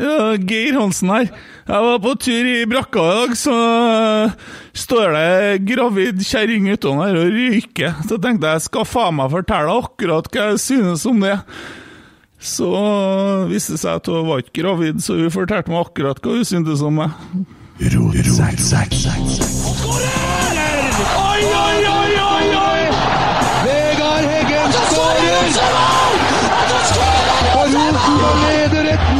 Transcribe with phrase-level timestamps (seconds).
[0.00, 1.28] Ja, Geir Hansen her.
[1.68, 4.32] Jeg var på tur i brakka i dag, så eh,
[4.72, 9.76] står det gravid kjerring utom her og ryker Så tenkte jeg skal faen meg fortelle
[9.82, 11.36] akkurat hva jeg synes om det.
[12.40, 16.22] Så eh, viste det seg at hun var ikke gravid, så hun fortalte meg akkurat
[16.24, 17.10] hva hun syntes om meg.
[17.80, 18.34] Ro, ro, ro,
[21.20, 22.82] Oi, oi, oi, oi, oi!
[23.64, 25.48] Vegard Heggen skårer!
[27.52, 29.19] For Rosenborg leder 1-0!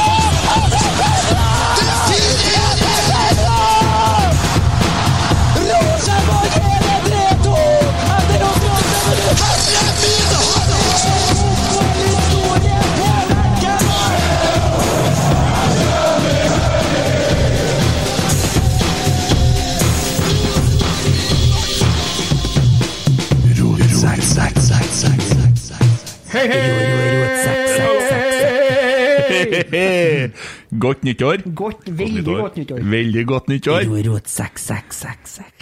[30.79, 31.41] Godt nyttår.
[31.55, 32.79] Godt, veldig godt nyttår.
[32.93, 33.81] Veldig godt nyttår.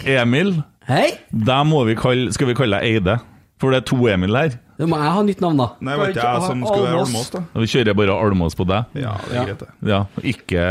[0.06, 1.08] Emil, Hei!
[1.30, 3.16] deg må vi kalle Skal vi kalle deg Eide?
[3.60, 4.54] For det er to Emil her.
[4.78, 5.66] Da må jeg ha nytt navn, da.
[5.84, 7.42] Nei, vet ikke jeg som skulle være Almås, da?
[7.52, 8.82] Vi kjører bare Almås på deg.
[9.02, 9.70] Ja, det er greit, det.
[9.90, 10.00] Ja,
[10.32, 10.62] ikke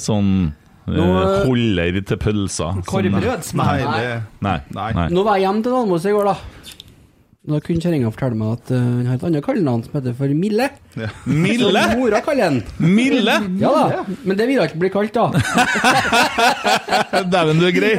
[0.00, 2.70] sånn eh, Nå, eh, holder til pølser.
[2.86, 2.86] Sånn,
[3.58, 3.76] Nei.
[4.46, 4.56] Nei.
[4.78, 4.90] Nei.
[5.02, 5.08] nei.
[5.12, 6.76] Nå var jeg hjemme til Almås i går, da.
[7.48, 10.32] Da kunne kjerringa fortelle meg at uh, han har et annet kallenavn som heter for
[10.36, 10.66] Mille.
[11.46, 11.82] Mille?
[11.88, 12.58] Som mora kaller han.
[12.82, 13.36] Mille?
[13.62, 15.30] Ja da, men det vil jeg ikke bli kalt, da.
[17.32, 17.94] Dæven, du er grei!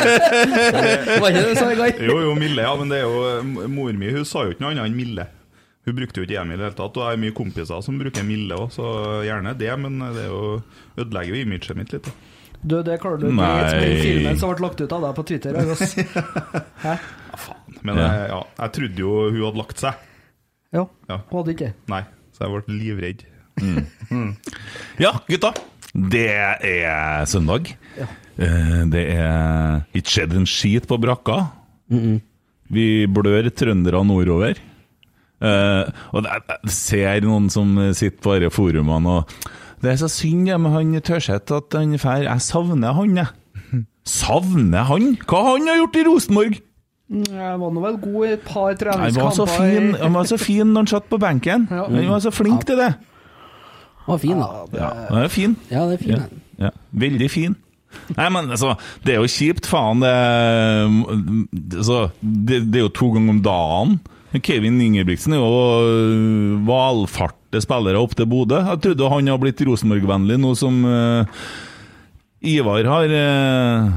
[1.20, 2.02] Var ikke det du sa, Vegard?
[2.02, 4.74] Jo, jo, Mille, ja, men det er jo Mor mi hun sa jo ikke noe
[4.74, 5.28] annet enn Mille.
[5.86, 8.02] Hun brukte jo ikke Emil i det hele tatt, og jeg har mye kompiser som
[8.02, 8.90] bruker Mille òg, så
[9.26, 10.42] gjerne det, men det er jo
[10.98, 12.10] ødelegger jo imaget mitt litt.
[12.10, 12.12] da.
[12.60, 15.56] Du, det klarer du ikke filmen som ble lagt ut av deg på Twitter.
[16.82, 16.98] Hæ?
[17.82, 18.06] Men Ja.
[18.12, 19.94] Jeg, ja, jeg trodde jo hun hadde lagt seg.
[20.72, 21.16] Ja, Ja.
[21.30, 21.74] hun hadde ikke det.
[21.88, 23.24] Nei, så jeg ble livredd.
[25.00, 25.52] Ja, gutta.
[25.92, 27.72] Det er søndag.
[28.38, 31.50] Eh, Det er ikke skjedd en skit på brakka.
[32.70, 34.54] Vi blør trøndere nordover.
[35.42, 36.30] Eh, og det-
[36.62, 39.28] jeg ser noen som sitter på disse forumene og
[39.82, 42.22] Det er så synd det med han Tørseth at han drar.
[42.22, 43.28] Jeg savner han, jeg.
[44.04, 45.16] Savner han?
[45.16, 46.60] Hva han har gjort i Rosenborg?
[47.10, 49.56] Jeg var nå vel god i et par Han var så treningskamper.
[49.58, 51.66] fin, han var så fin når han satt på benken.
[51.70, 51.88] Ja.
[51.90, 52.92] Han var så flink til det.
[54.04, 54.50] Han var fin, da.
[54.78, 55.56] Ja, han er fin.
[55.70, 56.14] Ja, det er fin.
[56.14, 56.70] Ja, ja.
[56.92, 57.56] Veldig fin.
[58.14, 60.04] Nei, men altså, det er jo kjipt, faen.
[60.04, 60.14] Det,
[61.80, 63.98] altså, det, det er jo to ganger om dagen.
[64.38, 68.60] Kevin Ingebrigtsen er jo øh, valfarte spillere opp til Bodø.
[68.62, 71.42] Jeg trodde han hadde blitt Rosenborg-vennlig nå som uh,
[72.46, 73.90] Ivar har øh,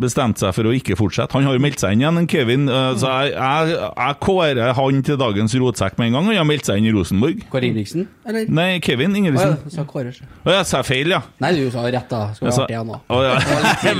[0.00, 1.32] bestemt seg for å ikke fortsette.
[1.36, 2.64] Han har jo meldt seg inn igjen, en Kevin.
[2.68, 6.24] øh, så jeg, jeg, jeg kårer han til dagens rotsekk med en gang.
[6.30, 7.44] Han har meldt seg inn i Rosenborg.
[7.52, 8.08] Kåre Ingebrigtsen?
[8.26, 8.48] Eller?
[8.48, 9.56] Nei, Kevin Å ja, Ingebrigtsen.
[9.64, 10.14] du sa Kåre.
[10.16, 11.20] Å, jeg sa feil, ja.
[11.44, 12.22] Nei, du sa rett, da.
[12.34, 13.00] Skal være artig, han òg.
[13.06, 13.34] Å, ja.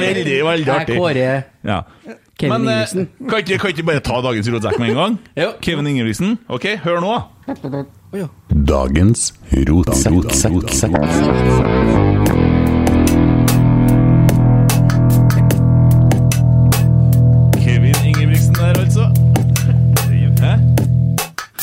[0.00, 0.96] veldig, veldig Jeg artig.
[1.00, 1.28] Kåre
[1.68, 1.82] Ja.
[2.40, 3.28] Kevin Men eh, Ingebrigtsen.
[3.28, 5.18] kan ikke, kan ikke bare ta dagens rotsekk med en gang?
[5.44, 5.50] Jo.
[5.60, 7.12] Kevin Ingebrigtsen, ok, hør nå.
[7.50, 8.26] Å ja.
[8.50, 9.28] Dagens
[9.68, 10.90] rotsekk.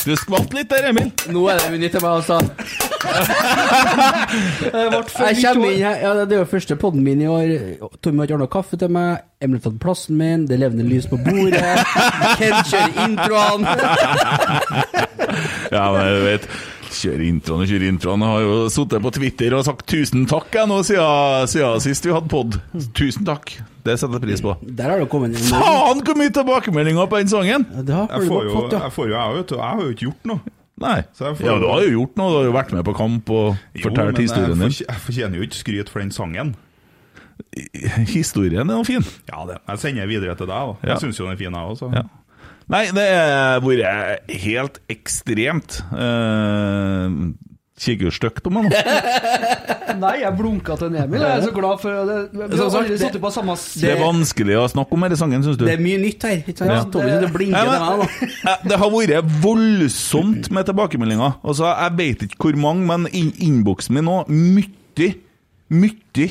[0.08, 1.10] Du skvatt litt der, Emil.
[1.28, 2.38] Nå er det unytt til meg, altså.
[4.58, 7.52] Det Jeg kommer inn her, ja, Det er jo første podden min i år.
[8.00, 9.20] Tommy har ikke ordna kaffe til meg.
[9.44, 10.46] Emil har tatt plassen min.
[10.48, 11.60] Det er levende lys på bordet.
[12.40, 13.68] Ken kjører introen.
[15.68, 16.44] Ja, men jeg vet
[16.88, 18.22] Kjøre introen og kjøre introen.
[18.24, 22.06] Jeg har jo sittet på Twitter og sagt tusen takk jeg nå siden, siden sist
[22.08, 22.56] vi hadde pod.
[22.96, 23.52] Tusen takk.
[23.84, 24.54] Det setter jeg pris på.
[24.78, 27.66] Der har det kommet inn Faen, hvor mye tilbakemeldinger på den sangen!
[27.88, 28.80] Ja, Jeg får jo, fått, ja.
[28.86, 30.54] jeg, får jo, jeg, vet du, jeg har jo ikke gjort noe.
[30.78, 30.96] Nei.
[31.16, 32.30] Så jeg får- Ja, du har jo gjort noe.
[32.32, 34.86] Du har jo vært med på kamp og fortalt historien jeg, din.
[34.88, 36.54] jeg fortjener jo ikke skryt for den sangen.
[38.10, 39.04] Historien er jo fin.
[39.30, 39.58] Ja, det.
[39.68, 40.72] Jeg sender videre til deg.
[40.72, 40.76] Da.
[40.82, 40.94] Ja.
[40.94, 41.90] Jeg syns jo den er fin, jeg også.
[41.94, 42.02] Ja.
[42.68, 47.08] Nei, det har vært helt ekstremt uh,
[47.78, 48.80] Kikker stygt på meg nå.
[50.02, 51.22] Nei, jeg blunka til en Emil.
[51.22, 52.16] Jeg er så glad for det.
[52.34, 55.18] Vi har sagt, aldri det- sittet på samme Det er vanskelig å snakke om denne
[55.20, 55.64] sangen, syns du?
[55.68, 56.42] Det er mye nytt her.
[56.42, 56.74] Ikke sant?
[56.74, 56.82] Ja.
[56.90, 58.56] Tommy det, blinker Ja, til meg da.
[58.72, 61.38] det har vært voldsomt med tilbakemeldinger.
[61.46, 65.12] Altså, jeg vet ikke hvor mange, men in innboksen min nå Mye,
[65.70, 66.28] mye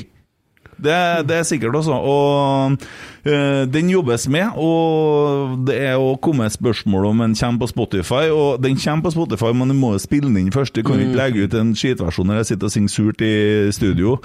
[0.78, 0.96] det,
[1.30, 1.92] det er sikkert også.
[1.92, 2.78] Og
[3.26, 8.30] øh, den jobbes med, og det er jo kommet spørsmål om den kommer på Spotify.
[8.32, 10.76] Og den kommer på Spotify, men du må jo spille den inn først.
[10.76, 13.34] Du kan ikke legge ut en skitversjon når jeg sitter og synger surt i
[13.76, 14.18] studio.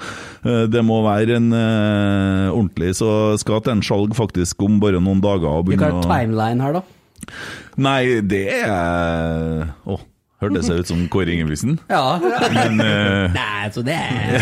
[0.45, 5.01] Eh, det må være en øh, ordentlig, så skal til en skjalg faktisk om bare
[5.01, 5.61] noen dager.
[5.63, 6.85] Begynne ha timeline her, da.
[7.79, 9.95] Nei, det er Å,
[10.43, 11.77] hørtes det ut som Kåre Ingebrigtsen?
[11.89, 12.19] Ja.
[12.53, 13.33] Men uh...
[13.33, 14.37] Nei, så det er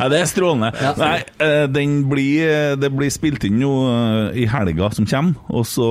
[0.00, 0.72] Ja, det er strålende.
[0.82, 0.92] Ja.
[0.98, 5.66] Nei, uh, den blir, det blir spilt inn nå uh, i helga som kommer, og
[5.68, 5.88] så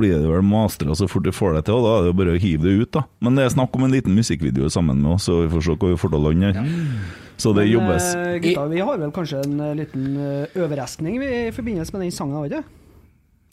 [0.00, 2.18] blir det vel mastra så fort du får det til, og da er det jo
[2.20, 3.06] bare å hive det ut, da.
[3.24, 5.76] Men det er snakk om en liten musikkvideo sammen med oss, så vi får se
[5.76, 6.70] hva vi får til å lande her.
[7.40, 8.14] Så det Men, jobbes.
[8.14, 12.12] eh, gutta, vi har vel kanskje en eh, liten eh, overraskning i forbindelse med den
[12.12, 12.62] sangen, har vi ikke?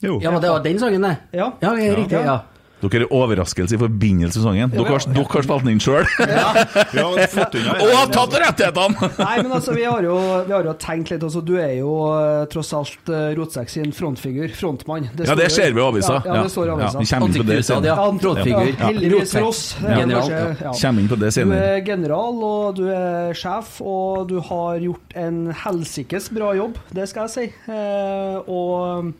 [0.04, 0.18] Jo.
[0.22, 1.16] Ja, men det var den sangen, det.
[1.32, 1.52] Ja.
[1.60, 2.20] Ja, det riktig.
[2.20, 2.38] ja.
[2.78, 4.72] Dere er overraskelse i forbindelse med sesongen.
[4.72, 6.06] Dere har, dere har spilt den inn sjøl.
[7.82, 9.10] Og har tatt rettighetene!
[9.18, 10.16] Nei, men altså, vi har jo,
[10.46, 13.92] vi har jo tenkt litt altså, Du er jo eh, tross alt Rotsek Rotsekk sin
[13.92, 15.08] frontfigur, frontmann.
[15.18, 16.20] Ja, det ser vi i avisa.
[16.24, 16.98] Ja, ja, det står i avisa.
[16.98, 17.96] vi kommer inn på det ja.
[18.22, 18.68] Frontfigur.
[18.68, 19.62] Ja, heldigvis for oss.
[19.80, 20.30] Det General.
[20.62, 20.74] ja.
[20.82, 25.16] Kommer inn på det Du er general, og du er sjef, og du har gjort
[25.18, 27.72] en helsikes bra jobb, det skal jeg si.
[27.72, 29.12] Eh, og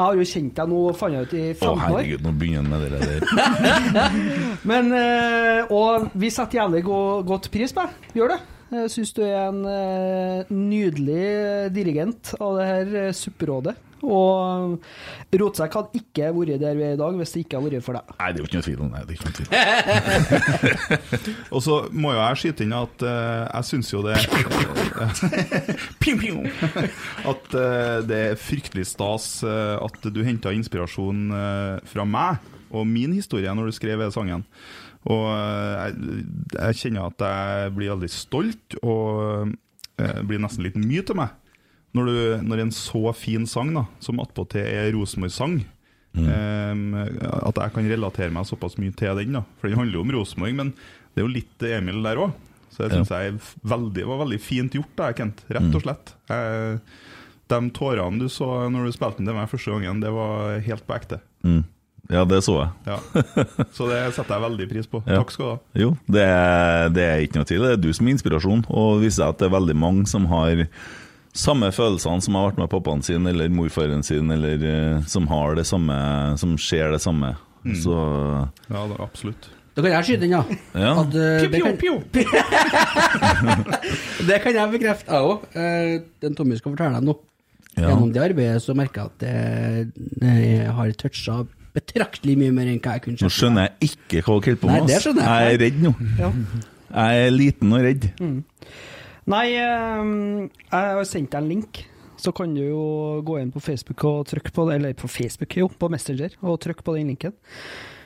[0.00, 1.74] jeg har jo kjent deg nå, fant jeg ut, i 15 år.
[1.76, 4.14] Å herregud, nå begynner han med det der.
[4.70, 6.80] Men, eh, og vi setter jævlig
[7.28, 8.08] godt pris på deg.
[8.16, 8.38] Gjør det.
[8.70, 13.76] Jeg syns du er en eh, nydelig dirigent av det her eh, supperådet.
[14.00, 14.78] Og
[15.40, 17.98] Rotsekk hadde ikke vært der vi er i dag hvis det ikke hadde vært for
[17.98, 18.14] deg.
[18.20, 19.00] Nei, det er jo ikke noe tvil om det.
[19.02, 19.10] det.
[19.10, 21.34] er ikke noe tvil.
[21.54, 24.16] Og så må jo jeg skyte inn at uh, jeg syns jo det
[26.02, 26.40] Ping, ping.
[27.28, 32.40] At uh, det er fryktelig stas uh, at du henta inspirasjon eh, fra meg
[32.70, 34.44] og min historie når du skrev sangen.
[35.08, 36.24] Og eh, jeg,
[36.58, 39.54] jeg kjenner at jeg blir veldig stolt, og
[40.00, 41.36] eh, blir nesten litt mye til meg.
[41.96, 45.56] Når, du, når en så fin sang, da, som attpåtil er Rosenborg-sang,
[46.20, 46.84] eh,
[47.40, 49.40] at jeg kan relatere meg såpass mye til den.
[49.40, 50.74] da For den handler jo om Rosenborg, men
[51.10, 52.36] det er jo litt Emil der òg.
[52.70, 55.42] Så det syns jeg veldig, var veldig fint gjort, da, Kent.
[55.50, 56.12] Rett og slett.
[56.30, 56.76] Eh,
[57.50, 60.86] de tårene du så når du spilte den til meg første gangen, det var helt
[60.86, 61.18] på ekte.
[61.42, 61.64] Mm.
[62.10, 62.68] Ja, det så jeg.
[62.88, 62.98] Ja.
[63.76, 64.98] Så det setter jeg veldig pris på.
[65.06, 65.16] Ja.
[65.20, 65.58] Takk skal du ha.
[65.82, 67.62] Jo, det er, det er ikke noe tvil.
[67.66, 68.62] Det er du som er inspirasjon.
[68.72, 70.54] Og viser at det er veldig mange som har
[71.36, 75.54] samme følelsene som har vært med pappaen sin eller morfaren sin, eller eh, som har
[75.60, 75.94] det samme,
[76.40, 77.30] som ser det samme.
[77.78, 77.94] Så
[78.72, 79.46] Ja, er absolutt.
[79.76, 80.42] Da kan jeg skyte inn, ja.
[80.74, 80.92] Ja.
[81.04, 81.78] At, eh, det, kan,
[84.32, 85.38] det kan jeg bekrefte, jeg òg.
[86.24, 87.14] Den Tommy skal fortelle deg nå.
[87.76, 87.86] Ja.
[87.92, 91.34] Gjennom det arbeidet så merker jeg at jeg det har toucha
[91.76, 94.70] betraktelig mye mer enn hva jeg kunne nå skjønner jeg ikke hva dere holder på
[94.70, 94.88] Nei, med.
[94.90, 95.30] det skjønner jeg.
[95.30, 95.92] Jeg er redd nå.
[96.18, 96.30] Ja.
[96.90, 98.08] Jeg er liten og redd.
[99.30, 100.10] Nei, eh,
[100.72, 101.82] jeg har sendt deg en link.
[102.20, 102.80] Så kan du jo
[103.24, 106.58] gå inn på Facebook og trykke på det, eller på Facebook, jo, på Messenger, og
[106.60, 107.32] trykke på den linken.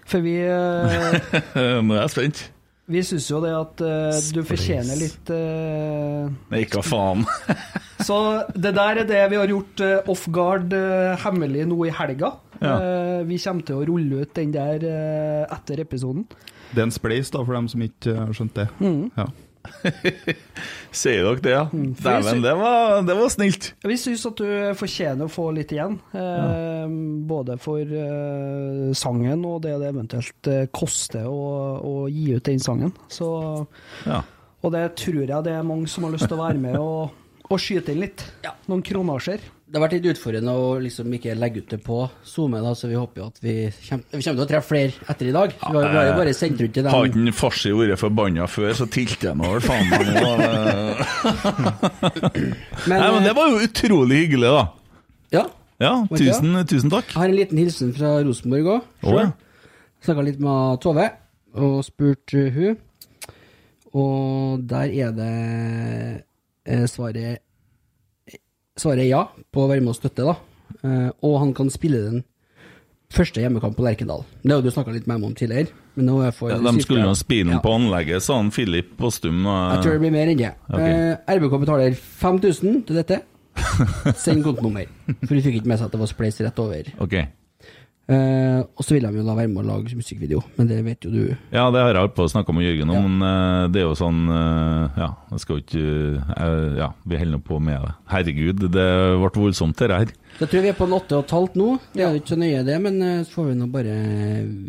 [0.06, 2.44] For vi, eh, Nå er jeg spent.
[2.84, 7.24] Vi syns jo det at uh, du fortjener litt eh, Nei, hva faen.
[8.06, 8.16] Så
[8.52, 12.34] det der er det vi har gjort uh, off guard uh, hemmelig nå i helga.
[12.64, 12.74] Ja.
[13.26, 14.84] Vi kommer til å rulle ut den der
[15.52, 16.22] etter episoden.
[16.70, 18.68] Det er en spleis, da, for dem som ikke har skjønt det.
[19.18, 19.26] Ja.
[20.94, 21.62] Sier dere det, ja?
[21.72, 21.88] Mm.
[21.98, 23.70] Dæven, det var, det var snilt.
[23.82, 24.46] Vi syns at du
[24.78, 25.96] fortjener å få litt igjen.
[26.14, 26.94] Eh,
[27.28, 31.40] Både for eh, sangen og det det eventuelt eh, koster å,
[31.80, 32.92] å gi ut den sangen.
[33.10, 33.28] Så,
[34.06, 34.20] Ja.
[34.62, 37.10] og det tror jeg det er mange som har lyst til å være med og,
[37.48, 38.24] og skyte inn litt.
[38.70, 39.42] Noen kronasjer.
[39.64, 41.96] Det har vært litt utfordrende å liksom ikke legge ut det på
[42.28, 43.52] SoMe, så vi håper jo at vi
[43.86, 45.54] kommer, vi kommer til å treffe flere etter i dag.
[45.56, 47.24] Vi har, vi har jo bare sendt rundt til Har dem.
[47.24, 50.28] ikke Farsi vært forbanna før, så tilter jeg meg vel faen meg nå.
[52.84, 54.64] Men, Nei, men det var jo utrolig hyggelig, da.
[55.38, 55.44] ja,
[55.82, 57.08] Ja, tusen, tusen takk.
[57.10, 58.80] jeg har en liten hilsen fra Rosenborg òg.
[59.08, 59.24] Oh, ja.
[60.04, 61.06] Snakka litt med Tove
[61.56, 62.76] og spurt uh, hun.
[63.96, 65.34] Og der er det
[66.66, 67.38] eh, svaret
[68.76, 69.22] Svaret er ja
[69.54, 70.34] på å være med og støtte, da.
[70.82, 72.24] Eh, og han kan spille den
[73.14, 74.24] første hjemmekamp på Lerkendal.
[74.42, 75.70] Det har du snakka litt med meg om tidligere.
[75.94, 77.62] Men nå får Ja, de skulle jo spille den Ja.
[77.62, 79.44] på anlegget, sa han Filip Postum.
[79.44, 80.54] Jeg tror det blir mer enn det.
[80.68, 80.90] Okay.
[80.90, 83.20] Eh, RBK betaler 5000 til dette.
[84.18, 84.86] Send kontonummer.
[85.22, 86.90] For de fikk ikke med seg at det var Spleis rett over.
[86.98, 87.14] Ok.
[88.04, 91.06] Eh, og så ville de jo da være med å lage musikkvideo, men det vet
[91.06, 91.22] jo du.
[91.54, 93.00] Ja, det har jeg på å snakke med Jørgen om, Ja.
[93.08, 95.86] men eh, det er jo sånn eh, Ja, jeg skal jo ikke
[96.36, 97.94] eh, Ja, vi holder nå på med det.
[98.12, 100.12] Herregud, det ble voldsomt, det her.
[100.34, 101.66] Så jeg tror vi er på en åtte og et halvt nå.
[101.94, 103.92] Det er jo ikke så nøye, det, men eh, så får vi nå bare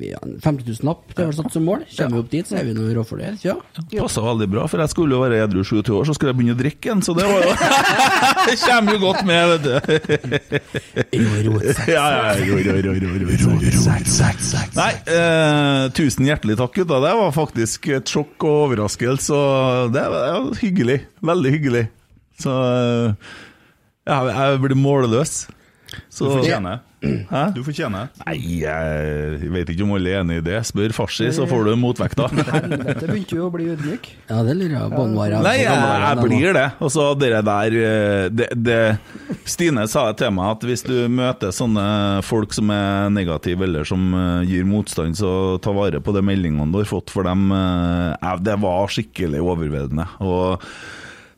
[0.05, 1.07] ja, 50 000 lapp.
[1.09, 1.85] Det er vel satt som mål.
[1.89, 3.31] Kommer vi opp dit, så er vi nå rå for det.
[3.41, 3.55] Ja.
[3.95, 6.53] Passa veldig bra, for jeg skulle jo være edru 27 år, så skulle jeg begynne
[6.53, 7.55] å drikke igjen, så det var jo
[8.45, 9.73] Det kommer jo godt med, vet du.
[11.95, 13.95] Ja, ja, jo, jo, jo, jo, jo, jo.
[14.77, 17.01] Nei, eh, tusen hjertelig takk, gutta.
[17.01, 21.01] Det var faktisk et sjokk og overraskelse, og det var ja, hyggelig.
[21.25, 21.85] Veldig hyggelig.
[22.41, 23.35] Så eh,
[24.05, 25.45] jeg, jeg blir målløs.
[26.09, 26.81] Så Du fortjener
[27.29, 27.41] Hæ?
[27.55, 30.57] Du fortjener Nei, jeg vet ikke om alle er enig i det.
[30.67, 32.25] Spør farsi, så får du motvekta.
[32.55, 34.09] Helvete, begynte jo å bli ydmyk.
[34.31, 35.05] ja, det lurer jeg på.
[35.13, 36.65] Nei, jeg, jeg blir det.
[36.81, 38.79] Og så dere der eh, det, det,
[39.45, 41.87] Stine sa til meg at hvis du møter sånne
[42.25, 45.31] folk som er negative eller som eh, gir motstand, så
[45.61, 50.09] ta vare på de meldingene du har fått, for dem eh, Det var skikkelig overveldende.
[50.25, 50.65] Og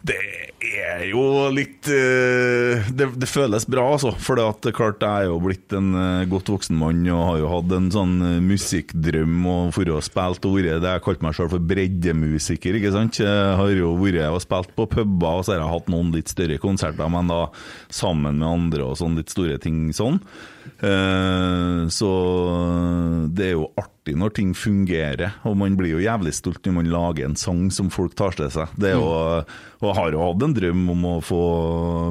[0.07, 0.21] det
[0.57, 1.21] er jo
[1.53, 4.09] litt eh, det, det føles bra, altså.
[4.17, 7.37] For det er klart jeg er jo blitt en eh, godt voksen mann og har
[7.43, 11.27] jo hatt en sånn eh, musikkdrøm og for å spilt og vært det jeg kalte
[11.27, 13.21] meg selv for breddemusiker, ikke sant.
[13.21, 16.33] Jeg har jo vært og spilt på puber, og så har jeg hatt noen litt
[16.33, 17.43] større konserter, men da
[17.93, 20.21] sammen med andre og sånn litt store ting sånn.
[20.77, 22.09] Eh, så
[23.33, 26.91] det er jo artig når ting fungerer, og man blir jo jævlig stolt når man
[26.93, 28.75] lager en sang som folk tar til seg.
[28.77, 31.41] Det er jo, og jeg har jo hatt en drøm om å få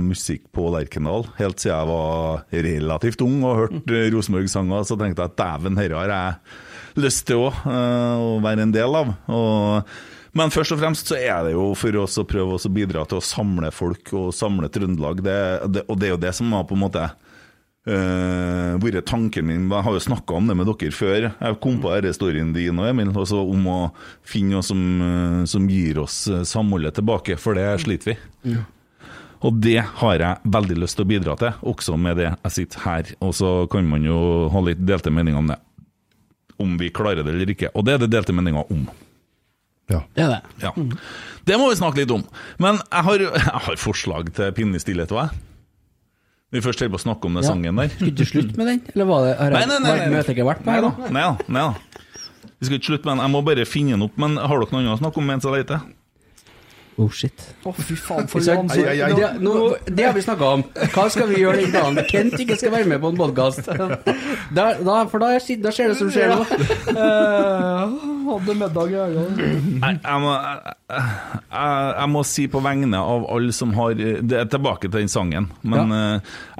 [0.04, 5.32] musikk på Lerkendal, helt siden jeg var relativt ung og hørte Rosenborg-sanger, så tenkte jeg
[5.32, 9.16] at dæven, dette har jeg lyst til òg, å være en del av.
[9.30, 9.96] Og
[10.36, 13.22] men først og fremst så er det jo for oss å prøve å bidra til
[13.22, 15.22] å samle folk og samle Trøndelag.
[15.24, 15.36] Det,
[15.72, 17.06] det, og det er jo det som var på en måte
[17.86, 19.66] uh, vært tanken min.
[19.70, 21.28] Jeg har jo snakka om det med dere før.
[21.32, 23.78] Jeg kom på denne storyen din og Emil, også om å
[24.26, 28.16] finne noe som, eh, som gir oss eh, samholdet tilbake, for det sliter vi.
[29.46, 32.84] Og det har jeg veldig lyst til å bidra til, også med det jeg sitter
[32.86, 33.10] her.
[33.20, 34.18] Og så kan man jo
[34.52, 35.58] ha litt delte meninger om det.
[36.62, 37.72] Om vi klarer det eller ikke.
[37.76, 38.86] Og det er det delte meninger om.
[39.86, 40.40] Det er det.
[40.64, 40.72] Ja.
[41.46, 42.24] Det må vi snakke litt om.
[42.62, 45.44] Men jeg har, jeg har forslag til pinlig stillhet òg, jeg.
[46.56, 47.50] Vi først holder på å snakke om den Ja.
[47.52, 47.88] sangen der.
[47.92, 50.08] Skulle du slutte med den, eller var det, har Nei, nei, nei, nei.
[50.16, 50.86] møtet ikke vært på her.
[50.86, 51.10] Da.
[51.12, 51.24] Nei
[51.60, 51.66] da.
[52.56, 53.24] Vi skal ikke slutte med den.
[53.26, 54.16] Jeg må bare finne den opp.
[54.16, 55.80] Men har dere noe annet å snakke om mens jeg leter?
[56.96, 57.42] Oh, shit.
[57.68, 58.72] Å, fy faen, for sant?
[58.72, 59.10] Ai, ai, ai.
[59.12, 59.52] Det, nå,
[59.84, 60.62] det har vi snakka om.
[60.94, 63.68] Hva skal vi gjøre den dagen Kent ikke skal være med på en podkast?
[64.56, 66.38] Da, da, for da, er- da skjer det som skjer nå.
[66.96, 67.96] Uh,
[68.30, 69.50] Hadde middag i øynene.
[69.82, 74.40] Nei, jeg må, jeg, jeg, jeg må si på vegne av alle som har Det
[74.40, 75.50] er tilbake til den sangen.
[75.66, 76.06] Men ja.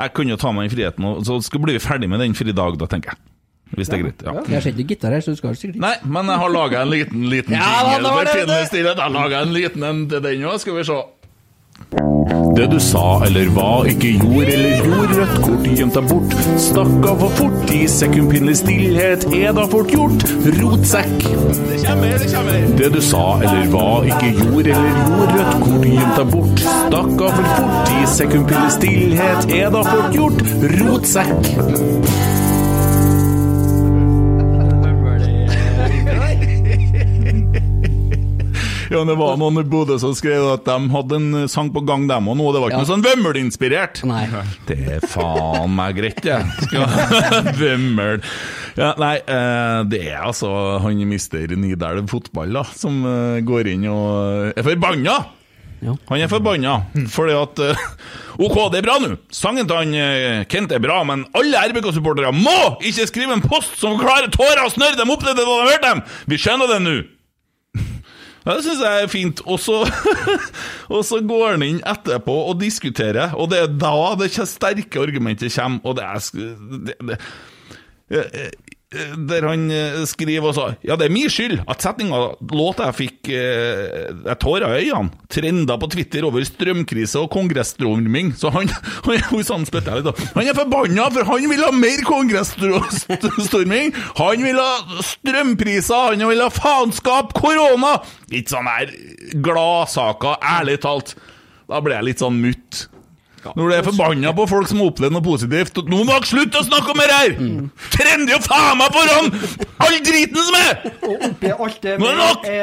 [0.02, 2.52] jeg kunne jo ta meg den friheten, og så vi bli ferdig med den for
[2.52, 3.35] i dag, da, tenker jeg.
[3.74, 4.22] Hvis det er greit.
[4.22, 4.32] Ja.
[4.54, 6.90] Jeg ser ikke gitar her, så du skal sikkert Nei, men jeg har laga en
[6.90, 8.96] liten, liten Ja, da, jingle da var for det- stillhet.
[8.96, 11.02] Jeg har laga en liten en til den òg, skal vi se.
[12.56, 16.32] Det du sa eller hva, ikke gjorde eller gjorde, rødt kort gjemt deg bort.
[16.62, 20.24] Stakk av for fort i sekundpinnelig stillhet, er da fort gjort.
[20.56, 21.18] Rotsekk.
[21.20, 22.66] Det kommer, det kommer.
[22.80, 26.64] Det du sa eller hva, ikke gjorde eller gjorde, rødt kort gjemt deg bort.
[26.64, 30.46] Stakk av for fort i sekundpinnelig stillhet, er da fort gjort.
[30.80, 32.45] Rotsekk.
[38.90, 42.04] Ja, det var noen i Bodø som skrev at de hadde en sang på gang,
[42.10, 42.50] dem òg nå.
[42.54, 42.84] Det var ikke Ja.
[42.84, 44.02] noe sånn Vømmøl-inspirert.
[44.06, 44.24] Nei.
[44.68, 46.38] Det er faen meg greit, det.
[47.60, 48.20] Vømmøl.
[48.76, 50.50] Ja, nei, eh, det er altså
[50.84, 55.16] han mister Nidelv fotball, da, som eh, går inn og er forbanna.
[55.84, 55.92] Ja.
[56.08, 56.78] Han er forbanna
[57.12, 57.80] fordi at uh,
[58.40, 59.10] OK, det er bra nå.
[59.28, 63.76] Sangen til han eh, Kent er bra, men alle RBK-supportere må ikke skrive en post
[63.82, 66.00] som klarer tårer og snørr dem opp til det de har hørt dem!
[66.32, 66.96] Vi skjønner det nå.
[68.46, 69.42] Det syns jeg er fint.
[69.46, 69.80] Og så,
[70.94, 75.54] og så går han inn etterpå og diskuterer, og det er da det sterke argumentet
[75.56, 76.18] kommer, og det er
[76.86, 77.18] det, det,
[78.94, 82.20] Der han eh, skriver også Ja, det er min skyld at setninga
[82.54, 85.10] låta jeg fikk eh, Jeg tårer i øynene.
[85.32, 88.30] Trenda på Twitter over strømkrise og kongressstrømming.
[88.38, 90.22] Så han, han, han litt.
[90.36, 93.90] Han er forbanna, for han vil ha mer kongresstorming!
[94.20, 97.96] Han vil ha strømpriser, han vil ha faenskap, korona!
[98.30, 98.94] Ikke sånn her
[99.42, 101.16] gladsaker, ærlig talt.
[101.66, 102.86] Da ble jeg litt sånn mutt.
[103.54, 106.66] Når du er forbanna på folk som opplever noe positivt Nå må dere slutte å
[106.66, 107.36] snakke om det her!
[107.94, 109.30] Trender jo faen meg foran
[109.86, 110.86] all driten som er!
[111.06, 112.56] Og oppi alt det Nå er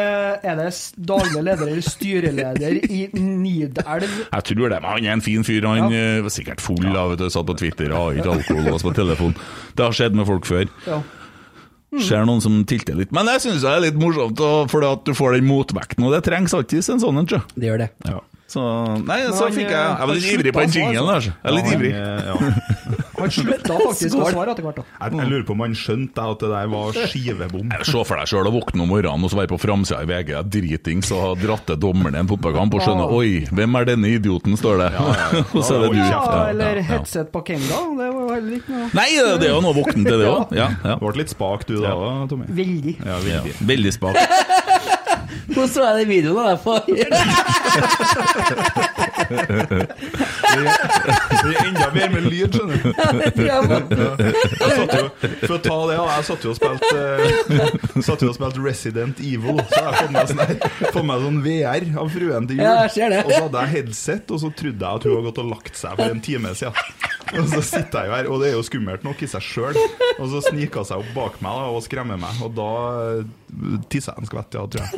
[0.43, 4.13] er, det daglig leder eller styreleder i Nidelv.
[4.33, 5.67] Jeg tror det, men han er en fin fyr.
[5.69, 6.21] Han ja.
[6.25, 9.35] var sikkert full av vet satt på Twitter og har ikke alkohol og på telefon.
[9.77, 10.65] Det har skjedd med folk før.
[10.87, 11.01] Ja.
[12.01, 13.11] Ser noen som tilter litt.
[13.13, 16.15] Men jeg syns det er litt morsomt, for fordi at du får den motvekten, og
[16.15, 17.41] det trengs alltid en sånn en, sjø.
[17.53, 17.89] Det gjør det.
[18.53, 18.61] Så,
[19.07, 21.31] nei, så fikk jeg eh, Jeg var litt ivrig på den jingelen, altså.
[21.31, 21.39] altså.
[21.41, 21.93] Jeg er litt ivrig.
[21.97, 22.92] Ja,
[23.23, 24.81] Han slutta faktisk å svare etter hvert.
[24.81, 24.85] da.
[24.99, 27.71] Jeg, jeg lurer på om han skjønte at det der var skivebom.
[27.87, 30.33] Se for deg sjøl å våkne om morgenen og så være på framsida i VG
[30.53, 34.09] dritings og ha dratt til dommeren i en fotballkamp og skjønne Oi, hvem er denne
[34.17, 34.89] idioten, står det.
[35.55, 35.99] og så er det du.
[35.99, 36.85] Ja, Ja, Ja, eller ja, ja.
[36.91, 37.79] headset på Kenga.
[37.97, 39.07] Det var heller ikke noe Nei,
[39.39, 40.53] det er jo noe å våkne til, det òg.
[40.63, 40.95] Ja, ja.
[40.99, 41.93] Du ble litt spak du da,
[42.29, 42.47] Tommy.
[42.53, 42.95] Veldig.
[42.99, 43.55] Ja, Ja, veldig.
[43.69, 44.17] veldig spak.
[45.51, 46.73] Nå så jeg den videoen av deg på
[50.53, 52.87] Det er enda mer med lyd, skjønner du.
[55.43, 59.17] For å ta det, jeg satt jo og spilte eh, Satt jo og spilte Resident
[59.23, 59.59] Evil.
[59.71, 62.67] Så jeg fått meg sånn, meg sånn VR av fruen til jul.
[62.69, 65.75] Og så hadde jeg headset, og så trodde jeg at hun hadde gått og lagt
[65.79, 66.73] seg for en time siden.
[67.39, 69.79] Og så sitter jeg jo her, og det er jo skummelt nok i seg sjøl.
[70.19, 72.69] Og så sniker hun seg opp bak meg da, og skremmer meg, og da
[73.17, 74.91] eh, tisser jeg en skvett, ja, tror jeg.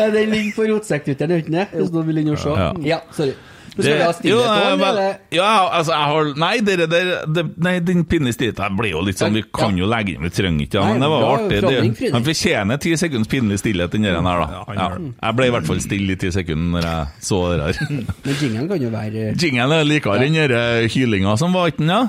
[0.14, 1.66] Den ligger på rotsekkdytteren, gjør den ikke det?
[1.76, 2.52] Hvis noen vil inn og se.
[2.86, 3.34] Ja, sorry.
[3.80, 5.16] Men skal vi ha stillhet òg, eller?
[5.34, 5.48] ja,
[5.80, 9.34] altså, jeg har Nei, dere der det, Nei, den pinne stillheten blir jo litt sånn
[9.34, 11.34] Vi kan jo legge inn, vi trenger ikke ja, Nei, Men det var jo bra
[11.40, 11.60] artig.
[12.00, 14.48] Det, han fortjener ti sekunds pinlig stillhet, den der da.
[14.60, 14.88] Ja, Ja.
[15.00, 17.94] Jeg ble i hvert fall stille i ti sekunder når jeg så det der.
[18.26, 21.82] Men jingelen kan jo være Jingelen er likere den der eh, hylinga som var, ikke
[21.84, 21.90] den?
[21.96, 22.02] Ja?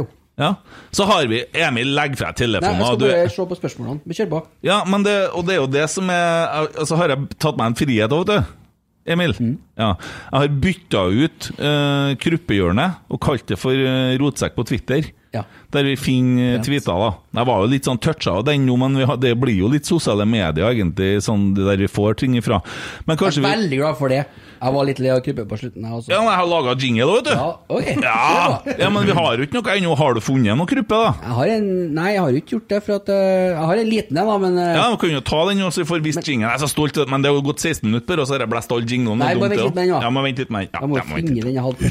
[0.00, 0.06] Jo.
[0.36, 0.50] Ja.
[0.92, 2.76] Så har vi Emil, legg fra Nei, telefonen.
[2.76, 4.00] jeg skal skal du- bare se på spørsmålene.
[4.04, 4.40] Men kjør på.
[4.68, 7.70] Ja, men det, og det er jo det som er Altså har jeg tatt meg
[7.72, 8.54] en frihet òg, vet du.
[9.06, 9.34] Emil.
[9.38, 9.56] Mm.
[9.78, 9.92] Ja.
[10.32, 15.10] Jeg har bytta ut uh, Kruppehjørnet og kalt det for uh, Rotsekk på Twitter.
[15.36, 15.42] Ja.
[15.76, 17.10] Der vi finner uh, tweeter, da.
[17.36, 19.68] Jeg var jo litt sånn toucha av den nå, men vi har, det blir jo
[19.72, 22.56] litt sosiale medier, egentlig, sånn det der vi får ting ifra.
[23.04, 24.22] Men Jeg kanskje er vi veldig glad for det.
[24.56, 26.08] Jeg var litt lei av krype på slutten, jeg også.
[26.10, 27.32] Ja, men jeg har laga jingle òg, vet du.
[27.36, 27.86] Ja, ok.
[28.06, 28.20] Ja,
[28.80, 29.90] ja, men vi har jo ikke noe ennå.
[30.00, 31.10] Har du funnet noe kruppe, da?
[31.26, 31.66] Jeg har en
[31.96, 34.36] Nei, jeg har ikke gjort det, for at eh, Jeg har en liten en, da,
[34.42, 36.46] men eh, Ja, vi kan jo ta den, så vi får visst jingle.
[36.48, 38.52] Jeg er så stolt, men det har jo gått 16 minutter, og så har jeg
[38.52, 39.16] blæst all jinglen.
[39.20, 39.98] Nei, Det er bare vent litt med den, da.
[40.06, 40.70] Ja, må vente litt med den.
[40.72, 41.84] jeg Ja, jeg må finne den jeg hadde.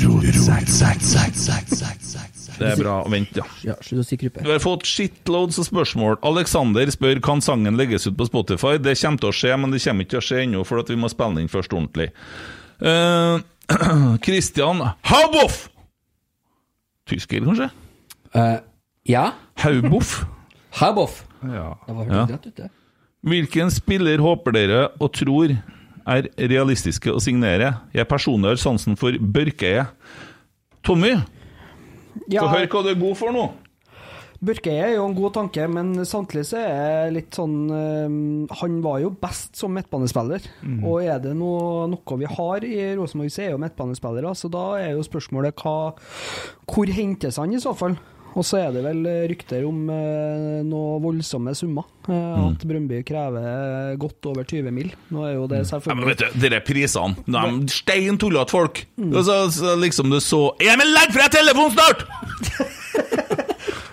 [2.59, 2.95] Det er bra.
[3.11, 3.43] Vent, ja.
[3.65, 4.43] Ja, Slutt å si krype.
[4.45, 6.17] Du har fått shitloads av spørsmål.
[6.25, 8.77] Alexander spør kan sangen legges ut på Spotify.
[8.79, 10.89] Det kommer til å skje, men det kommer ikke til å skje ennå, for at
[10.91, 12.09] vi må spille den først ordentlig.
[12.79, 13.39] Uh,
[14.25, 15.65] Christian Hauboff!
[17.09, 17.69] Tysker, kanskje?
[18.35, 18.57] Uh,
[19.05, 19.27] ja.
[19.61, 20.23] Hauboff?
[20.79, 21.21] Hauboff.
[21.45, 21.75] Ja.
[21.85, 22.25] Det var Ja.
[22.33, 22.69] rett ute.
[23.25, 25.53] Hvilken spiller håper dere og tror
[26.05, 27.71] er realistiske å signere?
[27.93, 29.87] Jeg personlig har sansen for Børkeie.
[30.85, 31.15] Tommy,
[32.31, 33.45] Ja, få høre hva du er god for nå.
[34.45, 38.15] Børkeie er jo en god tanke, men samtidig så er jeg litt sånn eh,
[38.59, 40.43] Han var jo best som midtbanespiller.
[40.83, 44.35] Og er det noe, noe vi har i Rosenborg, så er jo midtbanespillere.
[44.35, 45.95] Så da er jo spørsmålet hva
[46.67, 47.95] Hvor hentes han i så fall?
[48.35, 48.99] Og så er det vel
[49.31, 51.85] rykter om eh, noe voldsomme summer.
[52.11, 54.89] Eh, At Brøndby krever godt over 20 mil.
[55.15, 58.51] Nå er jo det Ja, men selvfølgelig vet du, Dere prisene, de er stein tullete
[58.51, 58.83] folk.
[59.07, 62.03] Og så, så liksom du så Emil, legg fra telefonen snart!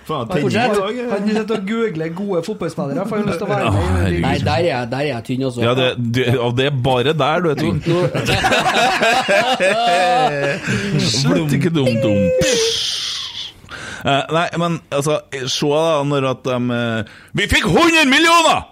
[0.02, 3.78] Faen, Han sitter og googler gode fotballspillere, for han har lyst til å være med.
[4.10, 5.62] i Nei, der er jeg, der er jeg tynn også.
[5.62, 7.78] Ja, det, det, og det er bare der, du er tynn.
[11.06, 12.18] Slutt ikke dumt dum.
[14.02, 18.68] Eh, nei, men altså, se da, når at de uh, Vi fikk 100 millioner!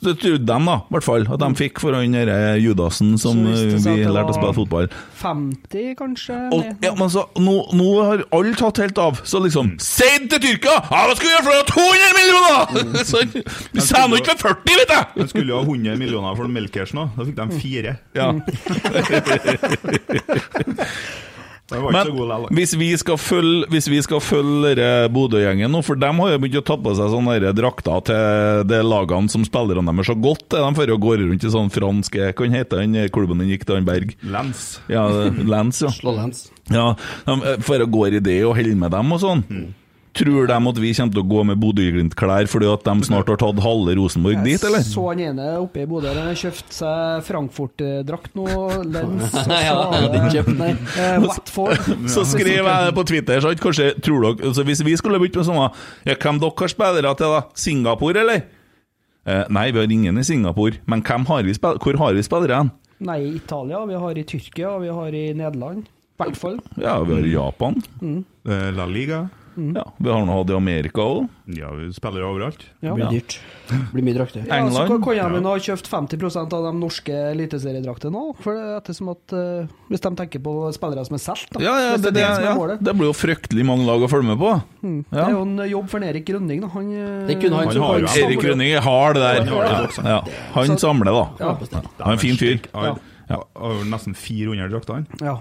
[0.00, 1.26] Det trodde de, da, i hvert fall.
[1.34, 4.86] At de fikk for han derre Judasen som det eh, vi lærte å spille fotball.
[5.20, 6.36] 50, kanskje?
[6.54, 10.40] Og, ja, men så, nå, nå har alle tatt helt av, så liksom Si til
[10.42, 10.78] Tyrkia!
[10.88, 12.60] Ja, hva skal vi gjøre for å ha 200 millioner?!
[13.10, 15.00] så, vi nå ikke for 40, vet du!
[15.20, 17.10] De skulle jo ha 100 millioner for Melkers nå.
[17.18, 17.92] Da fikk de fire.
[18.16, 18.32] Ja.
[21.72, 26.40] Men hvis vi skal følge, hvis vi skal følge Bodø-gjengen nå, for de har jo
[26.42, 30.48] begynt å ta på seg sånne drakter til de lagene som spillerne deres så godt,
[30.52, 33.66] er de fører å gå rundt i sånn fransk Hva heter den klubben den gikk
[33.68, 34.16] til, han Berg?
[34.22, 34.80] Lens.
[34.92, 35.92] Ja, Lens, ja.
[35.92, 36.48] Slålens.
[36.72, 36.92] ja
[37.26, 37.38] de,
[37.82, 39.46] å gå i det og holde med dem og sånn.
[40.12, 43.38] Tror de at vi kommer til å gå med Bodø-Glimt-klær fordi at de snart har
[43.40, 44.84] tatt halve Rosenborg dit, eller?
[44.84, 48.44] Så han ene oppe i Bodø, han har kjøpt seg Frankfurt-drakt nå,
[48.92, 50.74] lens og kjøpt, nei.
[51.00, 51.88] eh, Watford.
[52.12, 53.64] Så skriver jeg det på Twitter, sant?
[53.64, 55.70] Kanskje, tror dere, altså Hvis vi skulle begynt med sånne
[56.04, 57.42] ja, Hvem dere har spillere til, da?
[57.64, 58.46] Singapore, eller?
[59.24, 60.82] Eh, nei, vi har ingen i Singapore.
[60.90, 62.72] Men hvem har vi hvor har vi spillere hen?
[63.02, 65.86] Nei, i Italia, vi har i Tyrkia, vi har i Nederland.
[65.88, 66.58] I hvert fall.
[66.76, 67.80] Ja, vi har i Japan.
[68.02, 68.20] Mm.
[68.76, 69.24] La Liga.
[69.56, 71.28] Ja, Vi har nå hatt i Amerika òg.
[71.52, 72.62] Ja, vi spiller overalt.
[72.80, 72.94] Ja.
[72.94, 73.38] Det blir dyrt.
[73.68, 74.46] Det blir mye drakter.
[74.48, 78.36] Ja, så kan- jeg ha kjøpt 50% av de norske eliteseriedraktene nå.
[78.40, 81.60] For det er ettersom at uh, Hvis de tenker på spillere som er solgt, da.
[81.60, 84.00] Ja, ja, det, det, det, er det er ja, det blir jo fryktelig mange lag
[84.00, 84.52] å følge med på.
[84.82, 85.26] Det Ja.
[85.26, 86.68] er jo en jobb for Erik Grønning, da.
[86.72, 89.44] Han, eh, Det kunne han Han har jo- han- Erik Rønning har det der.
[89.44, 90.20] Han Ja, ja.
[90.54, 91.28] Han samler, da.
[91.38, 91.54] Ja.
[92.00, 92.60] Han er en fin fyr.
[92.72, 92.96] Ja.
[93.28, 95.06] Har har nesten 400 drakter, han.
[95.20, 95.38] Ja.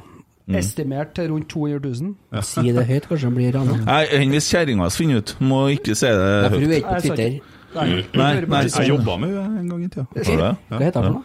[0.60, 2.42] Estimert til rundt 200 000.
[2.44, 3.78] Si det høyt, kanskje han blir rana.
[3.86, 5.36] Nei, enn hvis kjerringa hans finner ut.
[5.40, 6.72] Må ikke si det Ja, for hun høyt.
[6.72, 7.40] er ikke på Twitter.
[7.76, 10.06] Nei, Nei, nei, Jeg jobba med henne en gang i tida.
[10.70, 11.24] Hva heter hun for noe?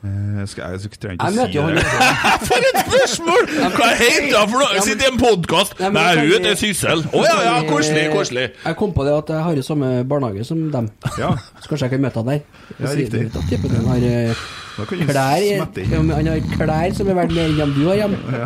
[0.00, 1.82] Eh, skal jeg, jeg trenger ikke Jeg si han det.
[2.48, 3.42] For et spørsmål!
[3.74, 4.84] Hva heter hun for noe?
[4.86, 5.74] Sitter i en podkast!
[5.82, 7.02] Nei, Nei, hun heter Syssel.
[7.04, 8.44] Å ja, ja, koselig, Eh, koselig.
[8.64, 10.88] Jeg kom på det at jeg har jo samme barnehage som dem.
[11.20, 12.40] Ja, Så kanskje jeg kan møte han der.
[12.78, 13.26] Ja, riktig.
[13.50, 14.46] typen din har eh,
[14.78, 16.14] da kan du klær smette inn.
[16.16, 18.40] Han har klær som er verdt mer enn du har hjemme.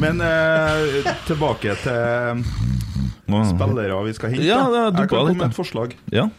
[0.00, 2.40] Men eh, tilbake til
[3.52, 4.48] spillere vi skal hente.
[4.48, 5.92] Ja, det jeg kan komme med et forslag.
[6.16, 6.30] Ja.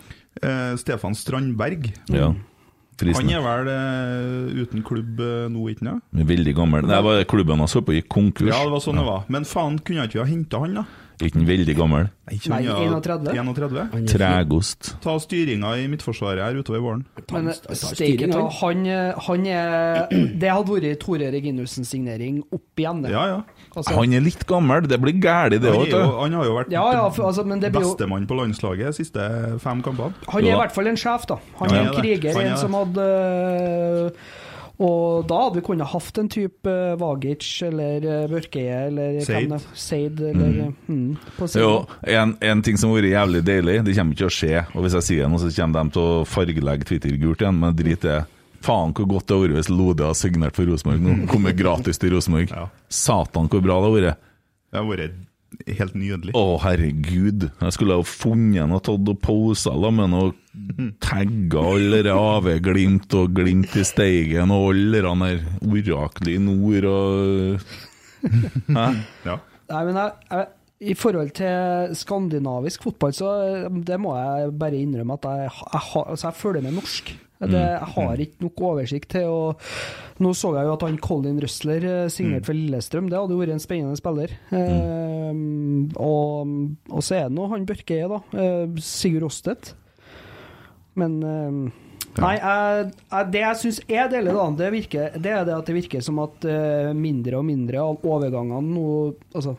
[0.42, 1.92] Eh, Stefan Strandberg.
[2.10, 2.34] ja.
[3.04, 6.06] Han er vel uh, uten klubb uh, nå, ikke sant?
[6.16, 6.88] Veldig gammel.
[6.88, 8.52] Det var klubben hans holdt på å konkurs.
[8.54, 9.26] Ja, det var sånn det var.
[9.32, 10.86] Men faen, kunne jeg ikke ha henta han, da?
[11.24, 12.08] Ikke han veldig gammel.
[12.28, 13.30] ikke Nei, 31.
[13.32, 13.78] 31?
[13.96, 14.90] Er Tregost.
[15.04, 17.06] Ta styringa i Midtforsvaret her utover våren.
[17.32, 18.82] Men Ta- ta steike styring, ta, han.
[18.84, 20.08] han, han er
[20.44, 23.06] Det hadde vært Tore Reginussens signering opp igjen.
[23.08, 23.40] Ja, ja.
[23.76, 26.18] Altså, Han er litt gammel, det blir gæli det òg, jo, vet du.
[26.20, 28.92] han har jo vært ja, ja, for, altså, men det blir jo bestemann på landslaget
[28.92, 29.26] de siste
[29.64, 30.14] fem kampene.
[30.32, 31.40] Han er i hvert fall en sjef, da.
[31.62, 33.08] Han Ja, er en er kriger, Han er en som hadde
[34.76, 39.54] Og da hadde vi kunnet hatt en type eh, Vagic eller eh, Børkeie eller Seid.
[39.72, 41.16] Seid eller mm.
[41.38, 41.48] på.
[41.56, 44.64] Jo, en, en ting som har vært jævlig deilig, det kommer ikke til å skje.
[44.74, 47.78] Og hvis jeg sier noe, så kommer de til å fargelegge Twitter gult igjen, men
[47.78, 48.24] drit i det.
[48.66, 51.16] Faen hvor godt det hadde vært hvis Lode har signert for Rosenborg nå.
[51.32, 52.52] Kommer gratis til Rosenborg.
[52.56, 52.68] Ja.
[52.92, 54.28] Satan, hvor bra det har vært.
[54.72, 55.16] Det har vært
[55.66, 56.34] helt nydelig.
[56.38, 57.48] Å, herregud.
[57.62, 60.34] Jeg skulle ha funnet en og tatt og posa la med noe
[61.04, 66.86] tagga alle de AV-Glimt og Glimt i Steigen og alle de der oraklet i nord
[66.92, 67.66] og
[68.26, 68.86] Hæ?
[69.26, 69.36] Ja.
[69.70, 70.48] Nei, men jeg, jeg,
[70.92, 73.30] I forhold til skandinavisk fotball, så
[73.66, 77.12] eh, det må jeg bare innrømme at jeg, jeg, har- altså jeg følger med norsk.
[77.36, 79.40] Det, jeg har ikke nok oversikt til å
[80.24, 83.10] Nå så jeg jo at han Colin Røsler eh, signerte for Lillestrøm.
[83.12, 84.32] Det hadde jo vært en spennende spiller.
[84.56, 85.42] Eh,
[86.00, 86.54] og,
[86.88, 88.22] og så er det nå han Børkeie, da.
[88.32, 89.74] Eh, Sigurd Rostedt.
[90.96, 91.84] Men eh,
[92.16, 95.68] Nei, jeg, jeg, det jeg syns er deilig, da, det, virker, det er det at
[95.68, 98.86] det virker som at eh, mindre og mindre av overgangene nå
[99.36, 99.58] Altså,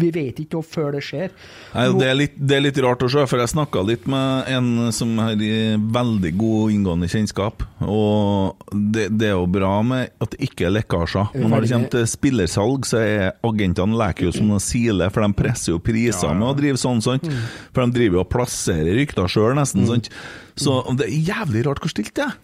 [0.00, 1.32] vi vet ikke før det skjer.
[1.74, 4.50] Nei, det, er litt, det er litt rart å se, for jeg snakka litt med
[4.52, 7.64] en som har veldig god inngående kjennskap.
[7.84, 11.30] Og det, det er jo bra med at det ikke er lekkasjer.
[11.36, 15.24] Men når det kommer til spillersalg, så er agentene leker jo som noen sile, for
[15.26, 17.28] de presser jo priser med å drive sånn, sant?
[17.72, 19.86] For de driver jo og plasserer rykter sjøl, nesten.
[19.88, 20.12] sant?
[20.58, 22.36] Så det er jævlig rart hvor stilt det er.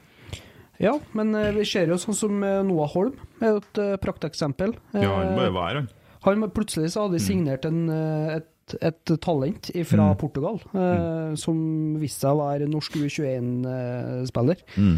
[0.82, 3.92] Ja, men eh, vi ser jo sånn som eh, Noah Holm er jo et uh,
[4.02, 4.74] prakteksempel.
[4.96, 5.88] ja, han Eh, bare var her, han.
[6.24, 10.16] Han plutselig så hadde de signert en, eh, et, et talent fra Mm.
[10.20, 11.58] Portugal, eh, som
[12.00, 14.62] viste seg å være norsk U21-spiller.
[14.76, 14.96] Mm.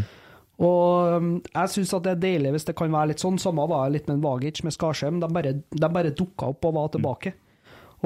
[0.56, 3.36] Og um, jeg syns det er deilig hvis det kan være litt sånn.
[3.42, 5.18] Samme var jeg litt med en Vagic med Skarsheim.
[5.20, 7.34] De bare, de bare dukka opp og var tilbake.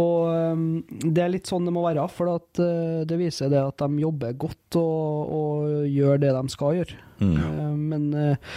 [0.01, 3.61] Og um, det er litt sånn det må være, for at, uh, det viser det
[3.63, 6.99] at de jobber godt og, og gjør det de skal gjøre.
[7.21, 8.57] Uh, men uh,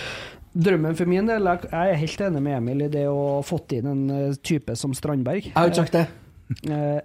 [0.53, 3.75] drømmen for min del Jeg er helt enig med Emil i det å ha fått
[3.77, 5.49] inn en uh, type som Strandberg.
[5.49, 6.07] Jeg har ikke sagt det.
[6.69, 6.99] Eh,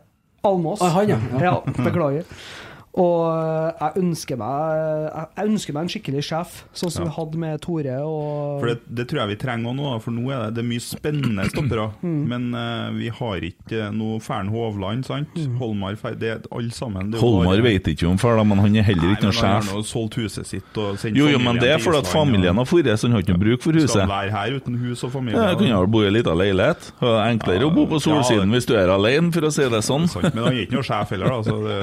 [0.49, 0.83] Almås.
[0.85, 1.19] Ah, han, ja.
[1.43, 1.55] ja.
[1.79, 2.29] Beklager.
[2.99, 7.09] Og eh, jeg ønsker meg jeg, jeg ønsker meg en skikkelig sjef, sånn som Ja.
[7.09, 10.25] vi hadde med Tore og For det, det tror jeg vi trenger nå, for nå
[10.35, 11.85] er det, det er mye spennende stoppere.
[12.03, 12.17] Mm.
[12.33, 15.31] Men uh, vi har ikke noe Fern Hovland, sant?
[15.39, 15.55] Mm.
[15.63, 17.13] Holmar det er alle sammen.
[17.13, 19.69] Det Holmar bare- vet ikke om far, men han er heller ikke men sjef.
[19.69, 22.59] Han har solgt huset sitt og sendt Jo, jo, men det er fordi at familien
[22.59, 23.95] har forret, så han har ikke noe bruk for huset.
[23.95, 25.39] Skal være her uten hus og familie.
[25.39, 26.91] Ja, jeg kunne vel bo i ei lita leilighet.
[26.99, 29.67] Det er enklere å bo på solsiden Ja, hvis du er alene, for å si
[29.71, 30.09] det sånn.
[30.11, 31.41] Sant, men han er ikke noe sjef heller, da.
[31.47, 31.79] Så det,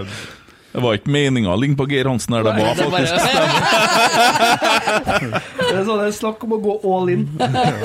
[0.75, 3.25] Det var ikke meninga å ligne på Geir Hansen her, det var Det bare- faktisk
[5.65, 7.23] Det er sånn det er snakk om å gå all in.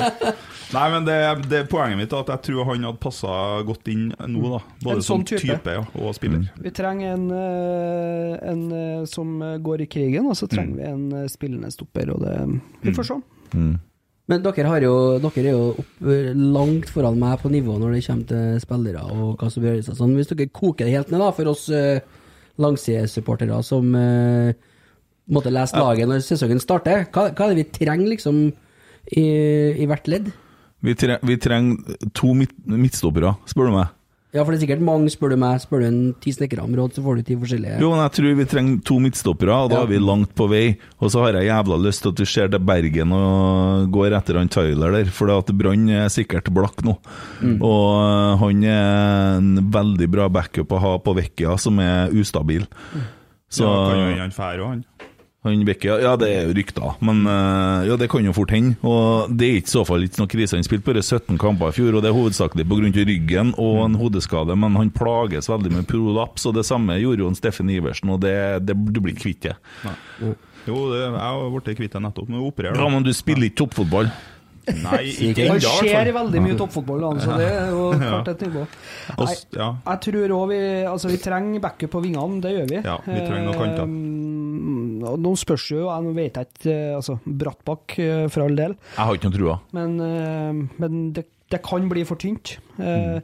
[0.71, 1.15] Nei, men det,
[1.51, 3.31] det Poenget mitt er at jeg tror han hadde passa
[3.67, 4.59] godt inn nå, da.
[4.85, 5.71] Både sånn som type, type.
[5.75, 6.45] ja, og spiller.
[6.63, 9.27] Vi trenger en, eh, en eh, som
[9.65, 12.35] går i krigen, og så trenger vi en eh, spillende stopper, og det
[12.85, 13.17] Vi får se.
[14.31, 15.91] Men dere, har jo, dere er jo opp,
[16.39, 19.89] langt foran meg på nivå når det kommer til spillere og hva som gjøres.
[19.97, 20.13] Sånn.
[20.15, 21.65] Hvis dere koker det helt ned da, for oss
[22.61, 24.51] langsidesupportere som uh,
[25.31, 28.43] måtte lese laget når sesongen starter, hva, hva er det vi trenger liksom
[29.17, 29.25] i,
[29.81, 30.31] i hvert ledd?
[30.81, 33.91] Vi, tre, vi trenger to midt, midtstoppere, spør du meg.
[34.31, 35.57] Ja, for det er sikkert mange, spør du meg.
[35.59, 37.81] Spør du en ti snekkere om råd, så får du ti forskjellige.
[37.83, 39.83] Jo, men jeg tror vi trenger to midtstoppere, og da Ja.
[39.83, 40.77] er vi langt på vei.
[41.01, 44.37] Og så har jeg jævla lyst til at du ser til Bergen og går etter
[44.39, 46.95] han Tyler der, for at Brann er sikkert blakk nå.
[47.59, 52.65] Og øh, han er en veldig bra backup å ha på Vecchia, som er ustabil.
[53.51, 54.85] Så ja, kan jo han fære òg, han.
[55.41, 58.75] Han Bekke, ja det er jo rykter, men eh, ja, det kan jo fort hende.
[58.85, 60.57] Og det er ikke i så fall ikke noe krise.
[60.59, 62.91] Han spilte bare 17 kamper i fjor, og det er hovedsakelig pga.
[63.09, 67.31] ryggen og en hodeskade, men han plages veldig med prolaps, og det samme gjorde jo
[67.31, 68.35] en Steffen Iversen, og det,
[68.67, 69.55] det du blir kvitt det.
[70.67, 72.29] Jo, det, jeg har blitt kvitt det nettopp.
[72.29, 74.11] men opererer Ja, men du spiller ikke toppfotball.
[74.69, 78.65] Nei, ikke ennå, Det skjer veldig mye toppfotball, så det er jo klart et nivå.
[79.57, 79.71] Ja.
[79.73, 82.81] jeg tror òg vi Altså, vi trenger backup på vingene, det gjør vi.
[82.85, 83.95] Ja, vi trenger noen kanter.
[85.07, 88.77] Og nå spørs jo, jeg vet jeg ikke eh, Altså, Brattbakk eh, for all del,
[88.95, 89.59] Jeg har ikke noe trua.
[89.77, 92.53] men, eh, men det, det kan bli for tynt.
[92.77, 93.17] Mm.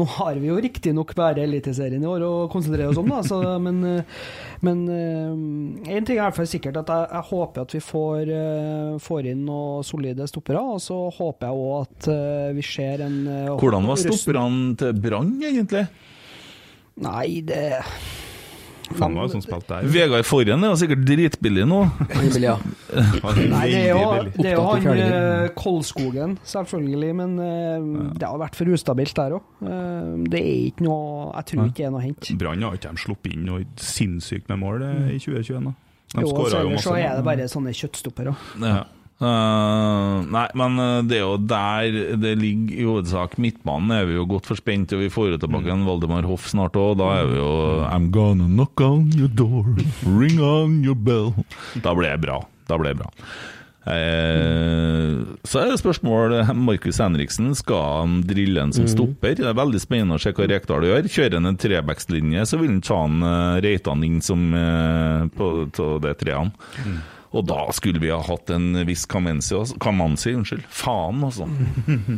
[0.00, 3.42] Nå har vi jo riktignok bare Eliteserien i år å konsentrere oss om, da, så,
[3.66, 3.82] men,
[4.64, 8.32] men en ting er i hvert fall sikkert, at jeg, jeg håper at vi får,
[9.04, 10.64] får inn noen solide stoppere.
[10.64, 12.10] Og så håper jeg òg at
[12.56, 13.20] vi ser en
[13.60, 15.84] Hvordan var stopperne til Brann, egentlig?
[17.04, 17.66] Nei, det
[18.94, 19.86] Faen hva som spilte der.
[19.88, 21.78] Vegard Forhen er jo sikkert dritbillig nå.
[22.10, 22.56] Billig, ja.
[23.54, 24.02] Nei, det er jo,
[24.36, 27.86] det er jo han eh, Kolskogen, selvfølgelig, men eh,
[28.20, 29.46] det har vært for ustabilt der òg.
[30.28, 32.36] det er ikke noe Jeg tror ikke det er noe å hente.
[32.40, 35.70] Brann har ikke de sluppet inn noe sinnssykt med mål eh, i 2021.
[35.70, 35.74] da.
[36.14, 36.84] De Jo, skåra så jo ellers masse.
[36.86, 37.28] så er det mål.
[37.32, 38.36] bare sånne kjøttstoppere.
[38.62, 38.82] Ja.
[39.22, 43.36] Eh, nei, men eh, det er jo der det ligger i hovedsak.
[43.42, 46.78] Midtbanen er vi jo godt forspent, og vi får jo tilbake en Valdemar Hoff snart
[46.80, 46.96] òg.
[47.00, 47.50] Da er vi jo
[47.86, 49.70] I'm gonna knock on your door,
[50.08, 51.32] ring on your bell.
[51.84, 52.40] Da blir det bra.
[52.68, 53.12] Da blir det bra.
[53.84, 59.36] Eh, så er det spørsmål Markus Henriksen, skal han drille en som stopper?
[59.36, 61.08] Det er veldig spennende å se hva Rekdal gjør.
[61.12, 65.50] Kjører han en trebackslinje, så vil han ta han eh, Reitan inn som eh, på,
[65.76, 66.72] på det treene.
[67.34, 69.76] Og da skulle vi ha hatt en viss Kamanzi, altså.
[69.82, 70.62] Kamanzi unnskyld.
[70.70, 71.48] Faen, altså.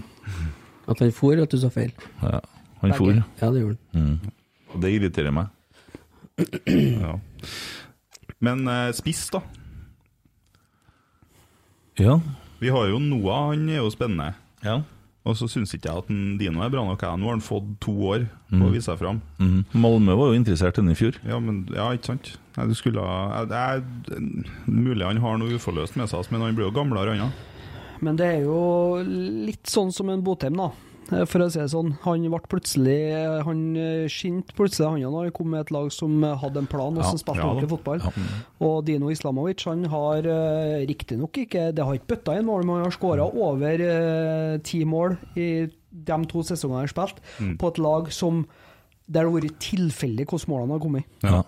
[0.90, 1.90] At han for, at du sa feil.
[2.22, 2.38] Ja,
[2.83, 3.16] han for.
[3.16, 4.12] Ja, det gjorde han.
[4.74, 5.52] Og det irriterer meg.
[7.00, 7.14] Ja.
[8.44, 9.40] Men eh, spiss, da.
[11.98, 12.18] Ja.
[12.61, 14.35] Vi har jo Noah, han er jo spennende.
[14.66, 14.83] ja.
[15.27, 17.03] Og så syns ikke jeg at en Dino er bra nok.
[17.03, 17.19] jeg.
[17.19, 19.21] Nå har han fått to år på å vise seg fram.
[19.43, 19.65] Mhm.
[19.75, 21.19] Malmö var jo interessert i den i fjor.
[21.27, 22.37] Ja, men, ja, ikke sant?
[22.57, 23.83] Nei, du skulle ha det er,
[24.71, 27.45] Mulig han har noe uforløst med seg, men han blir jo gamlere, han òg.
[28.01, 30.71] Men det er jo litt sånn som en Botheim, da.
[31.12, 31.92] Eh, For å si det sånn.
[32.03, 32.97] Han ble plutselig
[33.47, 36.66] Han eh, skinte plutselig, han når han kom med et lag som eh, hadde en
[36.71, 38.03] plan, og Ja, som spilte ja ordentlig fotball.
[38.66, 40.27] Og Dino Islamovic han har
[40.88, 44.85] riktignok ikke Det har ikke bøtta inn mål, men han har skåra over eh, ti
[44.85, 45.49] mål i
[45.97, 47.57] de to sesongene han har spilt, Mm.
[47.59, 48.47] på et lag som
[49.07, 51.05] der det har vært tilfeldig hvordan målene har kommet.
[51.23, 51.42] Ja.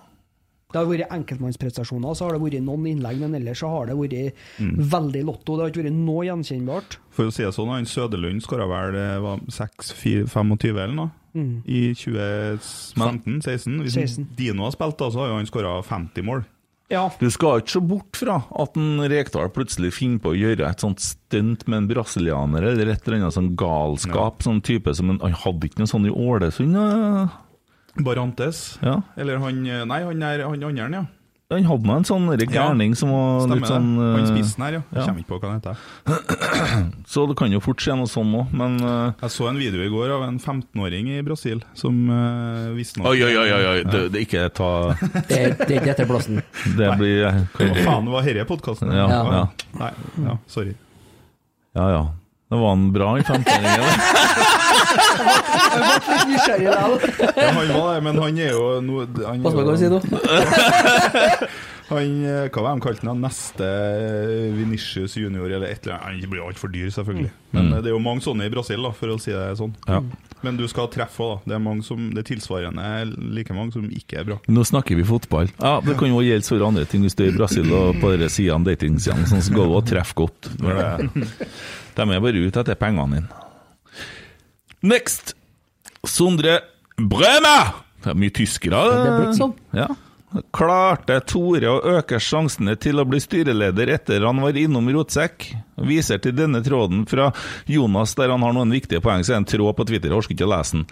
[0.70, 3.96] Det har vært enkeltmannsprestasjoner, så har det vært noen innlegg, men ellers så har det
[3.96, 4.74] vært Mm.
[4.90, 5.56] veldig lotto.
[5.56, 6.98] Det har ikke vært noe gjenkjennbart.
[7.10, 11.62] For å si det sånn, han Søderlund skåra vel 6-25 eller noe Mm.
[11.66, 13.80] i 2015-16.
[13.82, 14.26] Hvis 16.
[14.36, 16.44] Dino har spilt, da, så har jo han skåra 50 mål.
[16.90, 20.68] Ja, Du skal ikke se bort fra at en Rekdal plutselig finner på å gjøre
[20.70, 24.38] et sånt stunt med en brasilianer eller et eller annet sånn galskap.
[24.42, 26.72] Sånn type som en, Han hadde ikke noe sånn i Ålesund?
[26.72, 27.28] ja.
[27.96, 28.78] Barantes.
[28.84, 29.00] Ja.
[29.16, 31.06] Eller han Nei, han er han andre, ja.
[31.48, 34.08] Han hadde nå en sånn gærning som var Stemmer litt sånn det.
[34.12, 34.80] Han eh, spissen her, ja.
[34.92, 35.04] Ja.
[35.06, 36.90] kommer ikke på hva han heter.
[37.14, 39.80] Så det kan jo fort skje noe sånn òg, men uh, Jeg så en video
[39.80, 43.80] i går av en 15-åring i Brasil som uh, visstnok Oi, oi, oi, oi, oi.
[43.88, 44.70] Det, det ikke ta
[45.00, 46.44] Det er, ikke etter plassen.
[46.76, 48.92] Det blir Hva faen var dette podkasten?
[48.92, 49.42] Ja, ja.
[49.80, 49.92] Nei,
[50.28, 50.76] ja, sorry.
[51.80, 52.06] Ja ja.
[52.52, 54.64] Det var en bra i 15-åringen.
[56.58, 59.02] Ja, han var det, men han er jo no,
[59.44, 60.00] Pass på hva du sier nå.
[61.88, 63.20] han eh, Hva var de kalte han?
[63.22, 63.68] Neste
[64.56, 66.24] Vinicius junior, eller et eller annet.
[66.24, 67.30] Han blir jo altfor dyr, selvfølgelig.
[67.56, 69.74] Men eh, det er jo mange sånne i Brasil, da, for å si det sånn.
[69.88, 70.02] Ja.
[70.46, 71.50] Men du skal treffe òg, da.
[71.50, 72.84] Det er mange som Det er tilsvarende
[73.34, 74.38] like mange som ikke er bra.
[74.46, 75.50] Nå snakker vi fotball.
[75.58, 78.14] Ja, Det kan jo gjelde for andre ting hvis du er i Brasil og på
[78.14, 80.52] disse sidene, datingsidene, sånn, så går det å treffe godt.
[80.58, 83.44] De er bare ute etter pengene dine.
[84.86, 85.34] Next!
[86.06, 86.60] Sondre
[86.98, 87.56] Brøme!
[87.98, 88.82] Det er mye tyskere.
[88.94, 89.56] det er sånn.
[89.74, 89.88] Ja.
[90.52, 95.48] Klarte Tore å øke sjansene til å bli styreleder etter han var innom Rotsekk?
[95.88, 97.30] Viser til denne tråden fra
[97.70, 99.24] Jonas, der han har noen viktige poeng.
[99.24, 100.84] Så er det en tråd på Twitter, jeg orker ikke å lese den.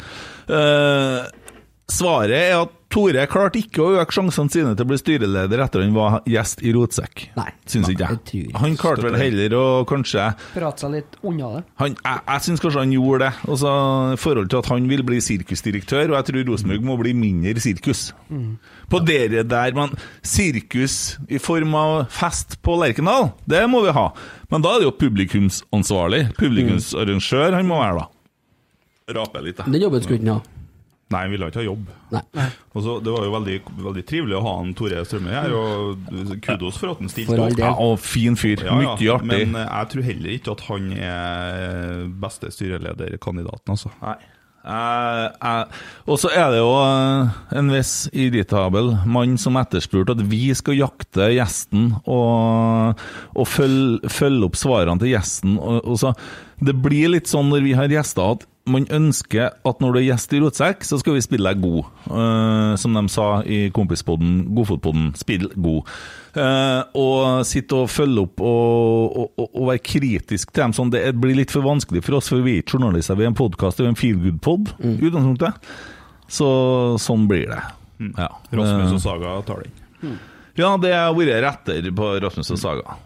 [0.50, 1.52] Uh,
[1.92, 5.82] svaret er at Tore klarte ikke å øke sjansene sine til å bli styreleder etter
[5.84, 7.26] han var gjest i Rotsekk.
[7.36, 8.54] Nei, Syns ikke jeg.
[8.56, 11.60] Han klarte vel heller å kanskje Prate seg litt unna det.
[11.82, 13.74] han, jeg jeg syns kanskje han gjorde det, Også,
[14.14, 17.60] i forhold til at han vil bli sirkusdirektør, og jeg tror Rosenborg må bli mindre
[17.60, 18.06] sirkus.
[18.88, 19.92] På dere der, men
[20.24, 20.96] sirkus
[21.28, 24.08] i form av fest på Lerkendal, det må vi ha.
[24.48, 26.30] Men da er det jo publikumsansvarlig.
[26.40, 29.16] Publikumsarrangør han må være, da.
[29.20, 29.68] Rape litt, da.
[29.68, 30.55] Den jobben skulle ikke han ha.
[31.06, 31.90] Nei, han ville ikke ha jobb.
[32.10, 32.46] Nei.
[32.74, 36.08] Og så, Det var jo veldig, veldig trivelig å ha han Tore Strømøy her, og
[36.42, 37.60] kudos for at han stilte opp.
[37.62, 38.64] Ja, og fin fyr.
[38.66, 39.28] Ja, ja, Mye artig.
[39.30, 43.94] Men eh, jeg tror heller ikke at han er beste styrelederkandidaten, altså.
[44.02, 44.16] Nei.
[44.66, 46.72] Uh, uh, og så er det jo
[47.54, 53.04] en viss irritabel mann som etterspurte at vi skal jakte gjesten og,
[53.38, 55.54] og følge, følge opp svarene til gjesten.
[55.54, 56.16] Og, og så,
[56.58, 60.04] det blir litt sånn når vi har gjester at man ønsker at når du er
[60.08, 61.84] gjest i Rotsekk, så skal vi spille deg god.
[62.10, 65.86] Uh, som de sa i kompispodden, Godfotpodden, spill god.
[66.36, 70.90] Uh, og sitte og følge opp og, og, og, og være kritisk til dem sånn,
[70.92, 73.38] det blir litt for vanskelig for oss, for vi er ikke journalister, vi er en
[73.38, 74.98] podkast, vi er en feelgood-pod, Mm.
[75.00, 75.70] utgangspunktet.
[76.28, 76.46] Så
[77.00, 77.62] sånn blir det.
[78.18, 78.26] Ja.
[78.50, 80.18] Rasmus Eh, og Saga tar den.
[80.58, 82.96] ja, det har vært retter på Rasmus og Saga.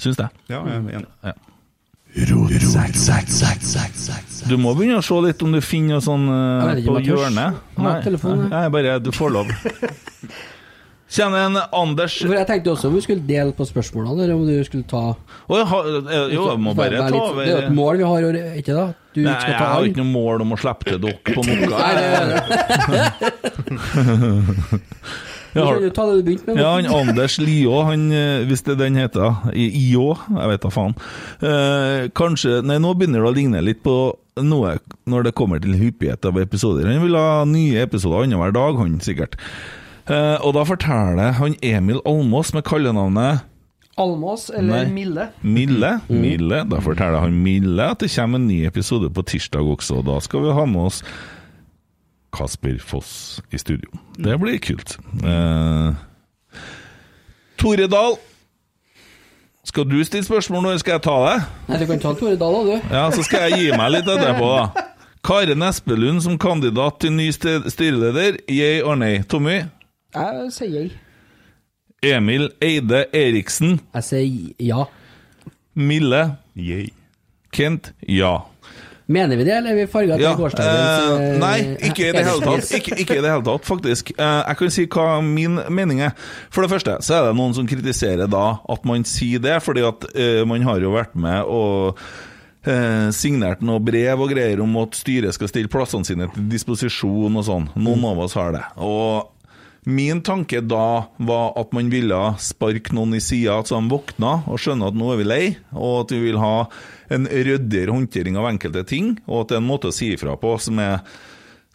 [0.00, 0.28] Syns det.
[0.52, 1.34] Ja, jeg er enig.
[4.48, 6.26] Du må begynne å se litt om du finner noe sånn
[6.80, 7.58] ikke på hjørnet.
[7.76, 7.94] Jeg.
[8.50, 9.50] nei, bare du får lov.
[11.16, 14.42] Kjenner en Anders For jeg tenkte også om vi skulle dele på spørsmålene, eller om
[14.48, 17.52] du skulle ta oh, jeg har- eh, Jo, jeg må bare ta litt- Det er
[17.52, 18.20] jo et mål vi har,
[18.58, 18.86] ikke da?
[19.14, 21.54] Du Nei, skal jeg har ikke noe mål om å slippe til dere på noe.
[21.70, 22.02] Nei, det.
[24.10, 24.80] Jeg
[25.64, 26.56] har- Du ta det du begynte med.
[26.58, 30.60] Ja, han Anders Liå, han, eh, hvis det er den heter, I- IÅ, jeg vet
[30.60, 30.94] da faen.
[31.42, 35.72] Eh, kanskje, nei nå begynner det å ligne litt på noe når det kommer til
[35.72, 36.86] hyppighet av episoder.
[36.86, 39.34] Han vil ha nye episoder annenhver dag, han sikkert.
[40.08, 43.42] Eh, og da forteller han Emil Almås med kallenavnet
[43.98, 44.92] Almås eller Nei.
[44.92, 45.28] Mille.
[45.42, 46.00] Mille.
[46.10, 46.68] Mille.
[46.68, 49.98] Da forteller han Mille at det kommer en ny episode på tirsdag også.
[49.98, 51.02] og Da skal vi ha med oss
[52.36, 53.90] Kasper Foss i studio.
[54.20, 54.96] Det blir kult.
[55.24, 55.94] Eh,
[57.56, 58.18] Tore Dahl.
[59.66, 61.38] Skal du stille spørsmål nå, eller skal jeg ta det?
[61.68, 62.92] Nei, du kan ta Tore Dahl, da, du.
[62.94, 64.84] Ja, så skal jeg gi meg litt etterpå, da.
[65.26, 68.38] Karen Espelund som kandidat til ny styreleder.
[68.46, 69.24] Yay or nay?
[69.26, 69.56] Tommy?
[70.14, 70.92] Jeg sier jeg.
[72.06, 73.80] Emil Eide Eriksen.
[73.96, 74.84] Jeg sier ja.
[75.74, 76.20] Mille.
[76.54, 76.92] Yay.
[77.56, 77.90] Kent?
[78.06, 78.36] Ja.
[79.06, 82.14] Mener vi det, eller er vi farga til Ja, gårsdagens eh, eh, nei, ikke i
[82.16, 82.70] det hele tatt.
[82.74, 84.10] Ikke, ikke i det hele tatt, faktisk.
[84.18, 86.16] Uh, jeg kan si hva min mening er.
[86.50, 89.84] For det første så er det noen som kritiserer da at man sier det, fordi
[89.86, 92.02] at uh, man har jo vært med og
[93.14, 97.44] signert noe brev og greier om at styret skal stille plassene sine til disposisjon og
[97.46, 97.68] sånn.
[97.78, 98.64] Noen av oss har det.
[98.82, 99.35] Og
[99.86, 104.58] Min tanke da var at man ville sparke noen i sida så de våkna og
[104.58, 106.66] skjønner at nå er vi lei, og at vi vil ha
[107.14, 110.34] en ryddigere håndtering av enkelte ting, og at det er en måte å si ifra
[110.42, 111.06] på som er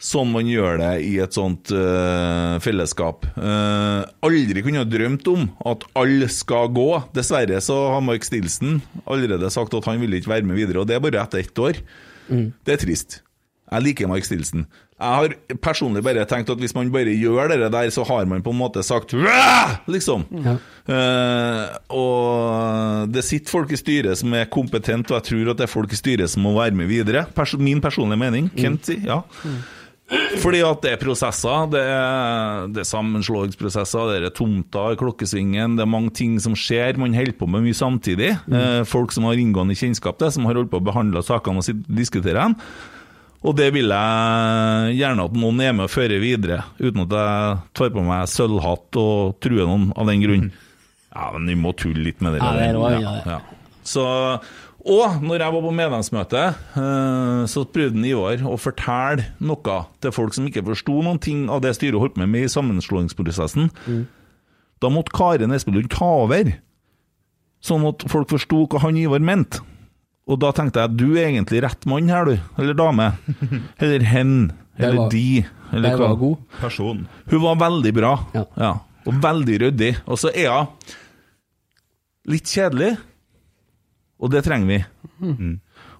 [0.01, 3.29] sånn man gjør det i et sånt uh, fellesskap.
[3.37, 6.89] Uh, aldri kunne ha drømt om at alle skal gå.
[7.15, 10.89] Dessverre så har Mark Stilson allerede sagt at han vil ikke være med videre, og
[10.89, 11.83] det er bare etter ett år.
[12.65, 13.21] Det er trist.
[13.71, 14.65] Jeg liker Mark Stilson.
[15.01, 18.43] Jeg har personlig bare tenkt at hvis man bare gjør det der, så har man
[18.45, 19.15] på en måte sagt
[19.89, 20.27] liksom.
[20.45, 20.55] Ja.
[20.91, 25.65] Uh, og det sitter folk i styret som er kompetent, og jeg tror at det
[25.65, 27.25] er folk i styret som må være med videre.
[27.33, 28.51] Pers min personlige mening.
[28.57, 29.21] Kent sier ja.
[30.41, 35.77] Fordi at det er prosesser, det er, det er sammenslåingsprosesser, det er tomter i klokkesvingen,
[35.77, 38.33] det er mange ting som skjer, man holder på med mye samtidig.
[38.51, 41.85] Eh, folk som har inngående kjennskap til, som har holdt på å behandle sakene og
[41.87, 42.57] diskutere dem.
[43.41, 47.61] Og det vil jeg gjerne at noen er med og fører videre, uten at jeg
[47.77, 50.51] tar på meg sølvhatt og truer noen av den grunn.
[51.11, 52.43] Ja, men vi må tulle litt med det.
[52.43, 53.39] Ja, det er ja, ja.
[53.81, 54.03] Så,
[54.85, 56.43] og når jeg var på medlemsmøte,
[56.77, 61.63] eh, så prøvde Ivar å fortelle noe til folk som ikke forsto noen ting av
[61.65, 63.71] det styret holdt med med i sammenslåingsprosessen.
[64.81, 66.53] Da måtte Karen Espelund ta over,
[67.61, 69.65] sånn at folk forsto hva han Ivar mente.
[70.29, 72.35] Og da tenkte jeg du er egentlig rett mann her, du.
[72.61, 73.07] Eller dame.
[73.81, 74.35] Eller hen.
[74.77, 75.45] Eller var- de.
[75.73, 76.09] Eller hva.
[76.11, 76.37] var god.
[76.61, 77.05] Person.
[77.31, 78.13] Hun var veldig bra.
[78.59, 78.71] Ja.
[79.07, 79.91] Og veldig ryddig.
[80.05, 80.67] Og så er hun
[82.31, 82.91] litt kjedelig,
[84.21, 84.79] og det trenger vi.
[85.25, 85.55] Mm.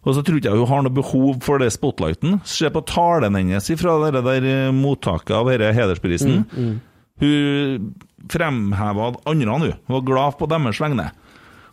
[0.06, 2.40] Og så tror ikke jeg hun har noe behov for det spotlighten.
[2.48, 6.44] Se på talen hennes fra det der eh, mottaket av denne hedersprisen.
[6.54, 6.76] Mm,
[7.22, 7.90] Hun
[8.32, 9.74] fremheva andre, hun.
[9.88, 11.10] Hun var glad på deres vegne.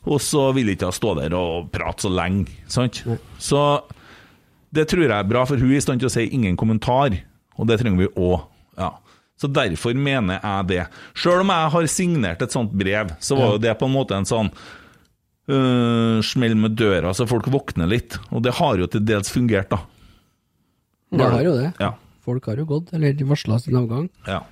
[0.07, 3.03] Og så vil ikke hun stå der og prate så lenge, sant?
[3.43, 3.63] Så
[4.75, 7.17] det tror jeg er bra, for hun er i stand til å si ingen kommentar,
[7.59, 8.43] og det trenger vi òg.
[8.79, 8.93] Ja.
[9.39, 10.83] Så derfor mener jeg det.
[11.19, 14.17] Sjøl om jeg har signert et sånt brev, så var jo det på en måte
[14.19, 18.19] en sånn uh, smell med døra, så folk våkner litt.
[18.33, 19.83] Og det har jo til dels fungert, da.
[21.15, 21.73] Det har jo det.
[21.81, 21.95] Ja.
[22.27, 24.09] Folk har jo gått, eller varsla sin avgang.
[24.29, 24.45] ja.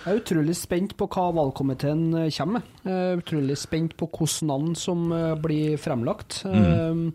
[0.00, 2.68] Jeg er utrolig spent på hva valgkomiteen eh, kommer med.
[2.86, 6.42] Jeg er utrolig spent på hvilke navn som eh, blir fremlagt.
[6.48, 7.10] Mm.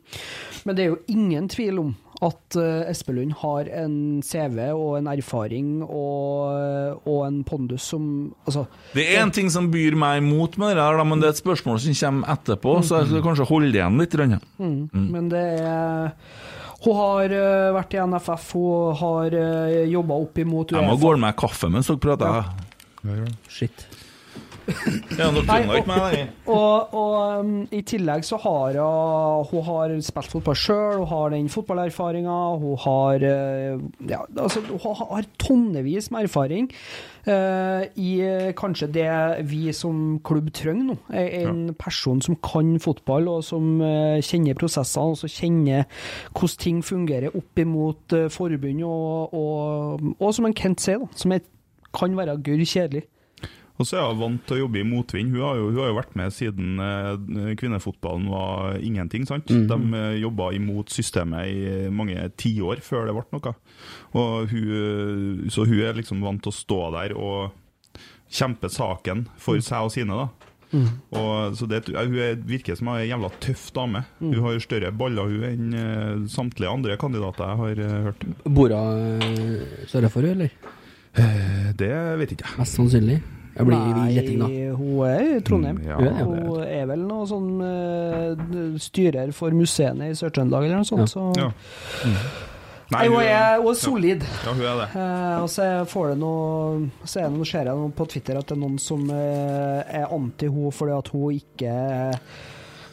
[0.66, 5.10] Men det er jo ingen tvil om at eh, Espelund har en CV og en
[5.12, 8.06] erfaring og, og en pondus som
[8.46, 11.36] Altså, Det er en ting som byr meg imot med det her, men det er
[11.36, 14.16] et spørsmål som kommer etterpå, så jeg skal kanskje holde igjen litt.
[14.16, 14.76] Mm.
[14.94, 15.08] Mm.
[15.12, 16.14] men det er
[16.86, 21.16] Hun har eh, vært i NFF, hun har uh, jobba opp imot Jeg må gå
[21.18, 22.54] med kaffe mens dere prater.
[23.48, 23.88] Shit.
[24.66, 26.30] Ja, dere trenger ikke meg lenger.
[26.50, 31.34] Og, og um, i tillegg så har hun Hun har spilt fotball sjøl, hun har
[31.36, 36.72] den fotballerfaringa, hun har eh, Ja, altså, hun har tonnevis med erfaring
[37.28, 38.12] uh, i
[38.58, 39.10] kanskje det
[39.50, 40.98] vi som klubb trenger nå.
[41.14, 45.86] En person som kan fotball, og som uh, kjenner prosessene, og som kjenner
[46.34, 51.20] hvordan ting fungerer opp imot uh, forbund, og, og, og som en Kent sier, da,
[51.20, 51.44] som er,
[51.98, 53.06] kan være gørr kjedelig.
[53.76, 55.34] Og så er hun vant til å jobbe i motvind.
[55.36, 59.26] Hun har jo, hun har jo vært med siden eh, kvinnefotballen var ingenting.
[59.28, 59.52] sant?
[59.52, 63.54] De eh, jobba imot systemet i mange tiår før det ble noe.
[64.16, 68.00] Og hun, eh, så hun er liksom vant til å stå der og
[68.32, 70.24] kjempe saken for seg og sine.
[70.24, 70.52] da.
[70.76, 74.06] Og, så det, hun er, virker som ei jævla tøff dame.
[74.20, 78.26] Hun har større baller hun enn eh, samtlige andre kandidater jeg har eh, hørt.
[78.48, 80.56] Bor hun sørfor, eller?
[81.18, 82.60] Eh, Det vet ikke jeg.
[82.60, 83.22] Mest sannsynlig.
[83.56, 84.48] Jeg blir gjetting, da.
[84.52, 85.78] Nei, hun er i Trondheim.
[85.80, 86.42] Mm, ja, Hun er.
[86.44, 91.08] Hun er vel noe sånn uh, styrer for museene i Sør-Trøndelag eller noe sånt.
[91.14, 91.30] Så.
[91.40, 91.54] Ja.
[92.94, 94.26] Nei, hun er, hun er solid.
[94.44, 94.90] Ja, hun er det.
[95.00, 98.38] Eh, og så får det noe Så er det noe, ser jeg noe på Twitter
[98.38, 101.74] at det er noen som eh, er anti henne fordi at hun ikke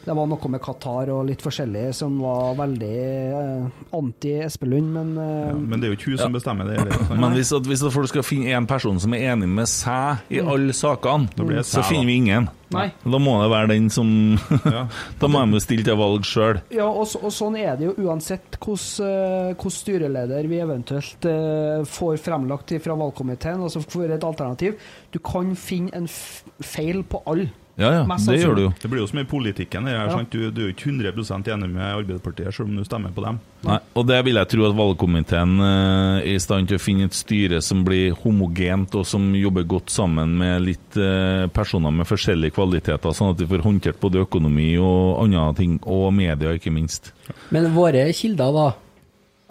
[0.03, 5.13] Det var noe med Qatar og litt forskjellig som var veldig eh, anti Espelund, men
[5.15, 6.75] eh, Ja, men det er jo ikke hun som bestemmer det.
[6.81, 7.19] Eller, sånn.
[7.23, 10.25] Men hvis, at, hvis at folk skal finne én person som er enig med seg
[10.35, 12.49] i alle sakene, blir så finner vi ingen.
[12.73, 12.87] Nei.
[13.05, 14.09] Da må det være den som
[14.75, 14.83] Ja.
[15.21, 16.59] Da må de stille til valg sjøl.
[16.73, 22.19] Ja, og, så- og sånn er det jo uansett hvordan styreleder vi eventuelt uh, får
[22.23, 24.75] fremlagt fra valgkomiteen, altså for et alternativ.
[25.13, 27.51] Du kan finne en f feil på alle.
[27.75, 28.71] Ja, ja, Mest det gjør du jo.
[28.83, 29.87] Det blir jo som i politikken.
[29.89, 30.09] Her, Ja.
[30.13, 30.29] sant?
[30.29, 33.39] Du, du er jo ikke 100% enig med Arbeiderpartiet, selv om du stemmer på dem.
[33.65, 37.07] Nei, og det vil jeg tro at valgkomiteen uh, er i stand til å finne
[37.09, 42.05] et styre som blir homogent, og som jobber godt sammen med litt uh, personer med
[42.05, 46.73] forskjellige kvaliteter, sånn at de får håndtert både økonomi og andre ting, og media, ikke
[46.75, 47.09] minst.
[47.49, 48.67] Men våre kilder, da,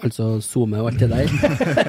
[0.06, 1.26] altså SoMe og alt det der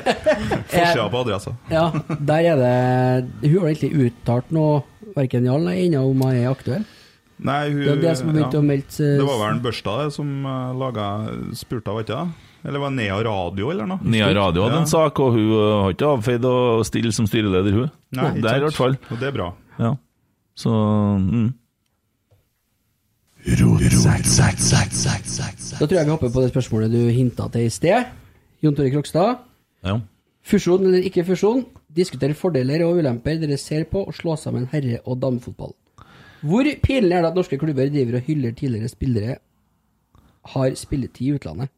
[0.74, 1.54] Forsida på adressa.
[1.70, 1.86] Ja,
[2.20, 4.82] der er det Hun har egentlig uttalt noe,
[5.16, 6.84] verken ja eller ennå om hun er aktuell.
[7.44, 8.50] Nei, hun, Det er det som har ja.
[8.60, 11.08] å melde Det var vel en Børstad det, som uh, laga
[11.58, 12.50] spurte, var ikke det?
[12.64, 14.00] Eller var det Nea Radio, eller noe?
[14.08, 14.84] Nia Radio hadde Ja.
[14.86, 16.56] en sak, og hun eh, har ikke avfeid å
[16.88, 17.90] stille som styreleder, hun.
[18.16, 18.96] Nei, ikke Der i hvert fall.
[19.12, 19.50] Og det er bra.
[19.82, 19.92] Ja.
[20.56, 21.50] Så mm.
[23.44, 23.58] Da
[25.84, 28.14] tror jeg vi hopper på det spørsmålet du hinta til i sted.
[28.64, 29.44] Jon Tore Krokstad.
[29.84, 30.00] ja.
[30.44, 31.62] Fusjon eller ikke fusjon?
[31.94, 35.74] Diskuter fordeler og ulemper dere ser på å slå sammen herre- og damefotball.
[36.44, 39.38] Hvor pinlig er det at norske klubber driver og hyller tidligere spillere
[40.54, 41.70] har spilletid i utlandet?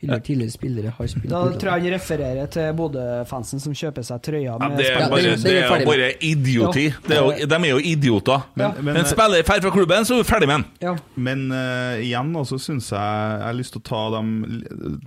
[0.00, 4.04] Hyller tidligere spillere har spilletid i Da tror jeg han refererer til Bodø-fansen som kjøper
[4.08, 6.86] seg trøyer Ja, med det er bare, det- er er bare idioti.
[7.08, 8.46] Det er jo, de er jo idioter.
[8.56, 10.64] Men- Men, men- spiller ferdig fra klubben, så er du ferdig med den.
[10.80, 10.96] Ja.
[11.16, 14.64] Men uh, igjen også syns jeg Jeg har lyst til å ta dem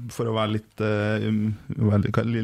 [0.10, 1.58] For å være litt, um,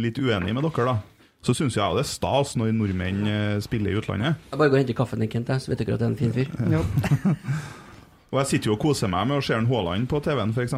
[0.02, 0.98] litt uenig med dere, da.
[1.46, 4.40] Så syns jeg det er stas når nordmenn eh, spiller i utlandet.
[4.52, 6.20] Jeg bare går og henter kaffen din, Kent, så vet dere at det er en
[6.20, 6.50] fin fyr.
[6.72, 6.84] Ja.
[8.30, 10.76] Og jeg sitter jo og koser meg med å se en Haaland på TV-en, f.eks.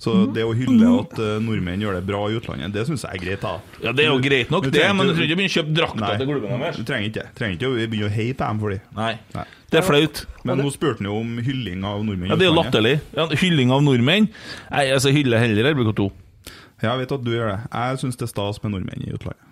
[0.00, 3.18] Så det å hylle at eh, nordmenn gjør det bra i utlandet, det syns jeg
[3.18, 3.42] er greit.
[3.44, 5.74] da Ja, Det er jo greit nok, det, men du trenger ikke begynne å kjøpe
[5.76, 6.78] drakter til klubben deres.
[6.80, 8.86] Du trenger ikke trenger ikke å begynne å heie på dem for dem.
[8.96, 9.10] Nei.
[9.36, 9.44] Nei.
[9.70, 10.22] Det er flaut.
[10.48, 12.32] Men nå spurte han jo om hylling av nordmenn.
[12.32, 12.94] Ja, Det er jo latterlig.
[13.14, 14.30] Ja, hylling av nordmenn.
[14.72, 16.08] Nei, altså hyller heller RBK2.
[16.80, 17.60] Ja, jeg vet at du gjør det.
[17.76, 19.49] Jeg syns det er stas med nordmenn i utlandet.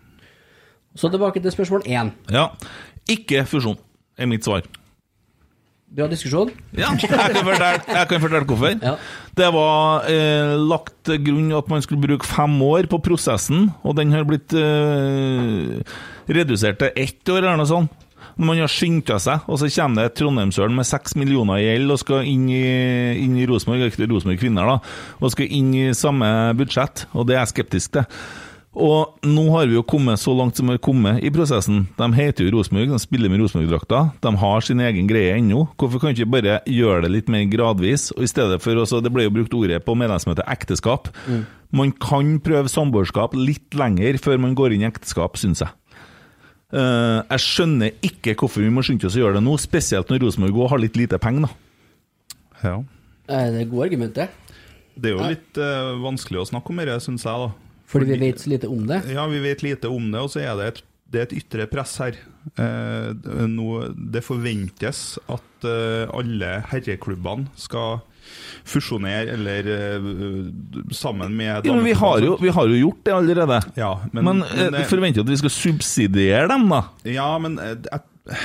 [0.99, 2.13] Så tilbake til spørsmål én.
[2.35, 2.49] Ja.
[3.09, 3.79] Ikke fusjon,
[4.19, 4.67] er mitt svar.
[5.89, 6.51] Bra diskusjon.
[6.77, 8.75] Ja, jeg kan fortelle, jeg kan fortelle hvorfor.
[8.83, 8.97] Ja.
[9.39, 13.97] Det var eh, lagt til grunn at man skulle bruke fem år på prosessen, og
[13.97, 15.79] den har blitt eh,
[16.29, 18.05] redusert til ett år eller noe sånt.
[18.39, 22.03] Man har skynda seg, og så kommer det Trondheimsølen med seks millioner i gjeld og
[22.03, 22.61] skal inn i,
[23.25, 24.77] inn i Rosenborg, ikke Rosenborg kvinner, da,
[25.19, 26.29] og skal inn i samme
[26.59, 28.21] budsjett, og det er jeg skeptisk til.
[28.79, 31.81] Og nå har vi jo kommet så langt som vi har kommet i prosessen.
[31.99, 34.03] De heter jo Rosenborg, de spiller med Rosenborg-drakta.
[34.23, 35.65] De har sin egen greie ennå.
[35.81, 38.13] Hvorfor kan ikke bare gjøre det litt mer gradvis?
[38.15, 41.11] Og i stedet for også, Det ble jo brukt ordet på medlemsmøtet ekteskap.
[41.75, 45.75] Man kan prøve samboerskap litt lenger før man går inn i ekteskap, syns jeg.
[46.69, 50.23] Uh, jeg skjønner ikke hvorfor vi må skynde oss å gjøre det nå, spesielt når
[50.23, 51.49] Rosenborg har litt lite penger.
[51.49, 51.51] da.
[52.63, 52.77] Ja.
[53.29, 54.29] Eh, Det er gode argumenter.
[54.99, 57.68] Det er jo litt uh, vanskelig å snakke om dette, syns jeg, da.
[57.89, 59.03] Fordi vi vet så lite om det.
[59.15, 61.67] Ja, vi vet lite om det, og så er det et, det er et ytre
[61.73, 62.19] press her.
[62.61, 63.69] Eh, nå,
[64.13, 68.03] det forventes at eh, alle herreklubbene skal
[68.69, 70.09] fusjonere eller eh,
[70.93, 73.61] sammen med Jo, men vi har jo, vi har jo gjort det allerede.
[73.79, 76.83] Ja, men, Men, eh, men, det, forventer at vi skal subsidiere dem, da?
[77.09, 78.37] ja, men eh, jeg,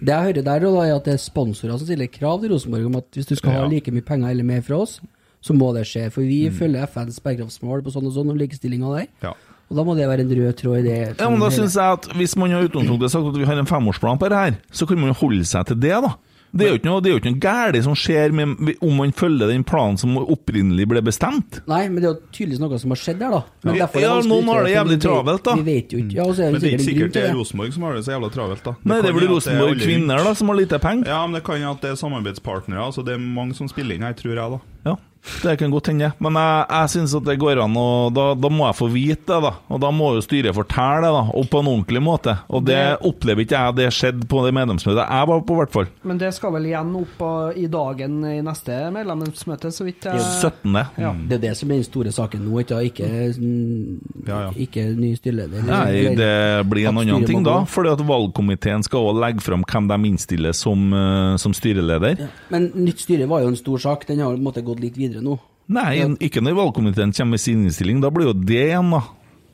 [0.00, 2.88] Det jeg hører der, da, er at det er sponsorer som stiller krav til Rosenborg
[2.88, 4.98] om at hvis du skal ha like mye penger eller mer fra oss,
[5.44, 6.06] så må det skje.
[6.14, 9.10] For vi følger FNs bærekraftsmål på sånn og sånn, og likestillinga der.
[9.28, 9.34] ja.
[9.66, 10.98] Og da må det være en rød tråd i det.
[11.18, 13.66] Ja, men da synes jeg at Hvis man har utgangspunktet sagt at vi har en
[13.66, 16.12] femårsplan på det her, så kan man jo holde seg til det, da.
[16.56, 18.52] Det er jo ikke noe, det er jo ikke noe galt som skjer med,
[18.84, 21.58] om man følger den planen som opprinnelig ble bestemt.
[21.68, 23.40] Nei, men det er jo tydeligvis noe som har skjedd der, da.
[23.66, 23.88] Men Ja.
[24.00, 25.56] Ja, noen har det jævlig travelt, da.
[25.58, 26.16] Vi vet jo ikke.
[26.16, 27.36] Ja, er Men det det er ikke sikkert det er det.
[27.40, 28.76] Rosenborg som har det så jævla travelt, da.
[28.84, 31.10] Nei, det kan blir er Rosenborg alle kvinner da, som har lite penger.
[31.12, 32.86] Ja, men det kan jo at det er samarbeidspartnere.
[32.86, 34.62] Altså, det er mange som spiller inn her, tror jeg, da.
[34.86, 34.96] Ja,
[35.42, 36.12] det kan godt hende.
[36.22, 39.26] Men jeg, jeg syns at det går an, og da, da må jeg få vite
[39.26, 39.52] det, da.
[39.72, 41.22] Og da må jo styret fortelle det, da.
[41.36, 42.36] Og på en ordentlig måte.
[42.48, 45.60] Og det Det- opplever ikke jeg det skjedde på det medlemsmøtet jeg var på, i
[45.60, 45.86] hvert fall.
[46.04, 47.22] Men det skal vel igjen opp
[47.56, 50.74] i dagen i neste medlemsmøte, så vidt jeg 17.
[50.98, 51.12] Ja.
[51.28, 54.50] Det er det som er den store saken nå, ikke, ikke, mm, Ja, ja.
[54.56, 55.64] ikke ny styreleder.
[55.66, 57.64] Nei, det blir en annen ting da.
[57.68, 62.18] Fordi at valgkomiteen skal også legge fram hvem de innstiller som, eh, som styreleder.
[62.18, 62.26] Ja.
[62.50, 64.06] Men nytt styre var jo en stor sak.
[64.06, 65.38] Den har på en måte gått litt videre nå.
[65.68, 68.00] Nei, ikke når valgkomiteen kommer med sin innstilling.
[68.00, 69.02] Da blir jo det igjen, da.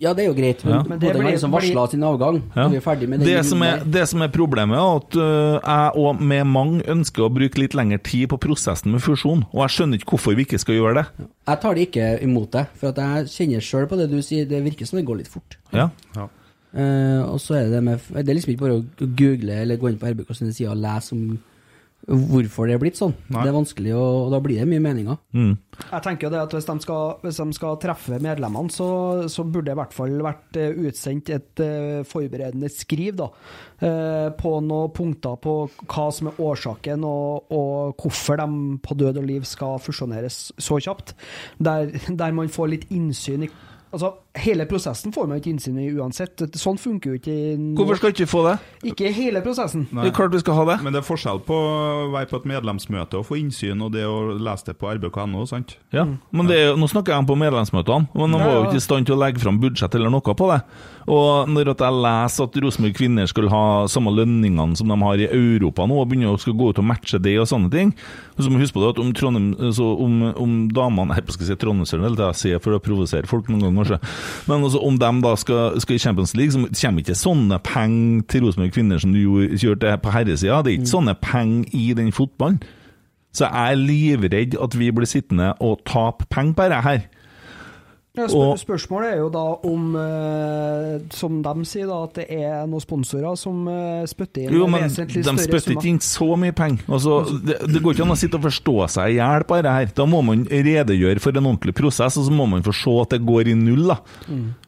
[0.03, 0.83] Ja, det er jo greit, men, Ja.
[0.83, 2.43] Men det blir- liksom varsla sin avgang.
[2.57, 2.67] Ja.
[2.69, 3.21] Vi er ferdig med.
[3.21, 7.23] Det som er, det som er problemet, er at øh, jeg og med mange ønsker
[7.23, 9.45] å bruke litt lengre tid på prosessen med fusjon.
[9.55, 11.07] Og jeg skjønner ikke hvorfor vi ikke skal gjøre det.
[11.47, 14.45] Jeg tar det ikke imot deg, for at jeg kjenner sjøl på det du sier.
[14.45, 15.57] Det virker som det går litt fort.
[15.73, 15.89] Ja.
[16.75, 18.85] Eh, og så er det det med Det er liksom ikke bare å
[19.15, 21.39] google eller gå inn på RBK sine sider og lese om
[22.09, 23.13] hvorfor det er blitt sånn.
[23.31, 23.45] Nei.
[23.45, 25.19] Det er vanskelig, og, og da blir det mye meninger.
[25.39, 25.53] Mm.
[25.83, 28.89] Jeg tenker jo det at hvis de skal, hvis de skal treffe medlemmene, så,
[29.31, 33.31] så burde det i hvert fall vært eh, utsendt et uh, forberedende skriv da,
[33.85, 39.23] uh, på noen punkter på hva som er årsaken, og, og hvorfor de på død
[39.23, 41.15] og liv skal fusjoneres så kjapt.
[41.63, 43.55] Der, der man får litt innsyn i
[43.93, 46.41] Altså, Hele prosessen får man ikke innsyn i uansett.
[46.57, 47.35] Sånn funker jo ikke
[47.77, 48.55] Hvorfor skal ikke få det?
[48.89, 49.85] Ikke hele prosessen.
[49.91, 50.77] Det er klart vi skal ha det.
[50.87, 54.07] Men det er forskjell på å være på et medlemsmøte og få innsyn, og det
[54.09, 55.77] å lese det på rbk.no, sant?
[55.93, 58.81] Ja, men det er, Nå snakker jeg om på medlemsmøtene, men de var jo ikke
[58.81, 60.63] i stand til å legge fram budsjett eller noe på det.
[61.13, 65.21] Og når at jeg leser at Rosenborg kvinner skulle ha samme lønningene som de har
[65.21, 67.91] i Europa nå, og begynner å skal gå ut og matche det og sånne ting
[68.39, 71.49] Så må vi huske på det at om Trondheim, så om, om damene Jeg skal
[71.49, 74.22] si Trondheimsøren, eller det jeg sier for å provosere folk noen ganger, kanskje.
[74.49, 78.23] Men altså, om de da skal, skal i Champions League, så kommer ikke sånne penger
[78.33, 80.61] til Rosenborg kvinner som du kjørte på herresida.
[80.63, 82.63] Det er ikke sånne penger i den fotballen.
[83.33, 87.05] Så jeg er livredd at vi blir sittende og tape penger på dette her.
[88.13, 92.67] Ja, spør spørsmålet er jo da om, eh, som de sier, da, at det er
[92.69, 95.79] noen sponsorer som eh, spytter inn Jo, men de vesentlig større spytter summer.
[95.81, 96.85] ikke inn så mye penger.
[96.93, 99.73] Altså, det, det går ikke an å sitte og forstå seg i hjel på dette
[99.79, 99.95] her.
[99.97, 103.17] Da må man redegjøre for en ordentlig prosess, og så må man få se at
[103.17, 103.89] det går i null.
[103.95, 103.97] da.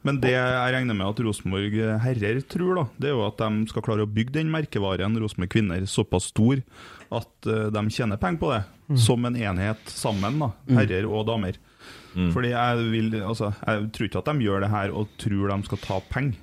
[0.09, 1.77] Men det jeg regner med at Rosenborg
[2.07, 5.53] herrer tror, da, det er jo at de skal klare å bygge den merkevaren Rosenborg
[5.53, 6.65] kvinner såpass stor
[7.13, 8.63] at eh, de tjener penger på det.
[9.05, 11.61] Som en enhet sammen, da, herrer og damer.
[12.15, 15.65] Fordi jeg vil, altså, jeg tror ikke at de gjør det her og tror de
[15.67, 16.41] skal ta penger.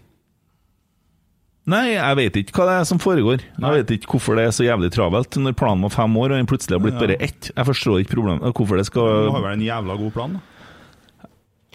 [1.72, 3.43] Nei, jeg vet ikke hva det er som foregår.
[3.61, 3.69] Nei.
[3.69, 6.39] Jeg vet ikke hvorfor det er så jævlig travelt når planen var fem år og
[6.39, 7.03] den plutselig har blitt Ja.
[7.05, 7.51] bare ett.
[7.55, 8.41] Jeg forstår ikke problemet.
[8.57, 10.39] Hvorfor det skal Du har vel en jævla god plan, da.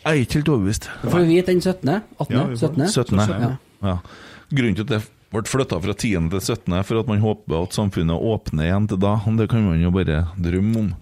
[0.07, 0.90] Jeg er ikke helt overbevist.
[1.03, 1.88] Da får vi vite den 17.
[2.20, 2.36] 18.
[2.36, 2.88] Ja, vi får 17.
[2.88, 3.18] 17.
[3.42, 3.57] Ja.
[3.82, 3.97] Ja.
[4.55, 6.30] Grunnen til at det ble flytta fra 10.
[6.30, 6.72] til 17.
[6.74, 9.14] er for at man håper at samfunnet åpner igjen til da.
[9.26, 10.94] og Det kan man jo bare drømme om.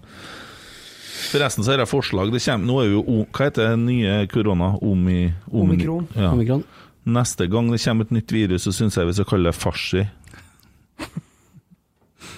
[1.31, 2.31] Forresten så er det forslag.
[2.33, 3.03] Det kommer, nå er jo
[3.33, 4.73] Hva heter det nye korona?
[4.81, 6.07] Omi, omi, Omikron.
[6.15, 6.31] Ja.
[6.35, 6.63] Omikron.
[7.05, 10.05] Neste gang det kommer et nytt virus, så syns jeg vi skal kalle det farsi.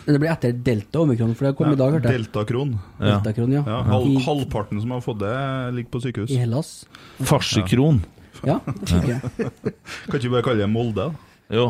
[0.08, 2.22] Men det blir etter delta omikron, for det kom i dag, hørte jeg.
[2.22, 2.70] Deltakron.
[3.00, 3.64] Deltakron, ja.
[3.68, 5.34] Ja, halv, halvparten som har fått det,
[5.76, 6.32] ligger på sykehus.
[6.32, 6.70] I Hellas.
[7.28, 8.00] Farsikron.
[8.48, 9.52] Ja, det fikk jeg.
[10.08, 11.10] Kan ikke vi bare kalle det Molde?
[11.10, 11.34] da?
[11.58, 11.66] Jo.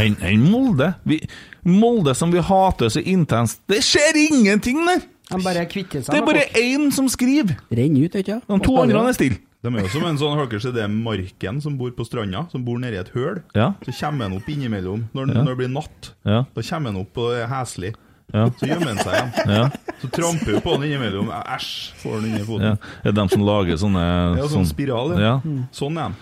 [0.00, 0.88] Enn en Molde.
[1.08, 1.20] Vi,
[1.68, 3.60] Molde som vi hater så intenst.
[3.68, 5.04] Det skjer ingenting der!
[5.30, 6.62] De bare kvitter seg Det er med bare folk.
[6.62, 7.56] én som skriver.
[7.74, 8.40] Renn ut, vet du.
[8.46, 9.38] De to andre er stille.
[9.66, 12.62] De er jo som en sånn, hørker det er Marken som bor på stranda, som
[12.62, 13.40] bor nedi et høl.
[13.56, 13.72] Ja.
[13.82, 15.42] Så kommer han opp innimellom når, Ja.
[15.42, 16.10] når det blir natt.
[16.24, 16.44] Ja.
[16.54, 17.94] Da kommer han opp og er heslig.
[18.34, 18.48] Ja.
[18.58, 19.50] Så gjemmer han seg igjen.
[19.56, 19.70] Ja.
[20.02, 21.28] Så tramper hun på han innimellom.
[21.30, 22.62] Æsj, får han inni foten.
[22.62, 22.76] ja.
[23.02, 25.40] Er det dem som lager sånne Ja, sånn spiral, ja.
[25.42, 25.66] ja.
[25.72, 26.16] Sånn er han.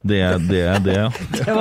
[0.00, 0.94] Det er det, det.
[0.96, 1.08] ja.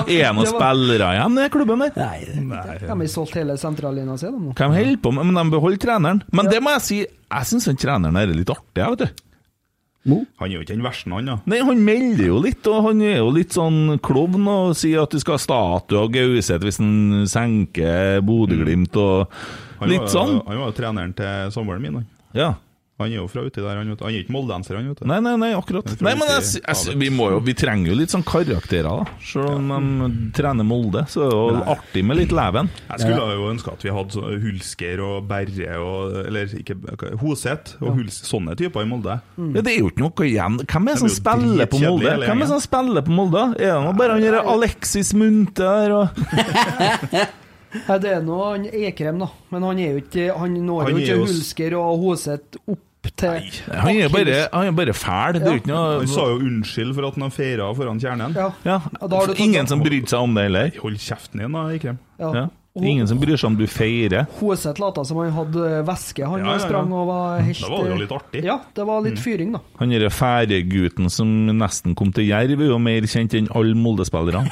[0.07, 1.95] Er noen det spillere igjen i klubben der?
[1.99, 5.25] Nei, det- De har solgt hele sentrallinja si, Hvem holder på med?
[5.27, 6.21] Men de beholder treneren.
[6.31, 9.25] Men det må jeg si, jeg syns treneren her er litt artig, jeg, vet du.
[10.07, 10.21] Mo?
[10.39, 11.35] Han er jo ikke den verste, han, da.
[11.51, 15.11] Nei, Han melder jo litt, og han er jo litt sånn klovn og sier at
[15.11, 19.27] du skal ha statue av Gauseth hvis han senker Bodø-Glimt og
[19.91, 20.39] litt sånn.
[20.47, 22.07] Han var jo treneren til samboeren min, han.
[22.33, 22.53] Ja.
[22.99, 23.87] Han er jo fra uti der, han.
[23.95, 25.07] Han er ikke moldenser, han, vet du.
[25.07, 25.87] Nei, nei, nei, akkurat.
[26.03, 29.19] Nei, men jeg, jeg, jeg, vi, må jo, vi trenger jo litt sånn karakterer, da.
[29.23, 29.69] Selv om
[30.03, 32.67] de trener Molde, så er det jo artig med litt leven.
[32.89, 36.75] Jeg skulle jo ønske at vi hadde så- Hulsker og Berre og Eller ikke
[37.21, 39.15] Hoseth og Huls, sånne typer i Molde.
[39.39, 40.59] Ja, det er jo ikke noe igjen.
[40.65, 42.15] Hvem er det som er spiller på Molde?
[42.25, 43.45] Hvem er det som spiller på Molde?
[43.59, 46.07] Er det nå bare han derre Alexis Munthe der og
[47.69, 49.27] Nei, det er nå han Ekrem, da.
[49.53, 52.85] Men han er jo ikke Han når Han jo ikke Hulsker og Hoseth opp
[53.19, 55.39] til Han er bare, han er bare fæl.
[55.41, 58.35] Er ikke Han sa jo unnskyld for at han har feira foran kjernen.
[58.35, 58.51] Ja.
[58.67, 58.77] ja.
[59.01, 60.71] Ja, da har du Ingen som brydde seg om det heller.
[60.83, 61.99] Hold kjeften din, da, Ikrem.
[62.19, 62.31] ja.
[62.43, 62.47] Ja.
[62.79, 64.27] Ingen som bryr seg om du feirer.
[64.39, 66.59] Hoseth lata som han hadde væske, han Ja, ja, ja.
[66.63, 68.43] sprang og var helt Det var jo litt artig.
[68.45, 69.59] Ja, det var litt fyring, da.
[69.81, 71.27] Han derre færegutten som
[71.57, 74.47] nesten kom til Jerv, er jo mer kjent enn alle Molde-spillerne.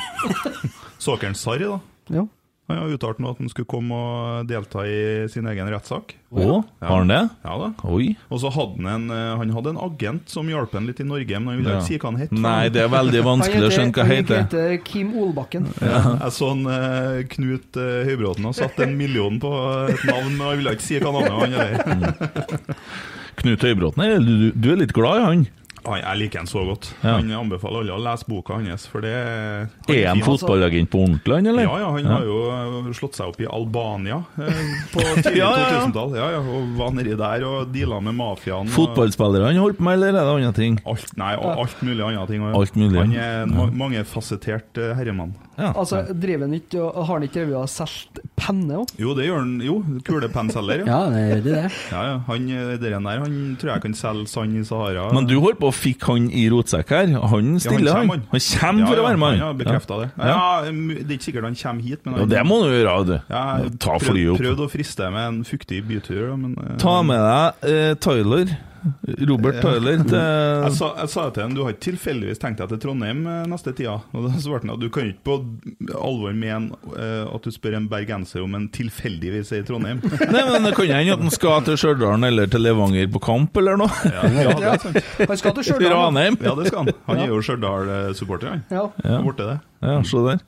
[1.03, 1.79] Så dere Sarri, da?
[2.17, 2.25] Ja.
[2.67, 4.97] Han har uttalt nå at han skulle komme og delta i
[5.31, 6.17] sin egen rettssak.
[6.35, 7.19] Å, har han det?
[7.47, 7.69] Ja da.
[7.87, 8.09] Oi.
[8.27, 11.05] Og så hadde han en, eh, han hadde en agent som hjalp han litt i
[11.07, 11.79] Norge, men han ville Ja.
[11.79, 12.33] ikke si hva han het.
[12.35, 14.35] Nei, det er veldig vanskelig å skjønne hva han heter.
[14.41, 15.69] Han heter Kim Olbakken.
[15.79, 19.53] Jeg så han, eh, Knut eh, Høybråten har satt en million på
[19.87, 21.55] et navn, men han ville ikke si hva navnet
[21.87, 22.75] han er.
[23.39, 25.47] Knut Høybråten, du, du er litt glad i han?
[25.87, 26.89] Han, jeg liker han så godt.
[27.01, 27.15] Ja.
[27.17, 29.69] Han anbefaler alle å lese boka hans, for det Er
[30.09, 30.33] han altså.
[30.33, 31.67] fotballagent på ordentlig, han, eller?
[31.67, 34.61] Ja, ja, han har jo eh, slått seg opp i Albania eh,
[34.93, 35.81] på tidlig Ja, ja, ja.
[35.87, 36.15] 2000-tall.
[36.19, 38.71] Ja, ja, og var nedi der og deala med mafiaen.
[38.75, 40.79] Fotballspillerne han holdt på med, eller er det andre ting?
[40.87, 42.47] Alt, nei, og alt mulig andre ting.
[42.61, 43.01] Alt mulig.
[43.01, 45.35] Han er en ma mangefasettert uh, herremann.
[45.57, 45.71] Ja.
[45.71, 48.91] Altså, driver han ikke og Har han ikke drevet og solgt penne òg?
[49.01, 49.55] Jo, det gjør han.
[49.65, 50.83] Jo, kulepennselger.
[50.85, 50.97] Ja.
[50.97, 51.53] Ja, det gjør det.
[51.55, 51.71] det.
[51.91, 52.17] Ja, ja.
[52.27, 55.07] Han eh, der, der han tror jeg kan selge sand i Sahara.
[55.15, 57.07] Men du holdt på å fikk han i rotsekk her.
[57.31, 58.07] Han Ja, stiller, han.
[58.09, 60.09] kommer, Han kommer for ja, å være med, Han Ja, bekrefta det.
[60.17, 60.27] Ja.
[60.27, 62.95] Ja, Det er ikke sikkert han kommer hit, men Ja, han det må du gjøre,
[63.05, 63.15] du.
[63.29, 63.43] ja,
[63.79, 64.41] Ta flyet opp.
[64.41, 68.57] Prøvd å friste med en fuktig bytur, men eh, Ta med deg uh, Tyler.
[69.29, 72.71] Robert Tyler til Jeg sa, jeg sa til ham du har ikke tilfeldigvis tenkt deg
[72.73, 73.97] til Trondheim eh, neste tida.
[74.13, 75.37] Og da svarte han at du kan ikke på
[75.97, 80.01] alvor mene eh, at du spør en bergenser om en tilfeldigvis er i Trondheim.
[80.35, 83.57] Nei, men det kan hende at han skal til Stjørdal eller til Levanger på kamp,
[83.61, 83.91] eller noe.
[84.05, 85.01] Ja, ja, det er sant.
[85.23, 85.97] Han skal til Stjørdal.
[85.97, 86.37] Ranheim.
[86.43, 86.93] ja, det skal han.
[87.09, 88.63] Han er jo Stjørdal-supporter, han.
[88.73, 88.87] Ja.
[89.03, 89.19] Ja.
[89.25, 89.57] Borte det.
[89.83, 90.41] Ja, se der.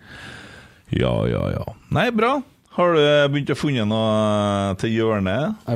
[0.95, 1.65] Ja, ja, ja.
[1.93, 2.39] Nei, bra.
[2.79, 3.01] Har du
[3.33, 5.55] begynt å funne noe til hjørnet?
[5.67, 5.75] Har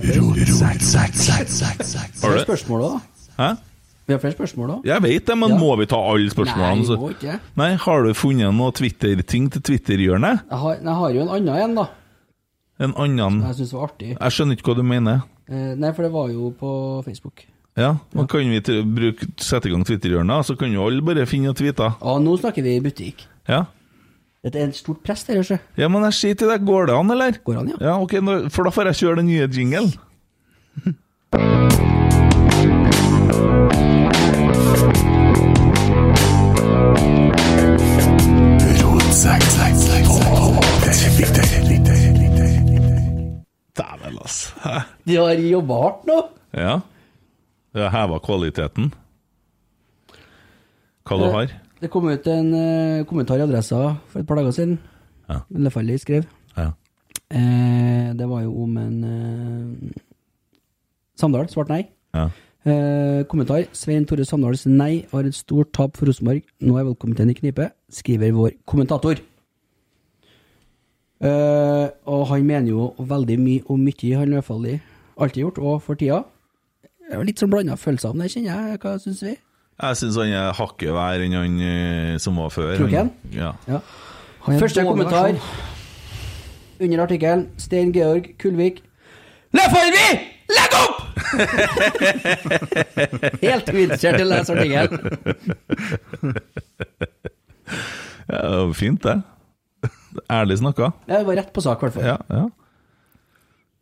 [2.38, 2.44] du?
[2.46, 3.00] spørsmål òg, da?
[3.42, 3.48] Hæ?
[4.08, 4.86] Vi har flere spørsmål òg.
[4.88, 5.58] Jeg vet det, men Ja.
[5.60, 6.86] må vi ta alle Nei, spørsmålene?
[6.88, 7.40] så- må ikke.
[7.58, 10.42] Nei, har du funnet noe Twitter-ting til Twitter-hjørnet?
[10.50, 11.90] Jeg har, jeg har jo en annen en, da.
[12.80, 14.18] En annen Jeg syns var artig.
[14.20, 15.24] Jeg skjønner ikke hva du mener.
[15.50, 17.44] Eh, nei, for det var jo på Facebook.
[17.76, 18.24] Ja, ja.
[18.26, 21.96] Kan vi bruke, sette i gang Twitter-hjørnet, så kan jo alle bare finne og tweete?
[22.02, 23.26] Ja, nå snakker vi butikk.
[23.50, 23.66] Ja.
[24.44, 25.60] Dette er et stort press der, ikke?
[25.80, 27.38] ja, men jeg sier til deg, Går det an, eller?
[27.48, 27.78] Går an, ja.
[27.80, 28.18] Ja, ok,
[28.52, 29.88] For da får jeg kjøre den nye jingle.
[43.78, 44.52] Dæven, altså.
[44.64, 44.80] Hæ?
[45.08, 46.18] De har jobba hardt nå.
[46.54, 46.80] Ja.
[47.74, 48.92] Det har heva kvaliteten.
[51.08, 51.54] Hva du har?
[51.84, 54.78] Det kom ut en eh, kommentar i Adressa for et par dager siden.
[55.28, 55.42] Ja.
[55.66, 56.24] Lefalli skrev.
[56.56, 56.70] Ja.
[57.34, 60.02] Eh, det var jo om en eh,
[61.20, 61.84] Samdal svarte nei.
[62.16, 62.30] ja.
[62.64, 63.66] Eh, kommentar.
[63.76, 66.46] Svein Tore Samdals nei har et stort tap for Rosenborg.
[66.64, 69.20] Nå er valgkomiteen i knipe, skriver vår kommentator.
[71.24, 74.70] Eh, og han mener jo veldig mye om mye han i hvert fall
[75.18, 76.22] alltid gjort, og for tida.
[77.10, 78.80] Jeg er litt sånn blanda følelser om det, kjenner jeg.
[78.80, 79.36] Hva syns vi?
[79.84, 82.72] Jeg syns han er hakket verre enn han eh, som var før.
[82.80, 83.10] Kroken?
[83.36, 83.50] Ja.
[83.68, 83.80] Ja.
[84.48, 86.88] Han Første kommentar versjon.
[86.88, 87.44] under artikkelen.
[87.60, 88.78] Stein Georg Kulvik.
[89.54, 90.08] Leforvi!
[90.54, 90.98] Legg opp!
[93.44, 94.94] Helt uinteressert i å lese artikkelen.
[98.28, 99.22] Ja, det var fint, det.
[100.32, 100.92] Ærlig snakka.
[101.08, 102.06] Ja, Det var rett på sak, i hvert fall.
[102.08, 102.44] Ja, ja.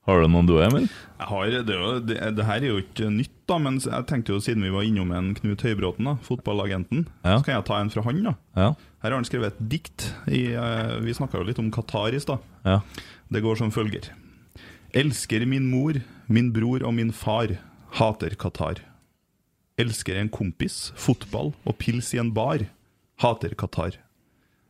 [0.07, 0.87] Har du noen du, Emil?
[1.19, 4.05] Jeg har, det, er jo, det, det her er jo ikke nytt, da, men jeg
[4.09, 7.35] tenkte jo siden vi var innom en Knut Høybråten, da, fotballagenten, Ja.
[7.37, 8.23] så kan jeg ta en fra han.
[8.25, 8.33] da.
[8.57, 8.71] Ja.
[9.03, 10.07] Her har han skrevet et dikt.
[10.25, 12.41] I, uh, vi snakka jo litt om Qatar i stad.
[12.65, 12.79] ja.
[13.31, 14.09] Det går som følger.
[14.91, 17.53] Elsker min mor, min bror og min far.
[17.95, 18.81] Hater Qatar.
[19.79, 22.65] Elsker en kompis, fotball og pils i en bar.
[23.23, 23.95] Hater Qatar.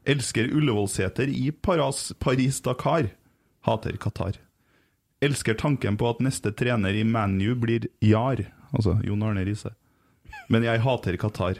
[0.05, 3.09] Elsker Ullevålseter i Paris-Dakar.
[3.65, 4.37] Hater Qatar.
[5.21, 8.41] Elsker tanken på at neste trener i ManU blir Jar,
[8.73, 9.73] altså Jon Arne Riise.
[10.49, 11.59] Men jeg hater Qatar.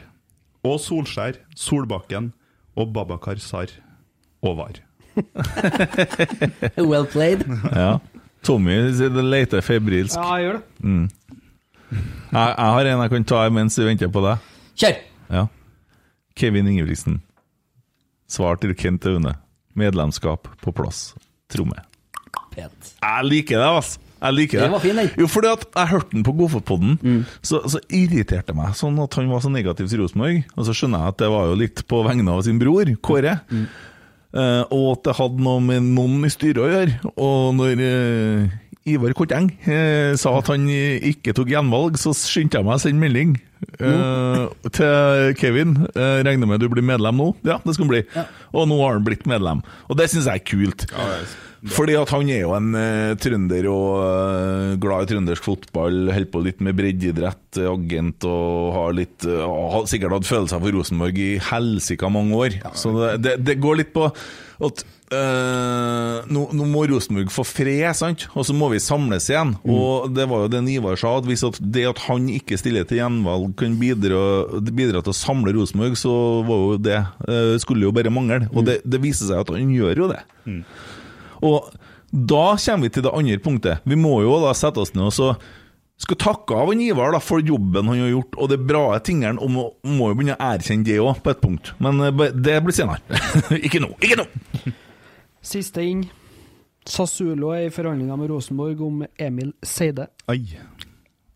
[0.66, 2.32] Og Solskjær, Solbakken
[2.78, 3.70] og Babakar Sar.
[4.42, 4.80] Og VAR.
[6.90, 7.44] Well played.
[7.70, 7.98] Ja.
[8.42, 10.16] Tommy det leter febrilsk.
[10.18, 11.10] Ja, jeg gjør det.
[11.92, 14.48] Jeg, jeg har en jeg kan ta mens vi venter på deg.
[14.82, 14.98] Kjør!
[15.30, 15.46] Ja.
[16.34, 17.20] Kevin Ingebrigtsen.
[18.26, 19.36] Svar til Kent Aune.
[19.78, 21.12] Medlemskap på plass.
[21.52, 21.78] Tromme.
[22.54, 22.94] Pent.
[23.02, 24.08] Jeg liker det, altså.
[24.22, 24.66] Jeg liker det.
[24.68, 25.08] Den var fin, den.
[25.18, 29.16] Jo, fordi at jeg hørte den på Godfotpodden, så, så irriterte det meg sånn at
[29.18, 30.44] han var så negativ til Rosenborg.
[30.54, 33.40] Og så skjønner jeg at det var jo litt på vegne av sin bror, Kåre.
[33.50, 37.14] Eh, og at det hadde noe med noen i styret å gjøre.
[37.18, 38.54] Og når uh,
[38.88, 43.02] Ivar Korteng uh, sa at han ikke tok gjenvalg, så skyndte jeg meg å sende
[43.02, 43.34] melding
[43.78, 45.76] eh, til Kevin.
[45.94, 47.28] Eh, regner med du blir medlem nå?
[47.46, 48.02] Ja, det skal han bli.
[48.52, 49.62] Og nå har han blitt medlem.
[49.88, 50.86] Og det syns jeg er kult.
[51.70, 56.30] Fordi at han er jo en uh, trønder og uh, glad i trøndersk fotball, holder
[56.32, 60.74] på litt med breddeidrett, eh, agent og har litt uh, har sikkert hatt følelser for
[60.74, 62.58] Rosenborg i helsika mange år.
[62.74, 67.90] Så det, det, det går litt på at Uh, nå, nå må Rosenborg få fred,
[67.98, 68.22] sant?
[68.32, 69.50] og så må vi samles igjen.
[69.68, 72.86] Og det var jo det Ivar sa, at hvis at det at han ikke stiller
[72.88, 74.22] til gjenvalg kan bidra,
[74.72, 76.14] bidra til å samle Rosenborg, så
[76.48, 76.96] var jo det
[77.28, 78.46] uh, skulle jo bare mangle.
[78.54, 80.22] Og det, det viser seg at han gjør jo det.
[81.42, 81.72] Og
[82.12, 83.84] da kommer vi til det andre punktet.
[83.88, 85.32] Vi må jo da sette oss ned og så
[86.02, 89.38] skal takke av en Ivar da, for jobben han har gjort, og det bra tingene,
[89.38, 91.70] og må, må jo begynne å erkjenne det òg, på et punkt.
[91.82, 93.22] Men eh, det blir senere.
[93.66, 93.92] ikke nå!
[94.02, 94.26] Ikke nå!
[95.52, 96.02] Siste inn.
[96.88, 100.08] Sassulo er i forhandlinger med Rosenborg om Emil Seide.
[100.30, 100.40] Ai.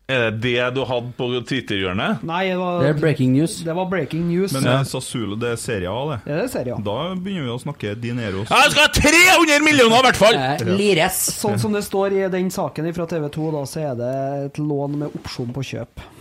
[0.07, 2.21] Er det det du hadde på Twitter-hjørnet?
[2.23, 3.57] Nei, det var, Det er breaking news.
[3.67, 4.53] det var breaking news.
[4.55, 6.19] Men eh, Sassulo, det er Serie A, det.
[6.23, 6.79] det er Serie A.
[6.85, 8.47] Da begynner vi å snakke dineros.
[8.47, 10.39] Jeg skal ha 300 millioner, i hvert fall!
[10.39, 11.19] Eh, Lires.
[11.41, 14.13] Sånn som det står i den saken fra TV 2, da, så er det
[14.45, 15.99] et lån med opsjon på kjøp.
[15.99, 16.13] Ah,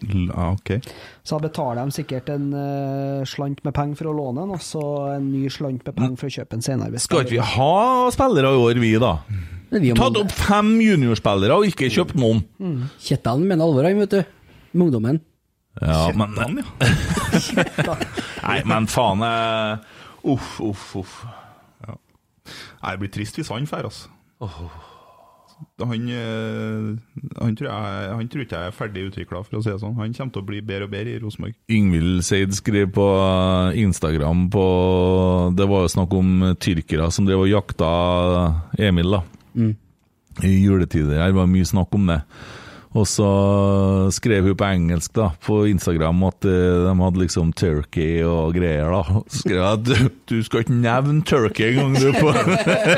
[0.00, 0.70] Ja, ok.
[1.22, 4.64] Så da betaler de sikkert en uh, slant med penger for å låne den, og
[4.64, 4.80] så
[5.18, 7.02] en ny slant med penger for å kjøpe den senere.
[7.04, 9.18] Skal ikke vi ha spillere i år, vi, da?
[9.70, 12.42] Men Tatt opp fem juniorspillere og ikke kjøpt noen.
[13.02, 14.22] Kjetan mener alvor, han, vet du.
[14.74, 15.20] Med ungdommen.
[15.80, 16.62] Ja, men
[17.46, 18.24] Kjettan, ja.
[18.42, 20.00] Nei, men faen eh,
[20.34, 21.20] Uff, uff, uff.
[21.86, 24.10] Nei, det blir trist hvis han drar, altså.
[25.80, 29.70] Han, eh, han, tror jeg, han tror ikke jeg er ferdig utvikla, for å si
[29.70, 29.96] det sånn.
[30.00, 31.56] Han kommer til å bli bedre og bedre i Rosenborg.
[31.72, 33.08] Yngvild Seid skrev på
[33.80, 34.64] Instagram på
[35.56, 37.90] Det var jo snakk om tyrkere som drev og jakta
[38.80, 39.22] Emil, da.
[39.58, 41.20] I juletider.
[41.20, 42.20] Her var mye snakk om det.
[42.90, 43.26] Og så
[44.10, 48.90] skrev hun på engelsk da, på Instagram at eh, de hadde liksom turkey og greier.
[48.90, 49.20] da.
[49.30, 52.10] Skrev jeg at du, du skal ikke nevne turkey engang, du.
[52.18, 52.32] på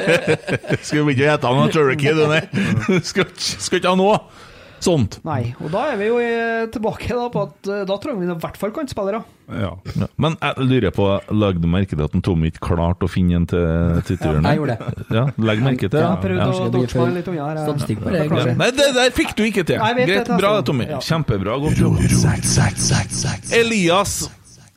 [0.88, 2.40] Skal vi ikke hete noe turkey, du, nei.
[3.10, 4.16] Skal, skal ikke ha noe
[4.84, 5.20] sånt.
[5.26, 6.18] Nei, og da er vi jo
[6.74, 9.22] tilbake da på at eh, da trenger vi i hvert fall kantspillere.
[9.52, 9.72] Ja.
[9.98, 13.40] Ja, Men jeg lurer på, legger du merke til at Tommy ikke klarte å finne
[13.40, 14.48] en til Twitterhjørnet?
[14.48, 15.06] jeg gjorde det.
[15.12, 16.04] Ja, legg merke til det.
[16.04, 16.50] Ja.
[16.52, 17.62] å dodge meg litt unna her.
[17.66, 18.54] Statistikk på det, kanskje.
[18.62, 19.82] Nei, det der fikk du ikke til.
[19.82, 20.88] Nei, Greit, det, bra det, Tommy.
[20.90, 21.02] Ja.
[21.04, 21.58] Kjempebra.
[21.66, 21.98] Godt jobba.
[23.58, 24.16] Elias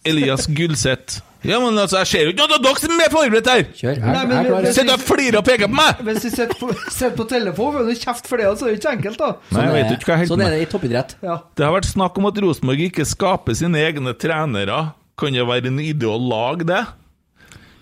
[0.06, 1.22] Elias Gulseth.
[1.46, 3.64] Ja, men altså, jeg ser jo ikke noe av dere som er forberedt her!
[3.80, 4.00] Kjør.
[4.02, 6.02] Nei, men- jeg klarer Sitter og flirer og peker på meg!
[6.10, 8.80] Hvis du sitter på, sitter på telefon, får du kjeft for det, så er det
[8.82, 9.30] ikke enkelt, da.
[9.56, 10.60] Nei, jeg vet ikke hva jeg Sånn holder er med.
[10.60, 11.16] det i toppidrett.
[11.26, 11.38] Ja.
[11.56, 14.80] Det har vært snakk om at Rosenborg ikke skaper sine egne trenere.
[15.18, 16.82] Kan det være en idé å lage det?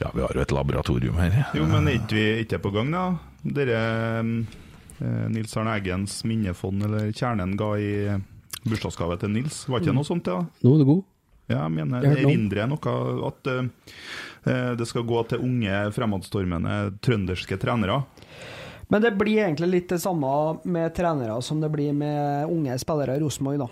[0.04, 1.46] Ja, vi har jo et laboratorium her.
[1.56, 3.06] Jo, men er ikke vi ikke på gang, da?
[3.44, 3.80] Dere
[4.20, 7.90] eh, Nils Arne Eggens minnefond, eller Kjernen, ga i
[8.68, 9.64] bursdagsgave til Nils.
[9.68, 10.42] Var ikke det noe sånt, ja?
[10.64, 11.02] Nå er du god.
[11.52, 13.28] Ja, jeg mener, Jeg hørte noe.
[13.28, 18.04] at eh, det skal gå til unge, fremadstormende trønderske trenere.
[18.92, 23.18] Men det blir egentlig litt det samme med trenere som det blir med unge spillere
[23.18, 23.70] i Rosenborg, da.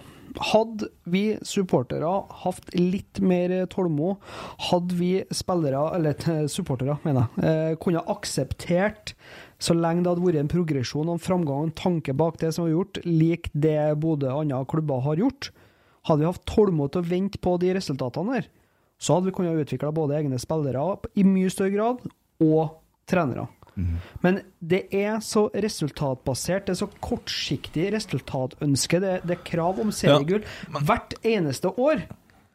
[0.52, 2.08] Hadde vi supportere
[2.44, 4.22] hatt litt mer tålmod,
[4.70, 9.14] hadde vi spillere, eller eh, supportere, mener jeg, eh, kunne akseptert
[9.62, 12.54] så lenge det hadde vært en progresjon og en framgang og en tanke bak det
[12.56, 15.52] som var gjort, lik det Bodø og andre klubber har gjort,
[16.08, 18.48] hadde vi hatt tålmodighet til å vente på de resultatene der,
[19.02, 20.84] så hadde vi kunnet utvikle både egne spillere
[21.18, 22.06] i mye større grad,
[22.42, 22.78] og
[23.10, 23.48] trenere.
[24.22, 29.94] Men det er så resultatbasert, det er så kortsiktig resultatønske, det, det er krav om
[29.96, 30.44] seriegull
[30.86, 32.04] hvert eneste år.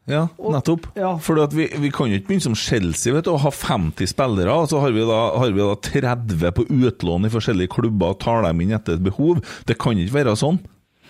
[0.07, 0.84] Ja, Og- nettopp.
[0.94, 1.16] ja.
[1.18, 4.53] For vi, vi kan jo ikke begynne som Chelsea vet du, og ha 50 spillere,
[4.55, 8.20] og så har vi, da, har vi da 30 på utlån i forskjellige klubber og
[8.22, 9.40] tar dem inn etter et behov.
[9.66, 10.61] Det kan ikke være sånn.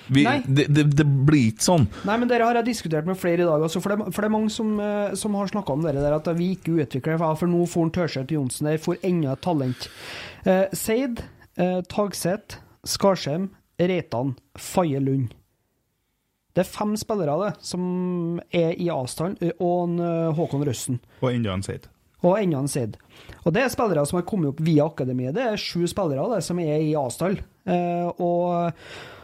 [0.09, 0.36] Vi, Nei.
[0.46, 1.86] det, det, det blir ikke sånn.
[2.07, 4.28] Nei, men dere har jeg diskutert med flere i dag, Altså, for, det, for det
[4.28, 7.40] er mange som, eh, som har snakka om dere der at vi ikke utvikler for,
[7.40, 9.88] for nå får Tørseth Johnsen der, får enda et talent.
[10.46, 11.24] Eh, Seid,
[11.59, 13.50] eh, Tagseth, Skarsheim,
[13.82, 15.34] Reitan, Faye Lund.
[16.57, 21.02] Det er fem spillere det, som er i avstand, eh, og en, eh, Håkon Røsten.
[21.20, 21.90] Og enda en Seid.
[22.24, 22.94] Og enda en Seid.
[23.44, 25.34] Og det er spillere som har kommet opp via akademiet.
[25.36, 27.42] Det er sju spillere det, som er i avstand.
[27.68, 28.72] Eh, og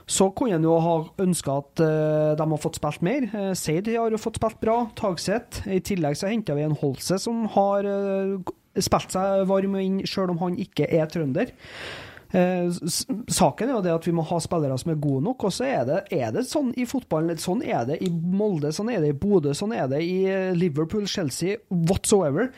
[0.06, 3.28] så kunne en jo ha ønska at eh, de har fått spilt mer.
[3.30, 4.78] Eh, Seid har jo fått spilt bra.
[4.98, 5.64] Tagseth.
[5.70, 8.34] I tillegg så henta vi en Holse som har eh,
[8.82, 11.54] spilt seg varm inn, sjøl om han ikke er trønder.
[12.32, 15.66] Saken er jo det at vi må ha spillere som er gode nok, og så
[15.68, 17.36] er det, er det sånn i fotballen.
[17.36, 20.22] Sånn er det i Molde, sånn er det i Bodø, sånn er det i
[20.56, 22.48] Liverpool, Chelsea, whatsoever.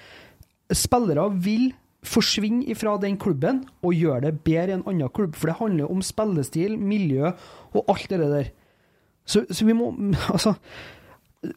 [0.70, 1.72] Spillere vil
[2.04, 5.90] forsvinne fra den klubben og gjør det bedre enn en annen klubb, for det handler
[5.90, 7.32] om spillestil, miljø
[7.74, 8.50] og alt det der.
[9.26, 9.90] Så, så vi må
[10.34, 10.54] Altså,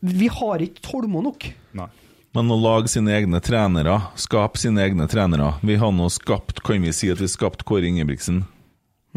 [0.01, 1.49] vi har ikke tålmodighet nok.
[1.79, 1.87] Nei.
[2.35, 6.83] Men å lage sine egne trenere, skape sine egne trenere Vi har nå skapt, kan
[6.83, 8.43] vi si at vi skapte Kåre Ingebrigtsen?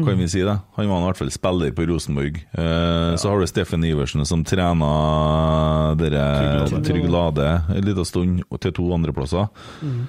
[0.01, 0.55] Kan vi si det?
[0.77, 2.39] Han var i hvert fall spiller på Rosenborg.
[2.57, 4.87] Eh, Så har du Steffen Iversen som trena
[5.99, 6.23] dere
[6.81, 9.51] Trygg Lade en liten stund til to andreplasser.
[9.83, 9.99] Eh,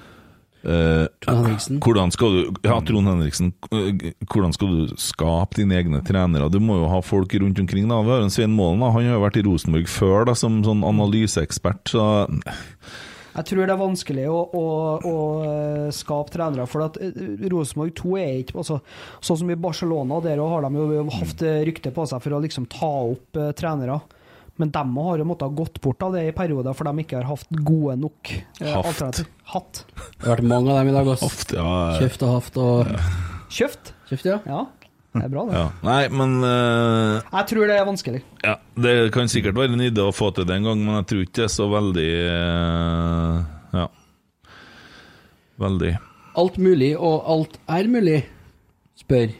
[0.63, 1.79] Henriksen.
[1.83, 3.53] hvordan skal du Ja, Trond Henriksen.
[3.71, 6.49] eh, Hvordan skal du skape dine egne trenere?
[6.51, 7.87] Du må jo ha folk rundt omkring.
[7.87, 8.91] da Vi har en Svein Målen, da.
[8.91, 11.83] han har jo vært i Rosenborg før da som sånn analyseekspert.
[11.91, 12.03] Så
[13.35, 14.65] Jeg tror det er vanskelig å, å,
[15.09, 16.97] å eh, skape trenere, for at
[17.49, 18.79] Rosenborg 2 er ikke altså,
[19.25, 22.41] Sånn som i Barcelona, der har de jo hatt eh, rykte på seg for å
[22.43, 23.99] liksom ta opp trenere.
[24.61, 27.25] Men de har jo måttet gått bort av det i perioder, for de ikke har
[27.31, 28.29] hatt gode nok
[28.61, 29.23] eh, Haft.
[29.49, 29.79] Hatt.
[30.19, 31.25] Det har vært mange av dem i dag, Også.
[31.25, 32.91] Haft, ja, Kjøft og haft og
[33.53, 33.93] Kjøft.
[34.11, 34.37] Kjøft, ja.
[34.45, 34.61] Ja,
[35.17, 35.57] det er bra, det.
[35.57, 35.65] ja.
[35.85, 38.21] Nei, men uh, Jeg tror det er vanskelig.
[38.45, 41.09] Ja, Det kan sikkert være en idé å få til det en gang, men jeg
[41.09, 43.41] tror ikke det er så veldig uh,
[43.81, 43.87] Ja.
[45.65, 45.91] Veldig.
[46.41, 48.19] Alt mulig og alt er mulig,
[48.97, 49.33] spør.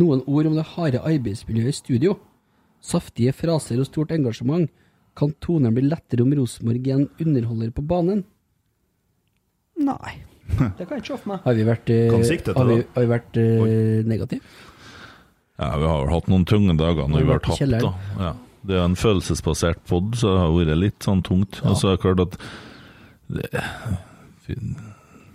[0.00, 2.14] Noen ord om det harde arbeidsmiljøet i studio.
[2.84, 4.68] Saftige fraser og stort engasjement.
[5.16, 8.24] Kan tonen bli lettere om Rosenborg er en underholder på banen?
[9.80, 10.14] Nei.
[10.76, 11.42] Det kan jeg ikke se for meg.
[11.46, 14.56] Har vi vært, eh, Kan sikte til har vi, har vi vært eh, negative?
[15.54, 17.92] Ja, Vi har vel hatt noen tunge dager når vi har tapt, da.
[18.18, 18.32] Ja.
[18.64, 21.60] Det er en følelsesbasert pod, så det har vært litt sånn tungt.
[21.68, 22.38] Og så er det klart at
[23.34, 23.50] det,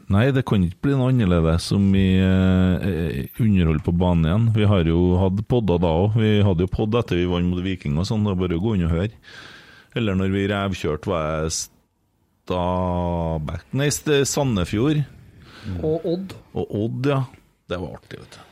[0.09, 4.47] Nei, det kan ikke bli noe annerledes som vi eh, underholder på banen igjen.
[4.55, 6.17] Vi har jo hatt podder da òg.
[6.17, 8.25] Vi hadde jo podd etter vi vant mot Viking og sånn.
[8.25, 9.13] Det er bare å gå inn og høre.
[9.99, 11.53] Eller når vi revkjørte, var jeg
[12.49, 14.25] Stabæk Nei, Sandefjord.
[14.33, 15.03] Sandefjord
[15.85, 16.33] Og Odd.
[16.57, 17.19] og Odd, ja.
[17.69, 18.45] Det var artig, vet du.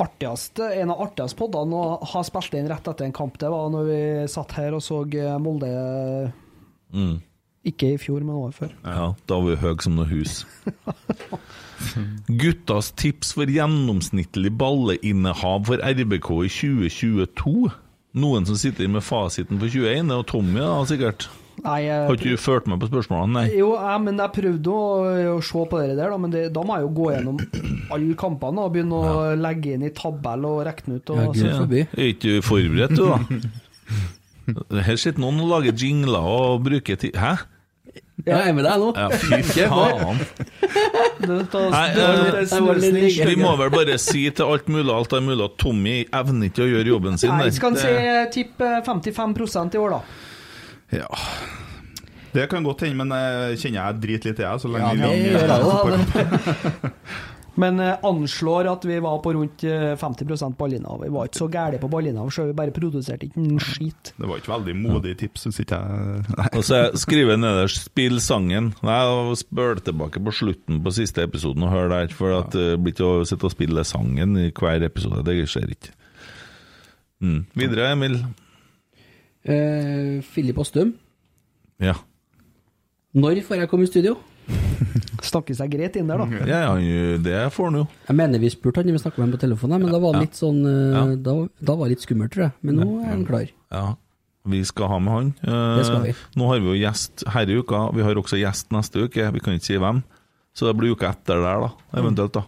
[0.00, 3.70] Artigast, en av artigste poddene å ha spilt inn rett etter en kamp, det var
[3.72, 4.00] når vi
[4.32, 5.70] satt her og så eh, Molde
[6.94, 7.16] Mm.
[7.64, 8.72] Ikke i fjor, men året før.
[8.84, 10.42] Ja, da var vi høye som noe hus.
[12.28, 17.70] Guttas tips for gjennomsnittlig balleinnehav for RBK i 2022.
[18.20, 21.26] Noen som sitter med fasiten for 21, det er Tommy da, sikkert.
[21.64, 23.32] Nei, jeg, Har ikke du ført meg på spørsmålene?
[23.38, 23.44] Nei.
[23.56, 24.86] Jo, jeg, men jeg prøvde å,
[25.32, 27.38] å se på det der, da, men det, da må jeg jo gå gjennom
[27.94, 31.14] alle kampene og begynne å legge inn i tabell og regne ut.
[31.14, 31.54] Og, Ja.
[31.54, 31.86] Ja.
[31.94, 34.80] Er ikke du forberedt, du, da?
[34.84, 37.30] Her sitter noen og lager jingler og bruker tid Hæ?
[38.22, 38.90] Ja, jeg er med deg nå.
[38.94, 40.20] Ja, fy faen.
[41.74, 43.26] Nei, eh, jeg ligge.
[43.26, 46.62] Vi må vel bare si til alt mulig alt er mulig at Tommy evner ikke
[46.64, 47.34] å gjøre jobben sin.
[47.34, 50.00] Nei, skal si Det- tipp eh, 55% i år, da.
[51.02, 51.10] Ja.
[52.34, 54.54] Det kan godt hende, men jeg kjenner jeg driter litt i det.
[54.62, 56.90] Så lenge Ja, vi vinner gjør det fotballkamp.
[57.60, 61.02] Men eh, anslår at vi var på rundt eh, 50% ballinnehav.
[61.04, 64.12] Vi var ikke så gærne på ballinav, så vi bare produserte ikke en skit.
[64.18, 66.24] Det var ikke veldig modig tips, syns ikke jeg.
[66.58, 68.72] Og så skriver jeg nederst 'spill sangen'.
[68.82, 69.00] Nei,
[69.38, 72.08] Spør tilbake på slutten på siste episoden og hør der.
[72.14, 75.24] For at det blir ikke å sitte og spille sangen i hver episode.
[75.26, 75.94] Det skjer ikke.
[77.20, 77.44] Mm.
[77.54, 78.18] Videre, Emil.
[79.44, 80.94] Eh, Filip Åstum.
[81.82, 81.94] Ja.
[83.14, 84.16] Når får jeg komme i studio?
[85.24, 86.44] Snakker seg greit inn der, da.
[86.46, 87.84] ja, ja, det får han jo.
[88.08, 90.12] Jeg mener vi spurte han når vi snakket med ham på telefonen, men da var
[90.18, 91.04] det litt sånn eh, Ja.
[91.16, 91.34] da,
[91.70, 92.52] da var det litt skummelt, tror jeg.
[92.62, 93.46] Men nå er han klar.
[93.72, 93.84] Ja.
[94.46, 95.28] Vi skal ha med han.
[95.40, 96.14] Eh, Det skal vi.
[96.36, 97.78] Nå har vi jo gjest her i uka.
[97.96, 99.30] Vi har også gjest neste uke.
[99.32, 100.02] Vi kan ikke si hvem.
[100.54, 101.70] Så det blir uka etter der, da.
[102.02, 102.44] Eventuelt, da.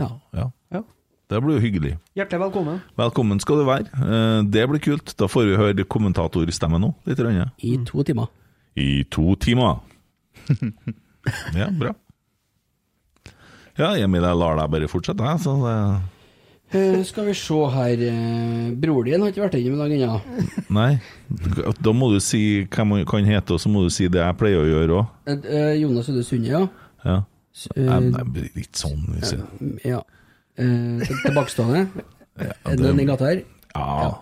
[0.00, 0.08] Ja.
[0.34, 0.48] Ja.
[0.74, 0.82] Ja.
[1.30, 1.92] Det blir jo hyggelig.
[2.18, 2.80] Hjertelig velkommen.
[2.98, 3.86] Velkommen skal du være.
[3.94, 5.14] Eh, Det blir kult.
[5.16, 7.22] Da får vi høre kommentatorstemmen nå, litt.
[7.22, 7.52] Rønne.
[7.62, 8.26] I to timer.
[8.76, 9.78] I to timer.
[11.60, 11.92] ja, bra.
[13.80, 15.44] Ja, Emil, jeg lar deg bare fortsette, jeg.
[15.44, 15.76] Så det
[16.70, 20.18] Uh, skal vi se her eh, Bror din har ikke vært innom i dag ennå.
[20.70, 21.00] Nei.
[21.82, 24.36] Da må du si hvem han kan hete, og så må du si det jeg
[24.38, 25.08] pleier å gjøre òg.
[25.32, 26.60] Eh, eh, Jonas Øde Sunde, ja.
[27.02, 27.16] Ja.
[27.74, 28.22] Nei,
[28.54, 29.42] litt sånn, hvis jeg
[29.96, 29.98] ja.
[30.54, 31.82] Til- tilbakestående.
[32.38, 33.42] Er det den i gata her?
[33.74, 34.12] Ja,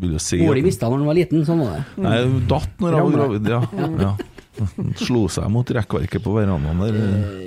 [0.00, 1.84] vil du si Oli visste han når han var liten, sånn var det.
[2.08, 3.60] Nei, datt når han var gravid, ja.
[4.06, 4.14] ja.
[5.06, 7.00] Slo seg mot rekkverket på verandaen der.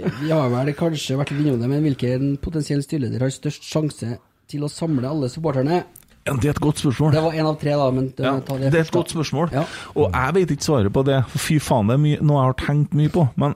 [0.05, 3.65] Eh, Vi har vel kanskje vært litt innom det, men hvilken potensiell styreleder har størst
[3.67, 4.15] sjanse
[4.51, 5.83] til å samle alle supporterne?
[6.27, 7.15] Ja, Det er et godt spørsmål.
[7.15, 9.49] Det var én av tre, da, men Ja, det det er et godt spørsmål.
[9.55, 9.63] Ja.
[9.95, 11.23] Og jeg vet ikke svaret på det.
[11.33, 13.23] Fy faen, det er mye, noe jeg har tenkt mye på.
[13.41, 13.55] Men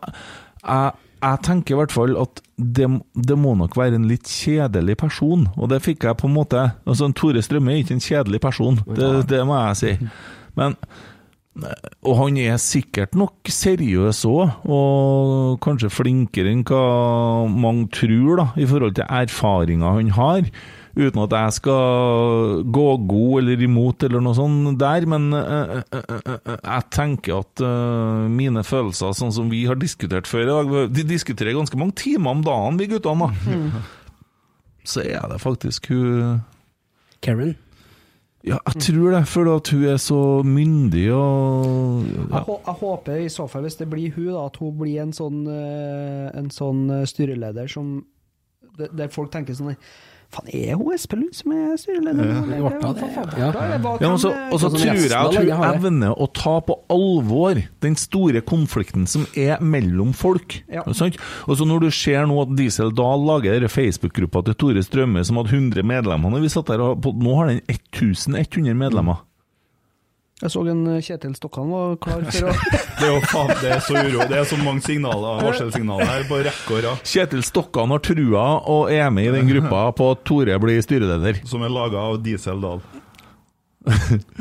[0.66, 4.97] jeg, jeg tenker i hvert fall at det, det må nok være en litt kjedelig
[4.97, 5.45] person.
[5.60, 8.82] Og det fikk jeg på en måte altså Tore Strømme er ikke en kjedelig person,
[8.97, 9.93] det, det må jeg si.
[10.58, 10.74] Men
[11.56, 16.82] og han er sikkert nok seriøs òg, og kanskje flinkere enn hva
[17.47, 20.49] mange tror, da, i forhold til erfaringa han har.
[20.95, 26.14] Uten at jeg skal gå god eller imot eller noe sånt der, men eh, eh,
[26.16, 30.72] eh, jeg tenker at eh, mine følelser, sånn som vi har diskutert før i dag
[30.95, 33.84] De diskuterer ganske mange timer om dagen, vi guttene, da.
[34.88, 36.43] Så er det faktisk hun
[37.26, 37.56] Karen.
[38.46, 42.41] Ja, jeg tror det, for at hun er så myndig og Jeg, ja.
[42.46, 45.14] hå- jeg håper i så fall, hvis det blir hun, da, at hun blir en
[45.18, 48.04] sånn, eh, en sånn eh, styreleder som
[48.78, 49.74] der folk tenker sånn
[50.34, 52.32] Faen, er hun Espelund som er styreleder?
[54.01, 54.11] ja.
[54.11, 58.41] og så, og så tror jeg at hun evner å ta på alvor den store
[58.45, 60.59] konflikten som er mellom folk.
[60.71, 60.86] Ja.
[60.86, 65.39] Og så når du ser nå at Diesel Dahl lager Facebook-gruppa til Tore Strømme som
[65.41, 69.23] hadde 100 medlemmer når vi satt der, og på, nå har den 1100 medlemmer.
[70.44, 72.56] Jeg så en eh, Kjetil Stokkan var klar for å
[73.00, 74.26] Det er jo faen, det er så uro.
[74.28, 78.44] Det er så mange signaler, varselsignaler her på rekke og rad, Kjetil Stokkan har trua
[78.68, 81.40] og er med i den gruppa på at Tore blir styreleder.
[81.48, 82.84] som er laga av Diesel Dahl.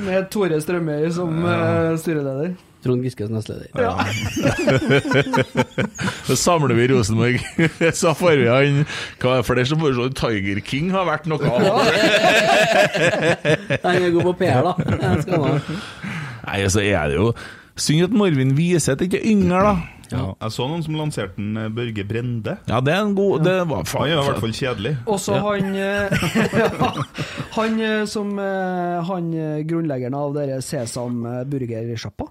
[0.01, 1.95] Med Tore Strømøy som ja.
[2.01, 2.57] styreleder.
[2.85, 3.69] Trond Giskes nestleder.
[6.29, 7.41] Så samler vi Rosenborg.
[8.01, 8.83] Så får vi han
[9.23, 11.61] Hva er det flere som foreslår Tiger King har vært noe av?
[13.85, 14.75] Han er god på PR, da.
[15.25, 15.43] Skal.
[16.45, 17.31] Nei, så er det jo
[17.81, 19.75] Synd at Marvin Wiseth ikke er yngre, da.
[20.13, 20.25] Ja.
[20.45, 22.57] Jeg så noen som lanserte en eh, Børge Brende.
[22.69, 24.93] Ja, det er en god Det var Han er i hvert fall kjedelig.
[25.11, 26.07] Og så han eh,
[26.55, 26.69] ja,
[27.57, 28.29] Han eh, som
[29.09, 29.25] Han
[29.67, 31.15] grunnleggeren av dere Sesam
[31.51, 32.25] burgersjappa.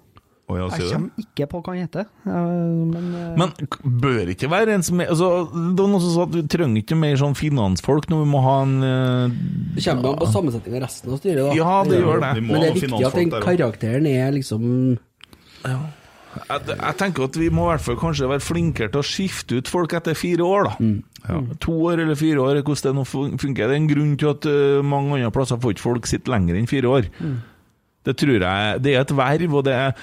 [0.53, 2.51] Å ja, Jeg kommer ikke på hva han heter, eh,
[2.93, 6.27] men, eh, Men bør ikke være en som er altså, Det var noen som sa
[6.27, 10.21] at du trenger ikke mer sånn finansfolk når vi må ha en Det kommer an
[10.21, 11.57] på sammensetninga av resten av styret, da.
[11.57, 12.35] Ja, det gjør det.
[12.43, 14.69] Men det er viktig at den karakteren er liksom
[16.49, 19.59] jeg, jeg tenker at vi må i hvert fall kanskje være flinkere til å skifte
[19.61, 20.91] ut folk etter fire år, da.
[21.29, 21.39] Ja.
[21.63, 23.69] To år eller fire år, hvordan det nå funker.
[23.69, 26.59] Det er en grunn til at uh, mange andre plasser får ikke folk sitte lenger
[26.59, 27.09] enn fire år.
[28.03, 29.93] Det tror jeg Det er et verv, og det er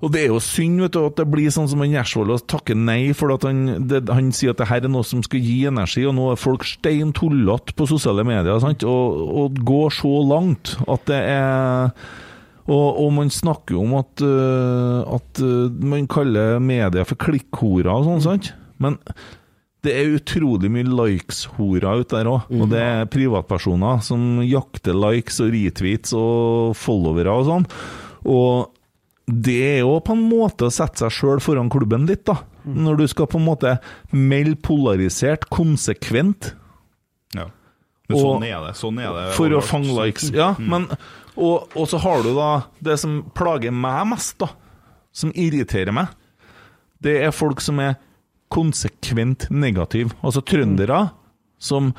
[0.00, 2.78] og det er jo synd vet du, at det blir sånn som en Gjersvold takker
[2.78, 5.58] nei, for at han, det, han sier at det her er noe som skal gi
[5.68, 8.56] energi, og nå er folk stein tullete på sosiale medier.
[8.64, 8.86] Sant?
[8.88, 11.92] Og, og går så langt at det er
[12.70, 17.90] og, og man snakker jo om at, uh, at uh, man kaller media for klikkhorer
[17.90, 18.52] og sånn, sant?
[18.80, 18.98] Men
[19.84, 22.50] det er utrolig mye likes-horer ute der òg.
[22.52, 27.66] Og det er privatpersoner som jakter likes og retweets og followere og sånn.
[28.28, 28.79] Og
[29.44, 32.38] det er jo på en måte å sette seg sjøl foran klubben litt, da.
[32.64, 33.74] Når du skal på en måte
[34.12, 36.54] melde polarisert konsekvent
[37.36, 37.46] Ja.
[38.08, 38.74] Men Og- sånn er det.
[38.76, 40.30] Sånn er det for å fange likes.
[40.34, 40.88] Ja, men
[41.36, 44.48] og, og så har du da det som plager meg mest, da,
[45.12, 46.08] som irriterer meg.
[47.00, 47.94] Det er folk som er
[48.50, 50.10] konsekvent negative.
[50.24, 51.12] Altså trøndere
[51.62, 51.94] som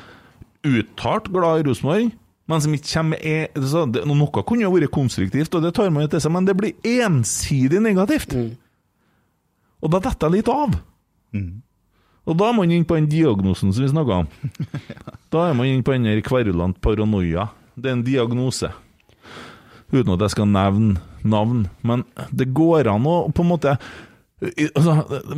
[0.62, 2.12] uttalt glad i Rosenborg,
[2.48, 5.74] men som ikke kommer med e- altså, det- Noe kunne jo vært konstruktivt, og det
[5.74, 8.34] tar man jo til seg, men det blir ensidig negativt.
[9.82, 10.74] Og da detter jeg litt av.
[12.26, 14.28] Og da er man inne på den diagnosen som vi snakka om.
[15.32, 17.48] Da er man inne på den kverulant paranoia.
[17.74, 18.68] Det er en diagnose.
[19.92, 21.66] Uten at jeg skal nevne navn.
[21.82, 23.78] Men det går an å på en måte
[24.42, 24.94] altså,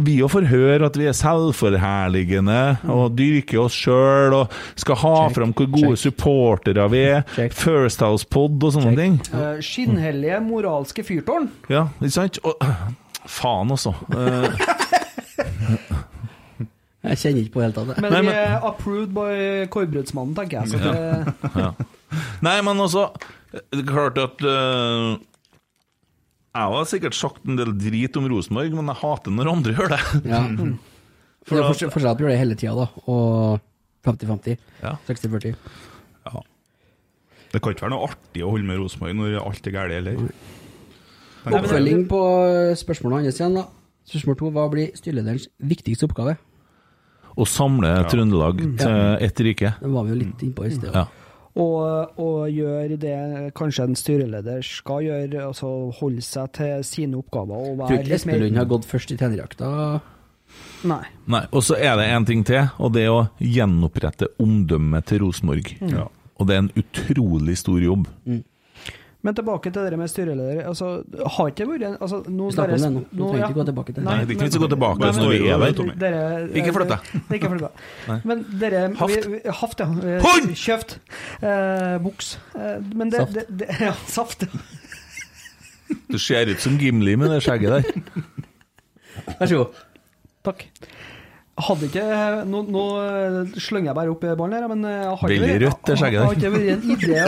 [0.07, 5.15] Vi jo får høre at vi er selvforherligende og dyrker oss sjøl og skal ha
[5.27, 6.03] Check, fram hvor gode check.
[6.09, 7.23] supportere vi er.
[7.35, 7.53] Check.
[7.59, 9.01] First House Pod og sånne Check.
[9.03, 9.21] ting.
[9.35, 11.51] Uh, Skinnhellige moralske fyrtårn.
[11.73, 12.41] Ja, ikke sant?
[12.45, 12.55] Og,
[13.27, 13.93] faen, altså.
[14.09, 14.49] Uh,
[17.05, 17.99] Jeg kjenner ikke på helt av det.
[18.01, 20.73] Men Nei, vi er approved by Korbrødsmannen, tenker jeg.
[20.73, 21.71] Så det, ja.
[22.47, 23.11] Nei, men altså
[23.53, 25.19] Det er klart at øh,
[26.55, 29.89] Jeg har sikkert sagt en del drit om Rosenborg, men jeg hater når andre gjør
[29.91, 30.01] det.
[30.31, 30.43] Ja.
[31.45, 32.87] For det er forskjell- på å gjøre det hele tida, da.
[33.11, 33.61] Og
[34.07, 34.55] 50-50.
[34.85, 34.95] Ja.
[35.09, 35.57] 60-40.
[36.31, 36.43] Ja.
[37.53, 40.23] Det kan ikke være noe artig å holde med Rosenborg når alt er galt, heller.
[41.45, 42.21] Oppfølging på
[42.81, 43.67] spørsmålet hans igjen, da.
[44.09, 44.51] Spørsmål to.
[44.55, 46.37] Hva blir styrelederens viktigste oppgave?
[47.35, 48.97] Å samle Trøndelag til
[49.27, 49.75] ett rike.
[49.83, 50.95] Det var vi jo litt innpå i sted.
[50.95, 51.05] Ja.
[51.55, 53.19] Og, og gjøre det
[53.55, 55.69] kanskje en styreleder skal gjøre, altså
[56.01, 59.69] holde seg til sine oppgaver og Tror ikke Espelund har gått først i trenerjakta.
[60.85, 61.05] Nei.
[61.31, 65.23] Nei, Og så er det en ting til, og det er å gjenopprette omdømmet til
[65.25, 65.71] Rosenborg.
[65.95, 66.09] Ja.
[66.35, 68.09] Og det er en utrolig stor jobb.
[69.25, 70.59] Men tilbake til det med styreleder.
[70.69, 70.89] Altså,
[71.37, 73.03] har ikke vært en- altså, nå Vi snakker om det nå.
[73.17, 74.05] Nå trenger vi ikke gå tilbake til det.
[74.05, 75.95] Nei, det er ikke vits å gå tilbake til når men- vi er der, Tommy.
[76.03, 77.01] Dere- Ikke flytt deg.
[77.39, 78.25] Ikke flytt deg.
[78.29, 79.29] Men dere Haft.
[79.33, 79.87] vi- Haft, ja.
[79.87, 80.53] Eh, Hund!
[80.55, 80.99] Kjøft.
[81.43, 82.37] Eh, buks.
[82.55, 83.33] Eh, men det, Saft.
[83.35, 84.45] Det, det, ja, saft.
[86.11, 88.03] Du ser ut som Gimli med det skjegget der.
[89.41, 89.83] Vær så god.
[90.45, 90.67] Takk.
[91.55, 92.03] Hadde ikke
[92.51, 95.83] Nå, nå eh, slenger jeg bare opp ballen her, men jeg har ikke Veldig rødt,
[95.87, 96.27] det skjegget der.
[96.27, 97.27] Har ikke vært en idé å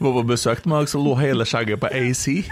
[0.04, 2.24] Var på besøk meg, så lå hele skjegget på AC.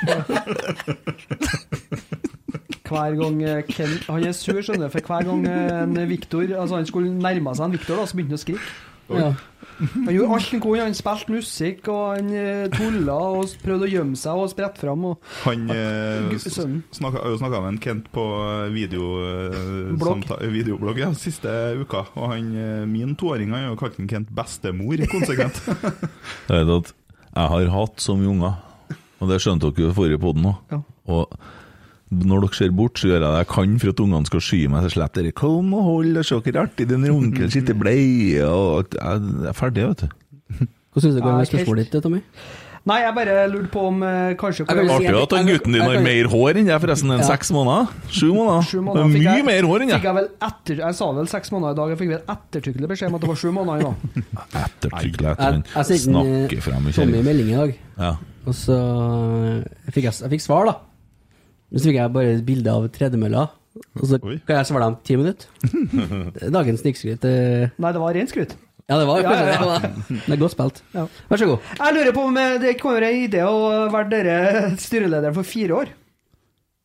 [2.92, 6.42] Hver gang eh, Ken Han er sur, skjønner du, for hver gang eh, en Victor
[6.58, 8.66] Altså han skulle nærme seg en Victor, da, så begynte han å skrike.
[9.12, 9.30] Ja.
[9.78, 10.86] Han gjorde alt han kunne.
[10.86, 15.06] Han spilte musikk, og han eh, tulla og prøvde å gjemme seg og sprette fram.
[15.10, 21.52] Og Han eh, snakka, snakka med en Kent på eh, video, eh, videoblogg ja, siste
[21.80, 22.06] uka.
[22.16, 22.52] Og han,
[22.90, 25.62] min toåring har jo kalt han Kent bestemor, konsekvent.
[26.50, 26.92] Jeg vet at
[27.32, 28.56] jeg har hatt så mye unger,
[29.22, 30.58] og det skjønte dere jo i forrige podden òg.
[30.68, 30.82] Ja.
[31.08, 31.36] Og
[32.12, 34.60] når dere ser bort, så gjør jeg det jeg kan for at ungene skal sky
[34.68, 35.14] meg til slett.
[35.16, 39.20] Dere, Kom og hold og se hvor artig den onkel sitter i bleie og Jeg
[39.22, 40.66] jeg er ferdig, vet du.
[40.92, 42.20] Hva syns du det går med spørsmålet ditt, Tommy?
[42.84, 45.84] Nei, jeg bare lurte på om eh, kanskje Jeg er Artig at han gutten din
[45.86, 47.12] har mer hår enn deg, forresten.
[47.14, 47.92] Enn seks måneder?
[48.10, 48.64] Sju måneder?
[48.66, 50.08] Sju Det måneder er fikk mye jeg- mer hår enn Fikk deg.
[50.08, 53.08] jeg vel etter Jeg sa vel seks måneder i dag, jeg fikk vel ettertrykkelig beskjed
[53.08, 53.94] om at det var sju måneder i dag.
[54.66, 55.64] Ettertrykkelig Jeg, etter den.
[55.76, 57.24] jeg sendte Snakker frem i Tommy en kjelleren.
[57.30, 58.12] melding i dag, Ja.
[58.50, 58.78] og så
[59.62, 60.74] eh, fikk jeg, jeg fikk svar, da.
[61.72, 63.46] Men så fikk jeg bare et bilde av tredemølla,
[63.96, 64.34] og så Oi.
[64.44, 65.46] kan jeg svare dem ti minutter.
[66.44, 67.24] Er Dagens snikskryt.
[67.24, 68.52] eh, Nei, det var rent skryt.
[68.90, 69.78] Ja, det var Ja, kanskje ja, ja.
[69.80, 69.90] det.
[70.26, 70.82] Det er godt spilt.
[70.92, 71.04] Ja.
[71.30, 71.70] Vær så god.
[71.78, 73.56] Jeg lurer på om eh, det kommer en idé å
[73.94, 74.36] være dere
[74.82, 75.92] styreleder for fire år?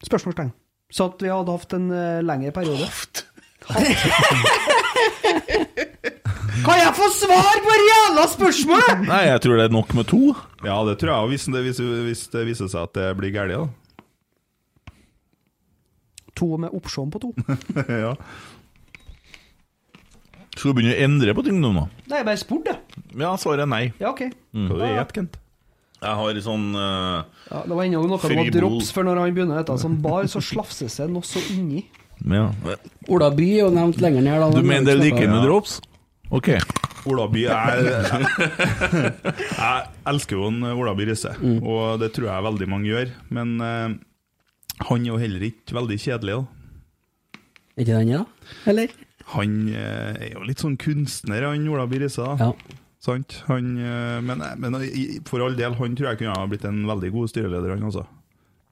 [0.08, 0.54] Spørsmålstegn.
[0.94, 2.88] Så at vi hadde hatt en eh, lengre periode.
[6.68, 9.04] Kan jeg få svar på det jævla spørsmålet?!
[9.08, 10.22] Nei, jeg tror det er nok med to.
[10.66, 13.34] ja, det tror jeg, òg, hvis det, hvis, hvis det viser seg at det blir
[13.36, 13.68] galt, da.
[16.38, 17.32] To med opsjon på to.
[18.06, 18.14] ja.
[20.58, 21.70] Skal du begynne å endre på ting nå?
[21.76, 21.84] nå?
[22.10, 22.78] Nei, jeg bare spurte.
[23.18, 23.84] Ja, svaret er nei.
[24.02, 24.24] Ja, ok.
[24.58, 25.38] Hva er det, Kent?
[25.98, 28.52] Jeg har sånn uh, Ja, det var ennå noe Fribol.
[28.54, 31.86] drops, for når han begynner dette som bar, så slafses det noe så inni.
[32.22, 32.52] ja.
[33.10, 34.42] Ola By er jo nevnt lenger ned.
[34.44, 35.32] Da, Du mener det er like Ja.
[35.34, 35.80] med drops?
[36.30, 36.52] Ok.
[37.08, 37.78] Olaby er
[39.58, 41.32] Jeg elsker jo en Olaby Risse,
[41.64, 43.14] og det tror jeg veldig mange gjør.
[43.34, 43.96] Men eh,
[44.80, 46.36] han er jo heller ikke veldig kjedelig.
[46.38, 47.39] da.
[47.78, 48.23] Er ikke den, ja?
[48.65, 48.89] Eller?
[49.34, 52.36] Han eh, er jo litt sånn kunstner, han Ola Birisa.
[52.39, 52.51] Ja.
[53.03, 53.43] Sant?
[53.47, 56.86] Han, eh, men men i- for all del, han tror jeg kunne ha blitt en
[56.88, 58.05] veldig god styreleder, han også.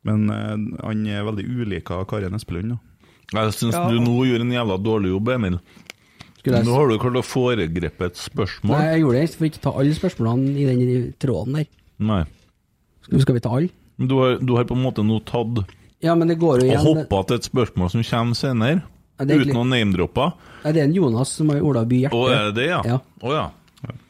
[0.04, 2.70] Men eh, han er veldig ulik av Karen Espelund.
[2.70, 2.78] da.
[3.34, 3.90] Jeg syns Ja.
[3.90, 5.60] du nå gjorde en jævla dårlig jobb, Emil.
[6.40, 8.78] Skulle jeg Nå har du klart å foregripe et spørsmål.
[8.78, 11.66] Nei, jeg gjorde det for ikke ta alle spørsmålene i den tråden der.
[12.00, 12.24] Nei.
[13.02, 13.70] Skal, skal vi ta alle?
[13.98, 15.66] Men du har, du har på en måte nå tatt
[16.06, 18.82] Ja, men det går jo og hoppa til et spørsmål som kommer senere,
[19.18, 20.26] Ja, uten å name-droppe.
[20.66, 22.36] Ja, det er en Jonas som har Ola By Å, hjerte.
[22.36, 22.82] er det det, ja?
[22.94, 23.00] Ja.
[23.24, 23.46] Å ja.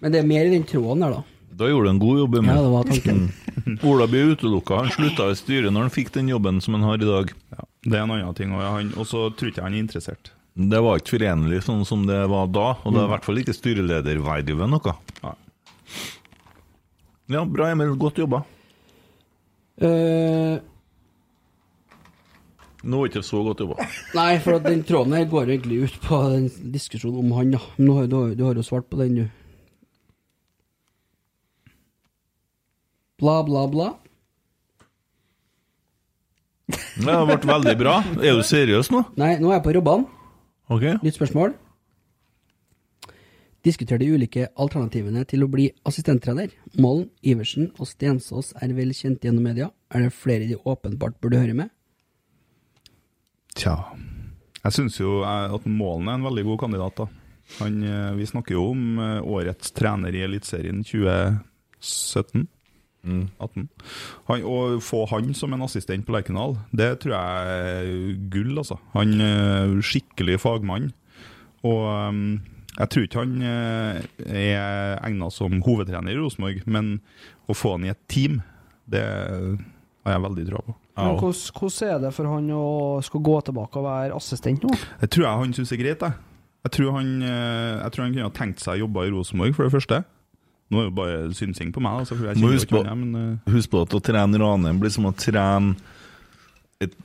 [0.01, 1.23] Men det er mer i den tråden der, da.
[1.55, 2.63] Da gjorde du en god jobb, Ja, Emil.
[2.65, 3.19] det var tanken.
[3.91, 4.81] Ola ble utelukka.
[4.83, 7.31] Han slutta i styret når han fikk den jobben som han har i dag.
[7.55, 8.51] Ja, det er en annen ting.
[8.59, 10.33] Og så tror ikke han er interessert.
[10.55, 13.39] Det var ikke forenlig sånn som det var da, og det er i hvert fall
[13.39, 14.93] ikke styreledervervet noe.
[15.23, 15.33] Nei.
[17.35, 17.95] Ja, bra, Emil.
[17.99, 18.43] Godt jobba.
[19.81, 20.59] Eh,
[22.85, 23.85] Nå er det ikke så godt jobba.
[24.13, 27.61] nei, for den tråden her går egentlig ut på den diskusjonen om han, da.
[27.79, 29.25] Men nå har, du, har- du har jo svart på den, du.
[33.17, 33.89] Bla, bla, bla.
[36.67, 37.99] Det har vært veldig bra.
[38.23, 39.03] Er du seriøs nå?
[39.19, 40.05] Nei, nå er jeg på Robban.
[40.73, 40.95] Okay.
[41.05, 41.53] Nytt spørsmål.
[43.65, 46.51] Diskuter de ulike alternativene til å bli assistenttrener.
[46.77, 49.71] Målen, Iversen og Stensås er vel kjent gjennom media.
[49.93, 51.71] Er det flere de åpenbart burde høre med?
[53.55, 53.75] Tja
[54.63, 56.99] Jeg syns jo eh, at Målen er en veldig god kandidat.
[56.99, 57.07] da
[57.61, 62.47] han, eh, Vi snakker jo om eh, årets trener i Eliteserien 2017.
[63.05, 63.67] 18.
[64.25, 68.79] Han, å få han som en assistent på Lerkendal, det tror jeg er gull, altså.
[68.95, 70.87] Han er skikkelig fagmann.
[71.69, 71.85] Og
[72.79, 76.95] jeg tror ikke han er egna som hovedtrener i Rosenborg, men
[77.45, 78.41] å få han i et team,
[78.89, 80.77] det har jeg veldig troa på.
[80.95, 82.65] Men hvordan, er det for han å
[83.03, 84.71] skal gå tilbake og være assistent nå?
[85.01, 86.05] Det tror jeg han syns er greit.
[86.05, 86.19] Jeg.
[86.65, 89.55] Jeg, tror han, eh, jeg tror han kunne ha tenkt seg å jobbe i Rosenborg,
[89.57, 89.99] for det første.
[90.71, 93.51] Nå er det bare synsing på meg, altså, ikke på- jeg, men uh...
[93.53, 95.75] Husk på at å trene Ranheim blir som å trene
[96.81, 96.95] et,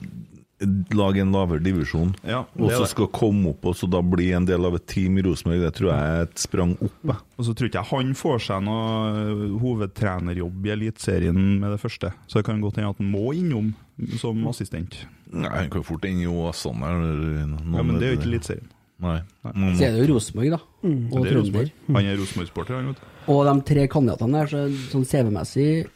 [0.61, 2.11] et lag i en lavere divisjon.
[2.27, 5.17] ja, Og så skal komme opp og så da bli en del av et team
[5.17, 5.61] i Rosenborg.
[5.65, 6.97] Det tror jeg er et sprang opp.
[7.09, 7.17] jeg.
[7.37, 12.11] Og så tror ikke jeg han får seg noe hovedtrenerjobb i Eliteserien med det første.
[12.27, 13.73] Så det kan godt hende at han må innom
[14.21, 15.01] som assistent.
[15.31, 16.83] Nei, Han kan fort inn i Åsane.
[16.91, 18.69] eller noen Ja, men det er jo ikke Eliteserien.
[19.01, 19.19] Nei.
[19.43, 19.71] Nei.
[19.73, 20.59] Så er det jo Rosenborg, da.
[20.85, 21.71] Og Det er Trønder.
[21.87, 23.07] Han er Rosenborg-sporter, han, vet du.
[23.33, 24.61] Og de tre kandidatene der, så,
[24.91, 25.87] sånn CV-messig,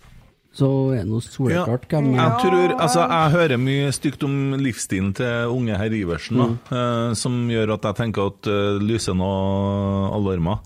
[0.56, 5.14] så er det noe soleklart hvem Jeg tror, altså jeg hører mye stygt om livsstilen
[5.18, 6.49] til unge herr Iversen, da,
[6.80, 10.61] eh, som gjør at jeg tenker at det lyser noen alarmer.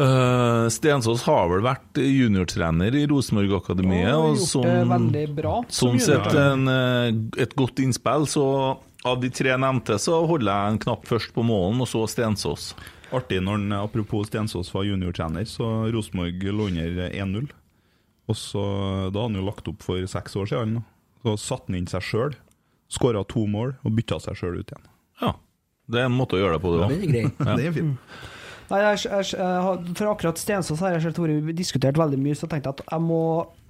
[0.00, 5.56] Eh, Stensås har vel vært juniortrener i Rosenborg-akademiet, Og og sånn, veldig bra.
[5.68, 8.26] som sånn sett en, eh, et godt innspill.
[8.30, 12.06] Så av de tre nevnte så holder jeg en knapp først på målen, og så
[12.06, 12.74] Stensås.
[13.12, 17.50] Artig når han, apropos Stensås var juniortrener, så Rosenborg lå under 1-0.
[18.30, 18.62] Og så,
[19.10, 20.80] Da hadde han jo lagt opp for seks år siden.
[21.24, 22.36] Så satte han inn seg sjøl,
[22.90, 24.86] skåra to mål og bytta seg sjøl ut igjen.
[25.20, 25.34] Ja,
[25.90, 26.92] det er en måte å gjøre det på, det òg.
[26.94, 27.56] er.
[27.58, 28.20] Det er fint.
[28.70, 32.46] Nei, jeg, jeg, jeg, for akkurat Stensås har jeg selv vært diskutert veldig mye, så
[32.46, 33.22] jeg tenkte at jeg må,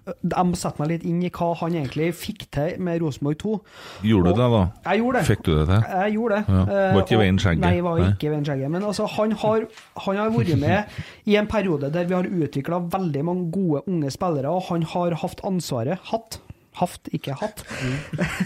[0.06, 3.52] jeg må sette meg litt inn i hva han egentlig fikk til med Rosenborg 2.
[4.10, 4.62] Gjorde du det, da?
[4.90, 5.26] Jeg gjorde det.
[5.28, 5.84] Fikk du det til?
[6.00, 6.44] Jeg gjorde det.
[6.56, 6.60] Ja.
[6.62, 7.64] Eh, Var ikke og- veien skjegget?
[7.64, 8.70] Nei, var ikke veien skjegget.
[8.70, 9.66] Men altså, han har,
[10.06, 14.10] han har vært med i en periode der vi har utvikla veldig mange gode unge
[14.10, 16.40] spillere, og han har hatt ansvaret Hatt.
[16.80, 17.64] Haft, ikke hatt.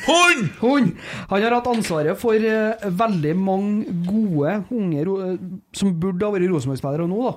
[0.06, 0.48] Hund!
[0.62, 0.94] Hund!
[1.30, 5.36] Han har hatt ansvaret for eh, veldig mange gode unge eh,
[5.76, 7.34] som burde ha vært Rosenborg-spillere nå, da.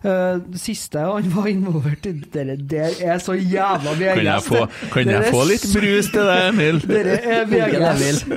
[0.00, 4.14] Eh, det siste han var involvert i, dere der er så jævla VGS.
[4.16, 4.62] Kan jeg få,
[4.94, 6.80] kan jeg få litt brus til deg, Emil?
[6.94, 8.24] Dere er VGS.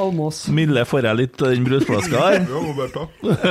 [0.00, 0.46] Almås.
[0.54, 2.44] Mille, får jeg litt av den brusflaska her?
[2.48, 3.02] Ja, Roberta.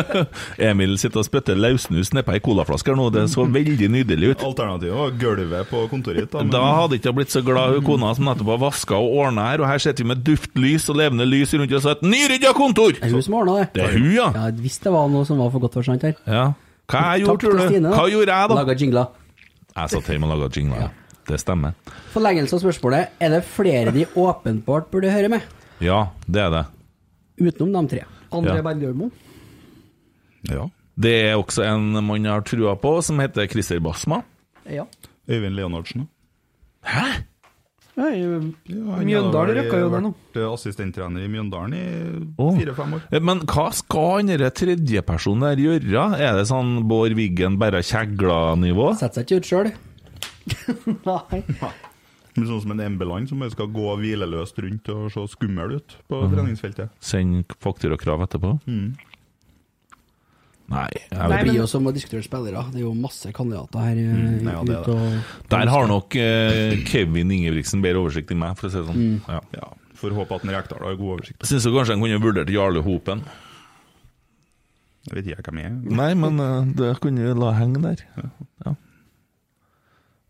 [0.71, 4.45] Emil sitter og spytter løssnus nedpå ei colaflaske nå, det så veldig nydelig ut.
[4.47, 6.31] Alternativet var gulvet på kontoret ditt.
[6.33, 8.97] Da, men- Da hadde ikke jeg blitt så glad hun kona som nettopp har vaska
[8.97, 11.99] og ordna her, og her sitter vi med duftlys og levende lys rundt oss og
[11.99, 12.95] et nyrydda kontor!
[12.97, 13.67] Det er hun som ordna det.
[13.77, 14.31] Det er hun, ja.
[14.39, 16.17] Ja, Hvis det var noe som var for godt for sant her.
[16.25, 16.47] ja.
[16.89, 17.63] Hva jeg gjorde, tror du?
[17.67, 17.91] Stine.
[17.93, 18.55] Hva gjorde jeg, da?
[18.59, 19.07] Laga jingler.
[19.75, 20.81] Jeg satt hjemme og laga jingler.
[20.87, 20.89] ja.
[21.29, 21.75] Det stemmer.
[22.09, 23.11] Forlengelse av spørsmålet.
[23.21, 25.43] Er det flere de åpenbart burde høre med?
[25.79, 26.63] Ja, det er det.
[27.39, 28.05] Utenom de tre.
[28.33, 28.61] André Ja.
[28.65, 29.11] Bergdølmo.
[30.49, 30.65] Ja.
[30.99, 34.23] Det er også en man har trua på, som heter Christer Basma.
[34.65, 34.85] Ja.
[35.29, 36.07] Øyvind Leonardsen.
[36.83, 37.05] Hæ?
[37.99, 40.11] Ja, Ja, Mjøndalen røkka jo det nå.
[40.15, 41.83] Vært eh, assistenttrener i Mjøndalen i
[42.61, 43.03] fire-fem år.
[43.11, 46.05] Eh, Men hva skal han derre tredjepersonen der gjøre?
[46.23, 48.93] Er det sånn Bård Wiggen bare kjegla-nivå?
[49.01, 49.71] Setter seg ikke ut sjøl.
[51.09, 51.43] Nei.
[52.37, 55.95] Men Sånn som en Embeland som bare skal gå hvileløst rundt og se skummel ut
[56.07, 56.93] på treningsfeltet.
[57.03, 58.53] Send fakturakrav etterpå?
[58.69, 58.93] Mm.
[60.69, 60.85] Nei.
[60.93, 62.61] Jeg Nei, vet Det blir jo som å diskutere spillere.
[62.71, 63.95] Det er jo masse kandidater her.
[63.95, 64.93] Mm, ja, det det.
[64.93, 68.85] og- Der har nok eh, Kevin Ingebrigtsen bedre oversikt enn meg, for å si det
[68.85, 69.21] sånn.
[69.27, 69.39] Ja.
[69.57, 69.69] Ja,
[69.99, 71.41] Får håpe at Rekdal har god oversikt.
[71.49, 73.23] Jeg du kanskje han kunne vurdert Jarle Hopen.
[75.09, 75.95] Jeg vet ikke hvem jeg er.
[75.97, 78.05] Nei, men uh, det kunne vi la henge der.
[78.65, 78.75] Ja.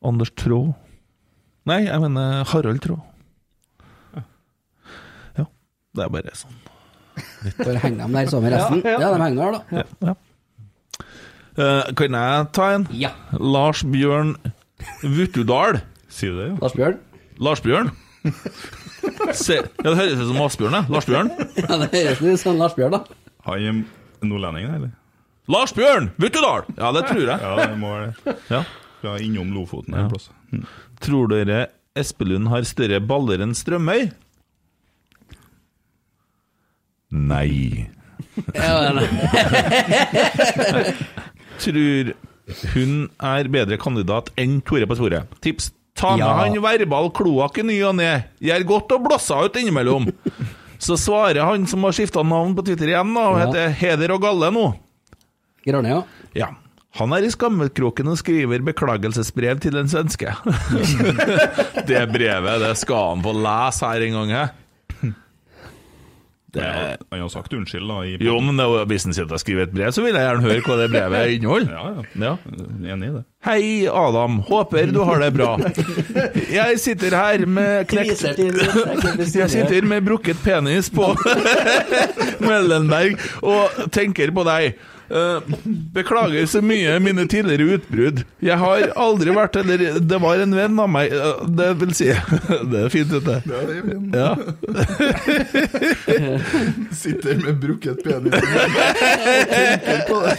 [0.02, 0.74] Anders Traa.
[1.68, 3.02] Nei, jeg mener Harald Traa.
[5.38, 5.45] Ja.
[5.94, 6.56] Det er bare sånn.
[7.60, 8.82] Bare henge dem der sammen med resten.
[8.86, 9.14] Ja, Ja, ja.
[9.18, 9.84] de henger der, da.
[10.07, 10.16] Ja.
[11.60, 12.86] Eh, kan jeg ta en?
[12.95, 13.10] Ja.
[13.36, 14.36] Lars Bjørn
[15.03, 15.81] Vuttudal.
[16.10, 16.57] Sier du det, ja?
[16.64, 16.98] Lars Bjørn?
[17.40, 17.90] Lars Bjørn?
[19.36, 20.84] Se, ja, det høres ut som Asbjørn, det.
[20.91, 21.30] Lars Bjørn.
[21.60, 23.02] Ja, det høres ut som Lars Bjørn, da.
[23.48, 23.72] Han er
[24.27, 24.91] nordlending, eller?
[25.49, 26.64] Lars Bjørn Vuttudal!
[26.77, 27.40] Ja, det tror jeg.
[27.41, 28.36] Ja, det må være det.
[28.52, 28.61] Ja.
[29.02, 30.07] Fra innom Lofoten Ja.
[30.11, 30.30] plass.
[30.52, 30.65] Mm.
[31.02, 31.60] Tror dere
[31.98, 34.02] Espelund har større baller enn Strømøy?
[37.11, 37.88] Nei.
[41.60, 42.14] Tror
[42.73, 45.27] hun er bedre kandidat enn Tore på sporet.
[45.44, 45.72] Tips.
[45.99, 46.34] Ta med Ja.
[46.40, 48.23] han verbal kloakk i ny og ne.
[48.41, 50.07] Gjør godt å blåse ut innimellom.
[50.80, 53.45] Så svarer han som har skifta navn på Twitter igjen, og Ja.
[53.45, 54.65] heter Heder og Galle nå.
[55.68, 56.03] Grønne, ja.
[56.34, 56.48] Ja.
[56.98, 60.31] Han er i skammekroken og skriver beklagelsesbrev til en svenske.
[61.90, 64.30] det brevet det skal han få lese her en gang.
[64.34, 64.48] he.
[66.54, 66.66] Det,
[67.12, 67.98] Han har sagt unnskyld, da.
[68.10, 68.58] I jo, men
[68.90, 71.34] hvis han sitter og skriver et brev, så vil jeg gjerne høre hva det brevet
[71.36, 71.76] inneholder.
[71.76, 72.06] Ja, ja.
[72.26, 72.94] Ja.
[72.94, 73.24] Enig i det.
[73.46, 74.40] Hei, Adam.
[74.50, 75.54] Håper du har det bra.
[76.60, 78.26] Jeg sitter her med knekt
[79.38, 81.14] Jeg sitter med brukket penis på
[82.44, 83.16] Mellenberg
[83.46, 84.74] og tenker på deg.
[85.10, 85.41] Eh,
[85.94, 88.23] beklager så mye mine tidligere utbrudd.
[88.45, 92.11] Jeg har aldri vært Eller det var en venn av meg eh, Det vil si
[92.72, 93.41] Det er fint, dette.
[94.14, 94.36] Ja.
[97.02, 98.41] Sitter med brukket penis og
[99.49, 100.36] tenker på det.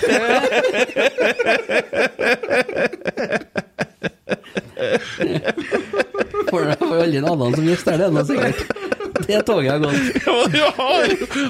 [6.51, 8.89] For det var jo aldri en annen som gifter det, nå sikkert.
[9.28, 9.95] Det toget har gått.
[10.27, 11.05] Ja, men jeg har,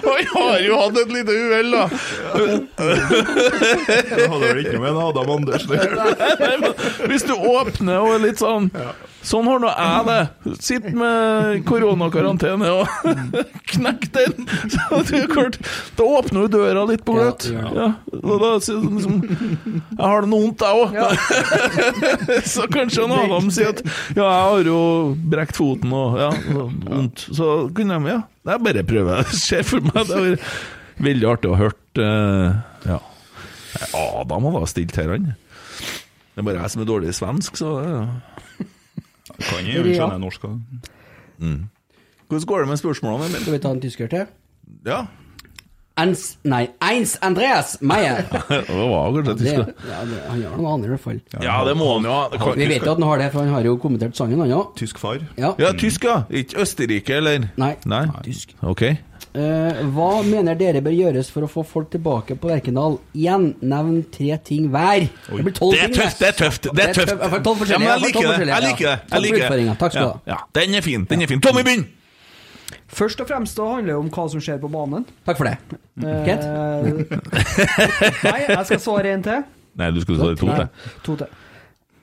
[0.05, 1.85] han har jo hatt et lite uhell, da.
[4.11, 6.01] Det hadde vel ikke noe med en Adam Andersen å gjøre.
[7.11, 8.71] Hvis du åpner og er litt sånn
[9.21, 10.55] Sånn har nå jeg det.
[10.65, 12.89] Sitter med koronakarantene og
[13.75, 14.47] knekk den.
[14.73, 15.59] Så det er klart,
[15.99, 17.45] da åpner du døra litt på gløtt.
[17.53, 18.39] Ja, Ja, ja.
[18.41, 20.97] da liksom Jeg har det vondt, jeg òg.
[22.55, 23.83] Så kanskje han Adam sier at
[24.17, 24.81] ja, jeg har jo
[25.37, 27.27] brekt foten og ja, vondt.
[27.37, 28.21] Så kunne de ja,
[28.55, 29.23] jeg bare prøver.
[29.31, 30.51] Det ser for meg det var
[31.05, 32.01] veldig artig å ha hørt.
[32.01, 32.99] eh, ja.
[33.97, 35.31] Adam hadde stilt her, han.
[36.35, 38.03] Det er bare jeg som er dårlig i svensk, så ja.
[39.39, 40.59] Kan jo skjønne norsk òg.
[42.31, 43.31] Hvordan går det med spørsmålene?
[43.31, 43.41] Emil?
[43.43, 44.27] Skal vi ta en tysker til?
[44.87, 45.05] Ja,
[46.01, 48.23] Ens, nei, Eins Andreas Meyer.
[48.49, 49.83] det var kanskje Det, tysk.
[49.91, 51.19] ja, det, han gjør noe annet i hvert fall.
[51.45, 52.53] Ja, det må han jo ha.
[52.57, 54.71] Vi vet jo at han har det, for han har jo kommentert sangen, han òg.
[54.81, 55.21] Tysk far.
[55.37, 55.53] Ja.
[55.61, 56.23] Ja, tysk, ja.
[56.31, 57.51] Ikke Østerrike, eller?
[57.61, 57.75] Nei.
[57.91, 58.05] Nei.
[58.25, 58.55] Tysk.
[58.65, 58.87] Ok.
[59.31, 62.97] Eh, hva mener dere bør gjøres for å få folk tilbake på Lerkendal?
[63.15, 65.05] Igjen, nevn tre ting hver.
[65.29, 66.67] Det blir tolv ting, tøft, det er tøft.
[66.75, 67.15] Det er tøft.
[67.21, 68.49] Hvert fall Ja, men jeg liker det.
[68.51, 68.97] Jeg liker det.
[69.13, 69.79] Jeg liker det.
[69.79, 70.21] Takk skal du Ja, ha.
[70.35, 70.39] ja.
[70.59, 71.05] Den er fin.
[71.11, 71.41] Den er fin.
[71.41, 71.87] Tommy, begynn!
[72.91, 75.07] Først og fremst det handler det om hva som skjer på banen.
[75.27, 75.79] Takk for det.
[76.27, 76.43] Kent?
[76.43, 77.63] Eh,
[78.33, 79.45] nei, jeg skal svare en til.
[79.79, 80.67] Nei, du skulle svare to til.
[81.07, 81.39] to til.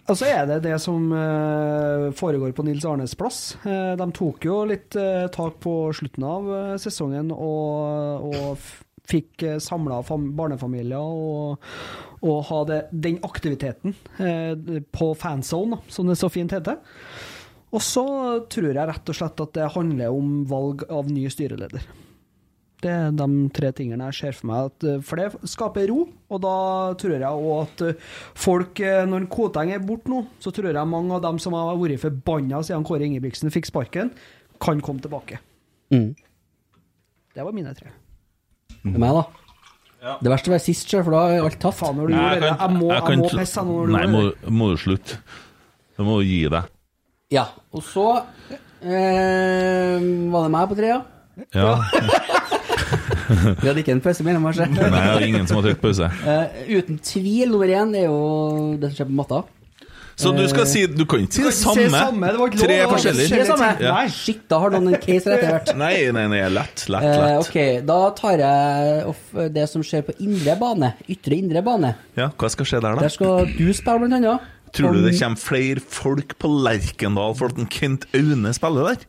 [0.08, 3.58] Og så er det det som eh, foregår på Nils Arnes plass.
[3.68, 6.48] Eh, de tok jo litt eh, tak på slutten av
[6.80, 8.68] sesongen og, og
[9.08, 11.68] fikk samla barnefamilier og,
[12.24, 13.96] og ha det, den aktiviteten
[14.92, 16.80] på fanzone, som det så fint heter.
[17.72, 18.08] Og så
[18.52, 21.84] tror jeg rett og slett at det handler om valg av ny styreleder.
[22.78, 23.28] Det er de
[23.58, 24.68] tre tingene jeg ser for meg.
[24.70, 26.52] At, eh, for det skaper ro, og da
[27.02, 28.04] tror jeg òg at eh,
[28.38, 31.74] folk eh, Når Koteng er borte nå, så tror jeg mange av dem som har
[31.80, 34.12] vært forbanna siden Kåre Ingebrigtsen fikk sparken,
[34.62, 35.40] kan komme tilbake.
[35.94, 36.12] Mm.
[37.34, 37.90] Det var mine tre.
[38.84, 39.26] Det er meg, da.
[40.22, 41.76] Det verste var sist, sjøl, for da er alt tatt.
[41.78, 44.22] Faen, når du gjorde det Jeg må, jeg må pisse nå når du Nei, må,
[44.22, 44.54] gjorde det.
[44.62, 45.18] må du slutte.
[45.98, 46.74] Du må gi deg.
[47.34, 48.06] Ja, og så
[48.86, 49.98] eh,
[50.32, 51.00] Var det meg på trea.
[51.58, 51.66] ja?
[51.66, 52.36] Ja.
[53.62, 54.62] Vi hadde ikke en pause mellom, oss.
[54.62, 56.10] Nei, det er ingen som har trykt pause.
[56.24, 58.18] Uh, uten tvil, nummer én er jo
[58.80, 59.44] det som skjer på matta.
[60.18, 61.90] Så du skal si Du kan ikke si det si samme.
[61.94, 63.30] samme, det var ikke lov, Tre forskjellige.
[63.36, 63.68] Tre samme?
[63.86, 63.92] Ja.
[64.00, 65.74] Nei, shit, da har noen en case rett hvert.
[65.78, 67.22] Nei, nei, nei, lett, lett, lett.
[67.22, 70.96] Uh, ok, da tar jeg off det som skjer på indre bane.
[71.06, 71.94] Ytre indre bane.
[72.18, 73.06] Ja, hva skal skje der, da?
[73.06, 74.54] Der skal du spille, blant annet.
[74.76, 79.06] Tror du det kommer flere folk på Lerkendal for at en Kent Aune spiller der?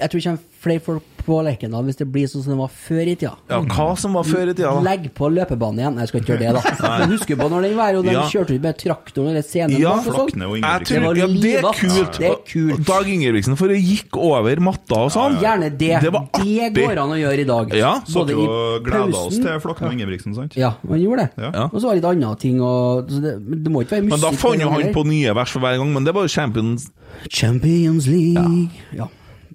[0.00, 2.70] Jeg tror det kommer flere folk på Lerkendal hvis det blir sånn som det var
[2.72, 3.34] før i tida.
[3.50, 4.80] Ja, hva som var før i tida, da?
[4.84, 5.94] Legg på løpebanen igjen.
[5.96, 6.92] Nei, jeg skal ikke gjøre det, da.
[7.02, 8.22] Men husker på når den var, og de Ja.
[8.32, 10.32] kjørte ut med traktoren eller scenen Ja, bak og sånn.
[10.40, 12.18] Det var ja, det er kult.
[12.18, 12.82] Det er kult.
[12.88, 15.36] Dag Ingebrigtsen for det gikk over matta og sånn.
[15.44, 15.92] Gjerne det.
[16.06, 16.72] Det var artig.
[16.80, 17.76] går an å gjøre i dag.
[17.76, 18.48] Ja, så Både i
[18.88, 20.56] gleda oss til Flakne og Ingebrigtsen, sant?
[20.60, 21.44] Ja, man gjorde det.
[21.44, 21.52] Ja.
[21.60, 21.68] Ja.
[21.68, 24.16] Og så var det litt andre ting og det, det må ikke være musikk.
[24.16, 26.32] Men da fant jo han på nye vers for hver gang, men det var jo
[26.32, 26.88] Champions
[27.28, 28.70] Champions League.
[28.96, 29.08] Ja.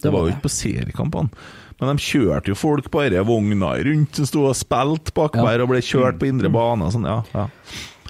[0.05, 1.29] Det var jo ikke på seriekampene.
[1.81, 5.43] Men de kjørte jo folk på disse vogna rundt som sto og spilte bak Ja.
[5.59, 7.03] og ble kjørt på indre bane sånn.
[7.09, 7.49] Ja, ja.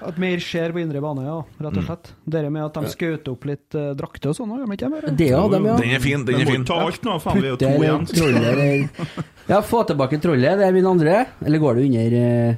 [0.06, 1.38] At mer skjer på indre bane, ja.
[1.58, 1.78] Rett Mm.
[1.80, 2.10] og slett.
[2.28, 5.00] Det med at de skjøt opp litt uh, drakter og sånn, gjør de ikke det?
[5.16, 5.76] Det de, ja.
[5.80, 6.64] Den er fin, den er fin.
[6.68, 8.06] ta alt nå, faen, vi er jo to igjen.
[8.12, 8.90] trollet
[9.48, 10.58] Ja, få tilbake trollet.
[10.60, 11.26] Det er min andre.
[11.42, 12.56] Eller går det under uh,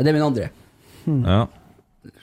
[0.00, 0.48] Det er min andre.
[1.06, 1.46] Ja,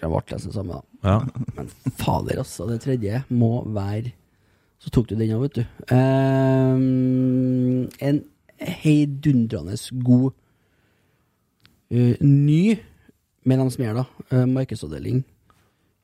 [0.01, 0.81] Jeg ble nesten samme, da.
[1.05, 1.19] ja.
[1.55, 1.69] Men
[2.01, 2.67] fader, altså.
[2.67, 4.11] Det tredje må være
[4.81, 5.63] Så tok du den òg, vet du.
[5.93, 8.23] Um, en
[8.81, 10.31] heidundrende god
[11.93, 12.79] uh, ny
[13.45, 15.23] med dem som gjør da, eh, markedsavdeling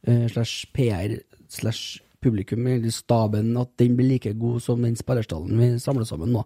[0.09, 1.19] uh, slash PR
[1.53, 6.33] slash publikum, eller staben, at den blir like god som den spillerstallen vi samler sammen
[6.33, 6.41] nå.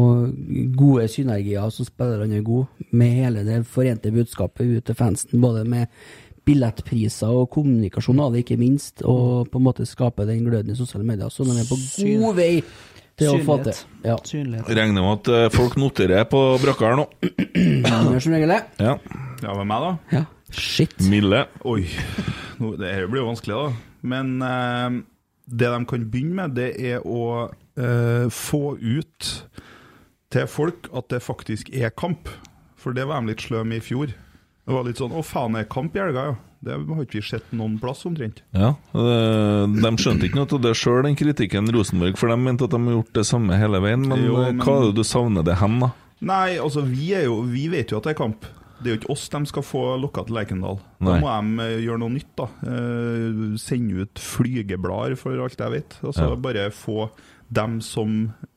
[0.00, 0.30] Og
[0.78, 5.64] gode synergier som spillerne er gode, med hele det forente budskapet ut til fansen, både
[5.68, 5.86] med
[6.48, 10.78] billettpriser og kommunikasjon av det, ikke minst, og på en måte skape den gløden i
[10.78, 11.30] sosiale medier.
[11.32, 11.78] Så de er på
[12.22, 12.52] god vei
[13.20, 13.80] til å få til.
[14.06, 14.70] Ja, Synlighet.
[14.80, 17.06] Regner med at eh, folk noterer på brakka her nå.
[17.28, 18.60] gjør som regel det.
[18.80, 18.96] Ja.
[19.44, 20.18] Ja, med meg, da?
[20.18, 20.24] Ja.
[20.50, 20.96] Shit.
[21.06, 21.44] Mille.
[21.68, 21.84] Oi,
[22.60, 23.68] nå, det her blir jo vanskelig da.
[24.10, 25.00] Men eh,
[25.50, 29.30] det de kan begynne med, det er å eh, få ut
[30.30, 32.30] til folk at det faktisk er kamp.
[32.80, 34.12] For det var de litt sløve med i fjor.
[34.70, 36.36] Det var litt sånn 'Å, faen, er kamp i helga', ja.
[36.62, 38.42] Det har ikke vi sett noen plass, omtrent.
[38.52, 42.70] Ja, De skjønte ikke noe av det sjøl, den kritikken Rosenborg, for de mente at
[42.74, 44.06] de har gjort det samme hele veien.
[44.06, 45.90] Men, Jo, men- hva er det du savner det hen, da?
[46.20, 48.44] Nei, altså, vi, er jo, vi vet jo at det er kamp.
[48.82, 50.78] Det er jo ikke oss de skal få lokka til Lerkendal.
[51.00, 52.44] Da må de eh, gjøre noe nytt, da.
[52.62, 55.96] Eh, sende ut flygeblader, for alt jeg vet.
[56.02, 56.36] Altså Ja.
[56.36, 57.10] Bare få
[57.50, 58.12] dem som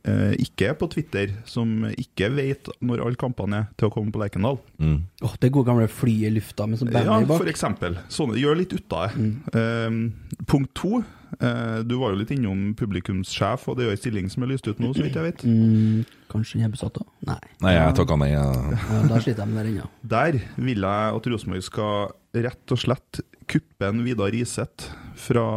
[0.06, 4.14] eh, ikke er på Twitter, som ikke vet når alle kampene er, til å komme
[4.14, 4.60] på Lerkendal.
[4.78, 5.00] Mm.
[5.26, 7.50] Åh, det gode gamle flyet i lufta med sånn Ja, banner for bak.
[7.56, 7.98] eksempel.
[8.14, 9.28] Sånne, gjør litt ut av det.
[9.58, 11.02] Eh, punkt to.
[11.42, 14.52] eh, du var jo litt innom publikumssjef, og det er jo ei stilling som er
[14.54, 15.42] lyst ut nå, så vidt jeg vet.
[15.50, 17.08] Mm, kanskje den er besatt òg?
[17.26, 17.40] Nei.
[17.66, 18.30] Nei, jeg takka nei.
[18.36, 18.46] Ja.
[18.78, 19.90] Ja, da sliter jeg med det ennå.
[20.14, 20.38] Der
[20.70, 22.12] vil jeg at Rosenborg skal
[22.46, 25.48] rett og slett kuppe en Vidar Riseth fra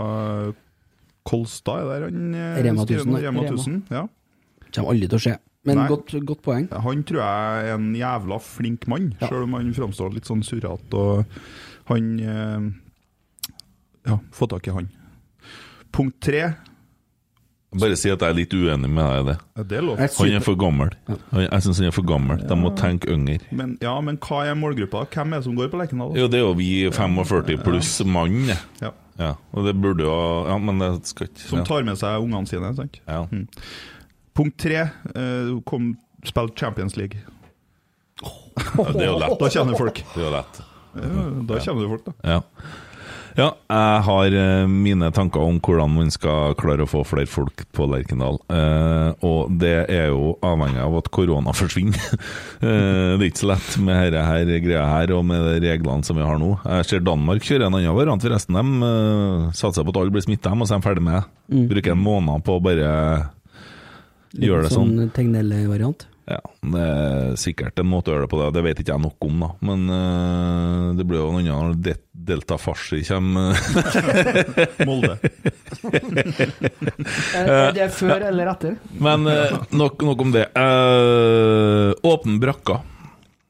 [1.27, 3.20] Kolstad, er der han eh, Rema skriver 1000, nå?
[3.24, 3.57] Rema Rema.
[3.59, 4.05] 1000, ja.
[4.77, 5.36] Kommer aldri til å skje.
[5.66, 6.69] Men godt, godt poeng.
[6.85, 9.27] Han tror jeg er en jævla flink mann, Ja.
[9.32, 10.94] selv om han framstår litt sånn surrete.
[10.94, 11.24] Og
[11.90, 12.69] han eh,
[14.07, 14.86] Ja, få tak i han.
[15.90, 16.53] Punkt tre
[17.77, 19.35] Bare si at jeg er litt uenig med deg i det.
[19.59, 20.12] ja, Det er.
[20.16, 20.93] Han er for gammel.
[21.35, 22.39] Jeg syns han er for gammel.
[22.48, 23.40] De må tenke yngre.
[23.53, 25.03] Men, ja, men hva er målgruppa?
[25.12, 26.15] Hvem er det som går på Lerkendal?
[26.16, 28.47] Jo, det er jo vi 45 pluss mann.
[28.81, 28.93] Ja.
[29.16, 30.14] Ja, og det burde jo
[30.44, 32.72] Ja, men det skal ikke Som tar med seg ungene sine.
[32.76, 32.98] sant?
[33.06, 33.22] Ja.
[34.36, 34.82] Punkt tre
[35.16, 35.94] uh, kom,
[36.28, 37.22] spill Champions League.
[38.22, 39.38] ja, det er jo lett.
[39.40, 40.02] Da kjenner folk.
[40.12, 40.60] Det er jo lett.
[40.97, 42.14] Ja, da kjenner du folk, da.
[42.24, 42.40] Ja.
[43.36, 47.66] Ja, jeg har eh, mine tanker om hvordan man skal klare å få flere folk
[47.76, 48.38] på Lerkendal.
[48.48, 52.16] Eh, og det er jo avhengig av at korona forsvinner.
[52.64, 56.08] eh, det er ikke så lett med dette her greia her og med de reglene
[56.08, 56.54] som vi har nå.
[56.64, 58.56] Jeg ser Danmark kjører en annen variant, forresten.
[58.56, 58.90] De
[59.60, 61.64] satser på at alle blir smitta, og så er de ferdig med det.
[61.76, 62.90] Bruker en måned på å bare
[64.36, 64.96] gjøre det sånn.
[64.96, 66.08] Sånn Tegnell-variant.
[66.27, 66.40] Ja,
[66.73, 69.27] Det er sikkert en måte å gjøre det på, det, det vet ikke jeg nok
[69.28, 69.51] om, da.
[69.69, 73.55] Men uh, det blir jo noe annet når det- Delta Farsi kommer.
[74.89, 75.15] Molde.
[77.36, 78.74] Er, er det før eller etter?
[78.98, 80.48] Men uh, nok, nok om det.
[80.59, 82.81] Uh, åpne brakka.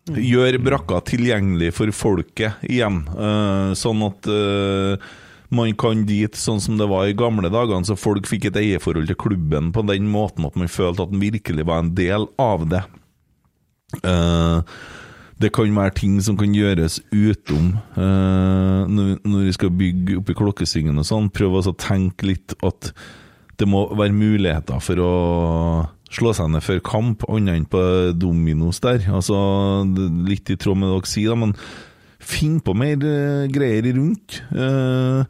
[0.07, 5.07] Gjør brakka tilgjengelig for folket igjen, eh, sånn at eh,
[5.55, 9.11] man kan dit sånn som det var i gamle dagene, så folk fikk et eierforhold
[9.11, 12.67] til klubben på den måten at man følte at den virkelig var en del av
[12.71, 12.83] det.
[14.03, 14.63] Uh,
[15.39, 20.39] det kan være ting som kan gjøres utom uh, når, vi skal bygge opp i
[20.39, 21.31] klokkesvingen og sånn.
[21.35, 22.93] Prøv å tenke litt at
[23.61, 25.13] det må være muligheter for å
[26.13, 27.83] slå seg ned før kamp, annet enn på
[28.17, 29.05] Dominos der.
[29.13, 29.37] Altså,
[30.27, 31.55] litt i tråd med det dere sier, men
[32.27, 34.41] finn på mer uh, greier rundt.
[34.51, 35.23] Uh,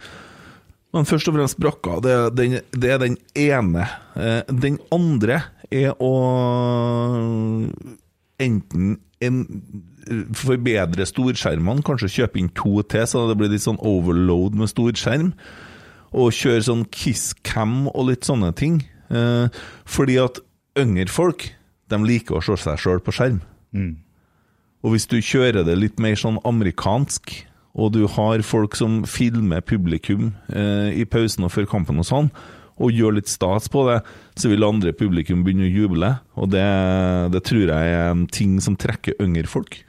[0.96, 3.88] men først og fremst brakka, det, den, det er den ene.
[4.16, 5.42] Uh, den andre
[5.72, 6.12] er å
[8.42, 9.42] enten en,
[10.36, 15.32] forbedre storskjermene, kanskje kjøpe inn to til, så det blir litt sånn overload med storskjerm.
[16.16, 18.80] Og kjøre sånn kisscam og litt sånne ting.
[19.10, 20.40] Eh, fordi at
[20.78, 21.48] yngre folk,
[21.90, 23.40] de liker å se seg sjøl på skjerm.
[24.86, 27.32] Og hvis du kjører det litt mer sånn amerikansk,
[27.76, 32.30] og du har folk som filmer publikum eh, i pausen og før kampen og sånn,
[32.76, 33.98] og gjør litt stas på det,
[34.38, 36.10] så vil andre publikum begynne å juble.
[36.38, 36.64] Og det,
[37.34, 39.80] det tror jeg er en ting som trekker yngre folk.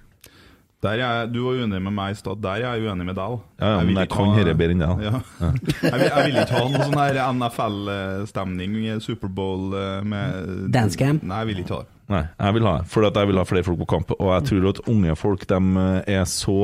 [0.82, 3.18] Der er jeg, du var uenig med meg i stad, der er jeg uenig med
[3.18, 3.36] deg.
[3.60, 5.06] Ja, ja, men jeg kan dette bedre enn deg.
[5.07, 5.22] Ja.
[5.52, 11.22] jeg, vil, jeg vil ikke ha noe sånn NFL-stemning, Superbowl eh, med Dancecam?
[11.22, 11.97] Nei, jeg vil ikke ha det.
[12.08, 14.16] Nei, jeg vil ha det, for at jeg vil ha flere folk på kamp.
[14.16, 15.62] Og jeg tror at unge folk de
[16.08, 16.58] er så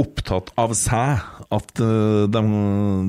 [0.00, 1.20] opptatt av seg
[1.52, 2.40] at eh, de,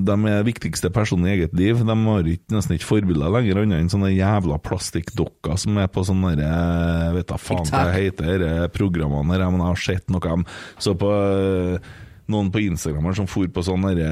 [0.04, 1.80] de er viktigste personen i eget liv.
[1.80, 6.04] De har ikke, nesten ikke forbilder lenger, annet enn sånne jævla plastikkdokker som er på
[6.10, 9.46] sånne der, eh, vet da faen hva det heter, eh, programmene der.
[9.46, 11.94] Jeg har sett noe de så på eh,
[12.32, 14.12] noen på Instagram her som for på sånn derre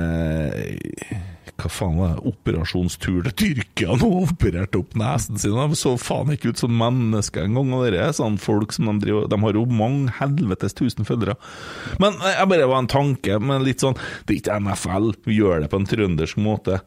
[1.62, 2.32] Hva faen var det?
[2.32, 5.56] Operasjonstur til Tyrkia nå, opererte opp nesen sin.
[5.56, 7.74] De så faen ikke ut som mennesker engang.
[7.78, 11.38] Og det er sånn folk som de driver De har jo mange helvetes tusen følgere.
[12.02, 15.38] Men eh, jeg bare var en tanke, men litt sånn Det er ikke NFL, vi
[15.40, 16.82] gjør det på en trøndersk måte.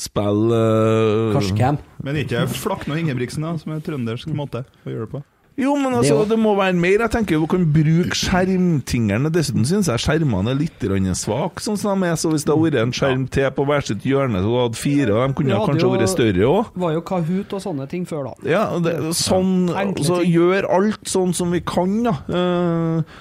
[0.00, 1.80] Spill uh, Karskheim.
[2.04, 5.22] Men ikke Flakne og Ingebrigtsen, da, som er trøndersk måte å gjøre det på.
[5.58, 7.02] Jo, men altså, Det det, må være mer.
[7.04, 9.32] Jeg tenker jo Du kan bruke skjermtingene.
[9.34, 10.86] Dessuten syns jeg skjermene er litt
[11.18, 12.16] svake, sånn som de er.
[12.16, 14.80] Så hvis det hadde vært en skjerm til på hvert sitt hjørne, så du hadde
[14.80, 16.70] fire, og de kunne ja, kanskje vært større òg.
[16.74, 18.50] var jo Kahoot og sånne ting før, da.
[18.50, 19.70] Ja, det, sånn
[20.04, 22.14] Så gjør alt sånn som vi kan, da.
[22.30, 23.18] Eh,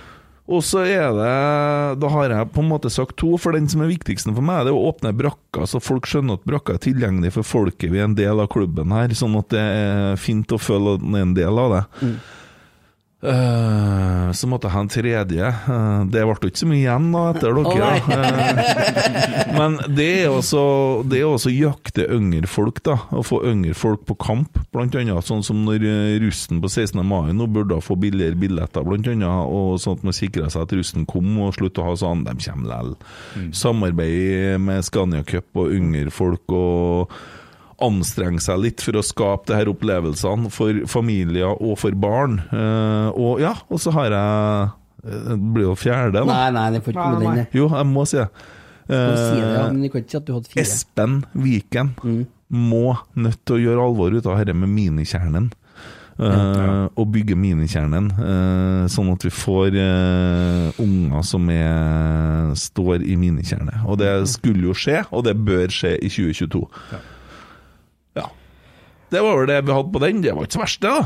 [0.50, 1.34] Og så er det
[2.02, 4.66] Da har jeg på en måte sagt to, for den som er viktigst for meg,
[4.66, 7.92] det er å åpne brakka, så folk skjønner at brakka er tilgjengelig for folket.
[7.94, 11.06] Vi er en del av klubben her, sånn at det er fint å føle at
[11.06, 11.84] man er en del av det.
[13.20, 15.48] Eh, så måtte jeg ha en tredje.
[15.48, 17.90] Eh, det ble ikke så mye igjen da etter dere.
[18.16, 20.62] Eh, men det er også
[21.10, 22.96] Det er også jakte yngre folk, da.
[23.12, 24.62] Å få yngre folk på kamp.
[24.72, 25.84] Blant annet sånn som når
[26.24, 27.02] russen på 16.
[27.04, 29.28] mai nå burde få billigere billetter, blant annet.
[29.52, 32.38] Og sånn at man sikra seg at russen kom, og slutta å ha sånn De
[32.40, 32.96] kommer likevel.
[33.56, 36.48] Samarbeid med Scania Cup og yngre folk.
[36.50, 37.12] og
[37.86, 42.40] anstrenge seg litt for å skape de her opplevelsene for familier og for barn.
[42.52, 44.70] Uh, og ja, og så har jeg
[45.04, 46.26] eh, Det blir jo fjerde, da.
[46.30, 47.44] Nei, nei, det får ikke komme den.
[47.44, 47.60] det.
[47.60, 48.28] Jo, jeg må si det.
[48.90, 50.66] Uh, si det, ja, Eh, men du kan ikke si at du hadde fire.
[50.66, 51.96] Espen Viken
[52.50, 55.52] må nødt til å gjøre alvor ut av dette med minikjernen.
[56.20, 63.16] Eh, og bygge minikjernen, uh, sånn at vi får uh, unger som er, står i
[63.20, 63.86] minikjerne.
[63.88, 66.66] Og det skulle jo skje, og det bør skje i 2022.
[66.92, 67.00] Ja.
[69.10, 70.22] Det var vel det vi hadde på den.
[70.22, 71.04] Det var ikke så verst, det, da.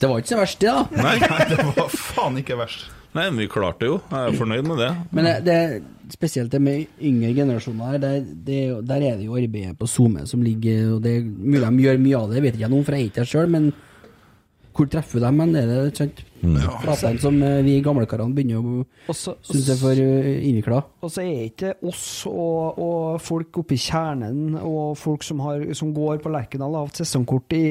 [0.00, 0.86] Det var ikke så verst, det, da.
[1.04, 1.16] Nei,
[1.50, 2.88] Det var faen ikke verst.
[3.10, 3.96] Nei men vi klarte det jo.
[4.06, 4.90] Jeg er fornøyd med det.
[5.10, 9.26] Men det, det spesielt det med yngre generasjoner, her, der, det, er der er det
[9.26, 12.42] jo arbeidet på SoMe som ligger og Det er mulig de gjør mye av det,
[12.44, 13.70] vet ikke jeg noe, for jeg er ikke der sjøl, men
[14.80, 15.36] hvor treffer du dem?
[15.36, 16.20] Men er det sant?
[16.40, 16.80] sant?
[16.80, 20.78] Flatland som eh, vi gamlekarene begynner å synes er for uh, innvikla.
[21.04, 25.66] Og så er ikke oss og, og folk oppe i kjernen og folk som, har,
[25.76, 27.66] som går på Lerkendal og har hatt sesongkort i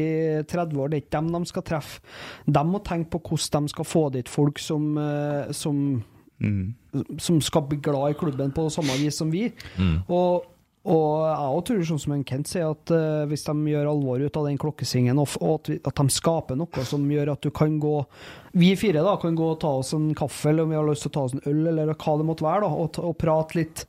[0.46, 2.06] 30 år, det er ikke dem de skal treffe.
[2.46, 4.86] De må tenke på hvordan de skal få dit folk som,
[5.56, 5.82] som,
[6.46, 6.64] mm.
[7.18, 9.48] som skal bli glad i klubben på samme vis som vi.
[10.06, 10.46] Og,
[10.90, 14.40] og jeg tror, sånn som en Kent sier, at uh, hvis de gjør alvor ut
[14.40, 17.94] av den klokkesingen, og, at, at de skaper noe som gjør at du kan gå
[18.58, 21.06] Vi fire da kan gå og ta oss en kaffe, eller om vi har lyst
[21.06, 23.60] til å ta oss en øl, eller hva det måtte være, da, og, og prate
[23.60, 23.86] litt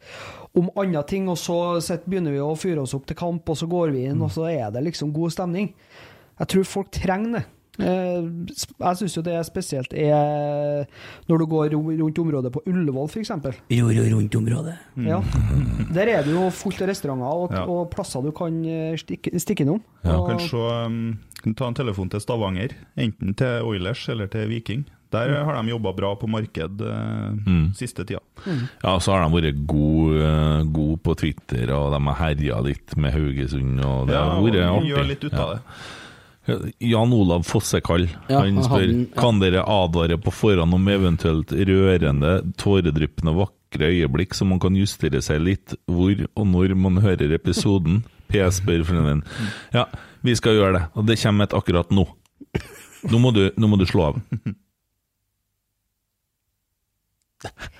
[0.61, 3.57] om andre ting, og så sett, begynner vi å fyre oss opp til kamp, og
[3.57, 5.73] så går vi inn, og så er det liksom god stemning.
[6.41, 7.45] Jeg tror folk trenger det.
[7.81, 8.29] Eh,
[8.81, 10.87] Jeg syns jo det er spesielt er
[11.29, 13.31] når du går rundt området på Ullevål, f.eks.
[13.31, 14.77] Ro rundt området.
[15.07, 15.21] Ja.
[15.97, 17.65] Der er det jo fullt av restauranter og, Ja.
[17.67, 19.83] og plasser du kan eh, stikke, stikke innom.
[20.05, 24.27] Ja, Og- kan se, um, kan ta en telefon til Stavanger, enten til Oilers eller
[24.29, 24.85] til Viking.
[25.11, 28.21] Der har de jobba bra på marked eh, siste tida.
[28.47, 32.95] Ja, så har de vært gode eh, god på Twitter, og de har herja litt
[32.97, 34.93] med Haugesund, og det Ja, har vært artig.
[34.93, 35.61] gjør litt ut av det.
[36.83, 39.21] Jan Olav Fossekall Ja, han spør han, ja.
[39.21, 45.23] Kan dere advare på forhånd om eventuelt rørende, tåredryppende vakre øyeblikk, så man kan justere
[45.25, 48.03] seg litt hvor og når man hører episoden?
[48.31, 49.25] PS spør frennen.
[49.75, 49.89] Ja,
[50.23, 52.07] vi skal gjøre det, og det kommer et akkurat nå.
[53.11, 54.21] Nå må du, nå må du slå av.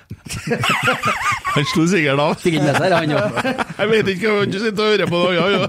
[1.55, 2.35] Han slo sikkert av.
[2.43, 3.39] Sikkert med seg, han òg.
[3.81, 5.33] Jeg vet ikke hva du sitter og hører på det.
[5.37, 5.63] Ja, ja.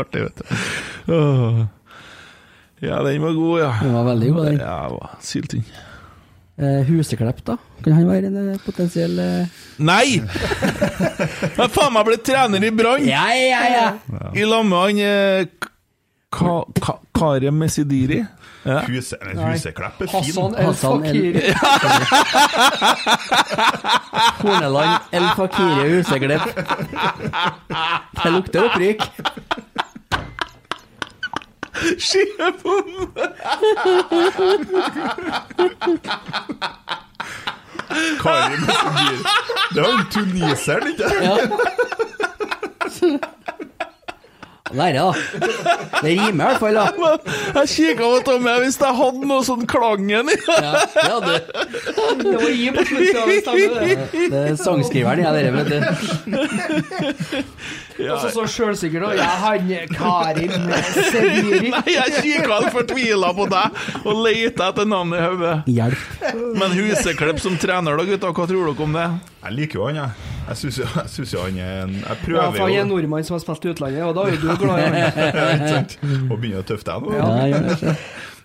[0.00, 0.44] Artig, vet du.
[1.16, 1.62] Åh.
[2.82, 3.72] Ja, den var god, ja.
[3.82, 4.60] Den var veldig god, den.
[4.62, 5.66] Ja, det var syltynn.
[6.62, 7.56] Eh, Huseklepp, da?
[7.82, 9.60] Kan han være en eh, potensiell eh...
[9.82, 10.18] Nei!
[10.20, 13.06] Jeg har faen meg blitt trener i Brann!
[13.08, 13.86] Ja, ja, ja!
[14.36, 15.70] I lag med han eh,
[16.32, 18.20] Ka Ka Kare Mesidiri.
[18.64, 18.80] Ja.
[18.86, 20.08] Huse, Huseklepp er fin.
[20.08, 21.42] Hassan El Fakiri.
[24.42, 26.42] Horneland, El Fakiri Huseklepp.
[28.22, 29.02] Det lukter opprykk.
[31.98, 33.12] Skivebom!
[38.22, 38.60] Karim
[39.74, 41.36] Det var jo tuniseren, ikke Ja.
[44.72, 45.12] Lære, da.
[46.02, 46.86] Det rimer i hvert fall, da.
[47.60, 51.38] Jeg kikka på Tommy hvis jeg hadde noe sånn klangen i Ja, det hadde du.
[52.22, 53.96] Det var gi på slutten av en stemme, det.
[54.32, 55.78] Det er sangskriveren, jeg, dere, vet du.
[57.98, 59.12] Og så så sjølsikker, da.
[59.18, 60.52] Ja, han Karim
[61.12, 61.72] Sediri.
[61.72, 65.54] Nei, jeg kikka fortvila på deg og leita etter navnet i hodet.
[65.72, 66.26] Hjelp.
[66.58, 69.08] Men Huseklepp som trener, da, gutta, hva tror dere om det?
[69.42, 70.28] Jeg liker jo han, jeg.
[70.42, 73.26] Jeg syns jo, jo han er en Jeg Ja, prøver for han er en nordmann
[73.26, 75.96] som har spilt i utlandet, og da er jo du glad i han.
[76.32, 77.16] Og begynner å tøffe deg nå.
[77.16, 77.96] Ja.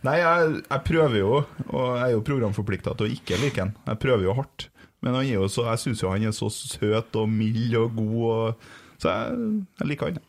[0.06, 1.32] Nei, jeg, jeg prøver jo,
[1.72, 3.74] og jeg er jo programforplikta til å ikke like han.
[3.90, 4.68] Jeg prøver jo hardt.
[5.06, 7.98] Men han er jo så, jeg syns jo han er så søt og mild og
[7.98, 8.70] god, og,
[9.02, 10.22] så jeg, jeg liker han.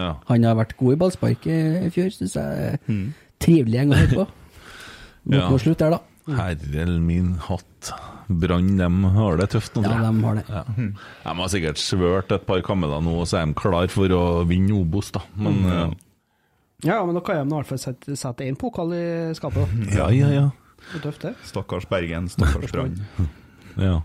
[0.00, 0.10] Ja.
[0.28, 2.80] Han har vært god i ballspark i i fjor, syns jeg.
[3.42, 4.26] Trivelig gjeng å høre på.
[5.32, 5.56] Nok Ja.
[5.62, 6.02] slutt der, da.
[6.36, 7.92] Herre min hatt.
[8.26, 9.84] Brann, de har det tøft nå.
[9.86, 10.14] Ja, tror jeg.
[10.16, 10.44] de har det.
[10.50, 10.62] Ja.
[11.22, 14.74] De har sikkert svørt et par kammer nå, så er de klar for å vinne
[14.74, 15.22] Obos, da.
[15.38, 15.92] Men eh,
[16.88, 19.04] Ja, men da kan de i hvert fall sette, sette én pokal i
[19.38, 19.62] skapet.
[19.70, 19.94] da.
[19.94, 20.46] Ja, ja, ja.
[20.90, 21.32] Det er tøft, det.
[21.46, 22.98] Stakkars Bergen, stakkars Brann.
[23.88, 24.00] ja.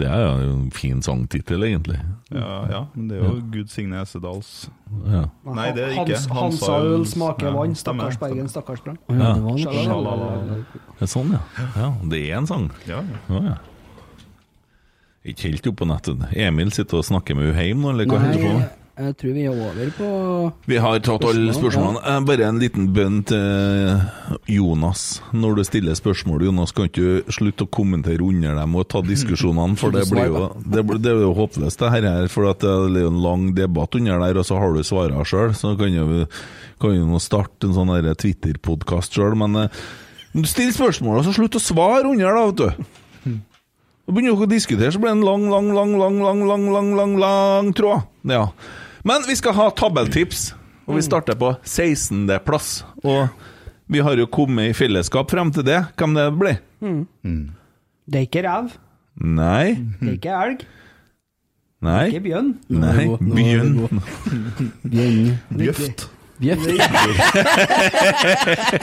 [0.00, 1.98] Det er jo en fin sangtittel, egentlig.
[2.32, 4.68] Ja, ja, men det er jo Gud signe Esedals
[5.04, 5.24] Ja.
[5.44, 6.14] Nei, det er ikke.
[6.14, 7.74] Hans, Hansa øl smaker ja, vann.
[7.76, 8.16] Stakkars.
[8.20, 9.00] Bergen, stakkars Brann.
[9.10, 11.42] Ja, det er sånn, ja.
[11.76, 11.90] ja.
[12.12, 12.70] Det er en sang.
[12.88, 13.20] Ja, ja.
[13.34, 13.58] Ja, ja.
[15.30, 16.22] Ikke helt oppe på nettet.
[16.32, 18.79] Emil sitter og snakker med henne hjemme nå, eller hva holder du på med?
[19.00, 20.08] Jeg tror vi er over på
[20.68, 22.00] Vi har tatt alle spørsmålene.
[22.04, 22.18] Ja.
[22.28, 24.02] Bare en liten bønn til
[24.52, 25.22] Jonas.
[25.32, 29.00] Når du stiller spørsmål, Jonas, kan ikke du slutte å kommentere under dem og ta
[29.12, 30.44] diskusjonene, for det blir jo,
[30.74, 32.28] det blir, det er jo håpløst, det her.
[32.32, 35.24] For at det er jo en lang debatt under der, og så har du svarene
[35.28, 35.56] sjøl.
[35.56, 36.26] Så kan jo
[36.80, 39.66] kan jo starte en sånn Twitter-podkast sjøl, men
[40.48, 43.00] still spørsmål, og så slutt å svare under, da, vet du.
[44.10, 46.88] Begynner dere å diskutere, så blir det en lang, lang, lang, lang, lang, lang, lang,
[46.98, 48.08] lang, lang tråd.
[48.26, 48.48] Ja.
[49.04, 50.54] Men vi skal ha tabelltips,
[50.86, 52.26] og vi starter på 16.
[52.44, 52.84] plass.
[53.04, 53.28] Og
[53.90, 55.80] vi har jo kommet i fellesskap frem til det.
[55.98, 56.56] Hvem det blir?
[58.10, 58.66] Det er ikke rev,
[59.20, 59.66] Nei.
[60.00, 60.58] det er ikke elg,
[61.84, 62.04] Nei.
[62.10, 62.48] ikke bjørn.
[62.72, 63.04] Nei.
[63.04, 63.72] Er det Bjørn.
[64.94, 65.28] Bjørn.
[65.60, 65.98] Bjøft.
[66.40, 66.66] Bjøft.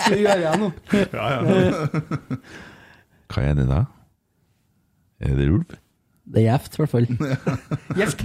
[0.07, 0.67] Det gjør jeg nå.
[3.33, 3.79] Hva er det da?
[5.19, 5.65] Er det ulv?
[6.27, 7.07] Det er gjevt, i hvert fall.
[8.01, 8.23] gjevt.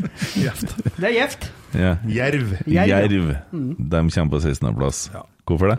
[0.96, 1.48] Det er gjevt.
[1.78, 1.92] Ja.
[2.10, 2.56] Jerv.
[2.66, 2.98] Jerv, ja.
[3.04, 3.32] Jerv.
[3.52, 4.74] De kommer på 16.
[4.78, 5.04] plass.
[5.14, 5.22] Ja.
[5.46, 5.78] Hvorfor det?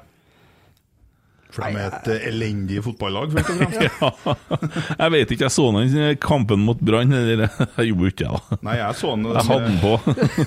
[1.54, 4.96] For de er et eh, elendig fotballag, først og fremst.
[4.98, 7.46] Jeg vet ikke, jeg så den kampen mot Brann, eller
[7.78, 8.32] jeg gjorde ikke det.
[8.32, 8.58] da.
[8.66, 9.28] Nei, jeg så den.
[9.30, 9.94] Jeg hadde den på.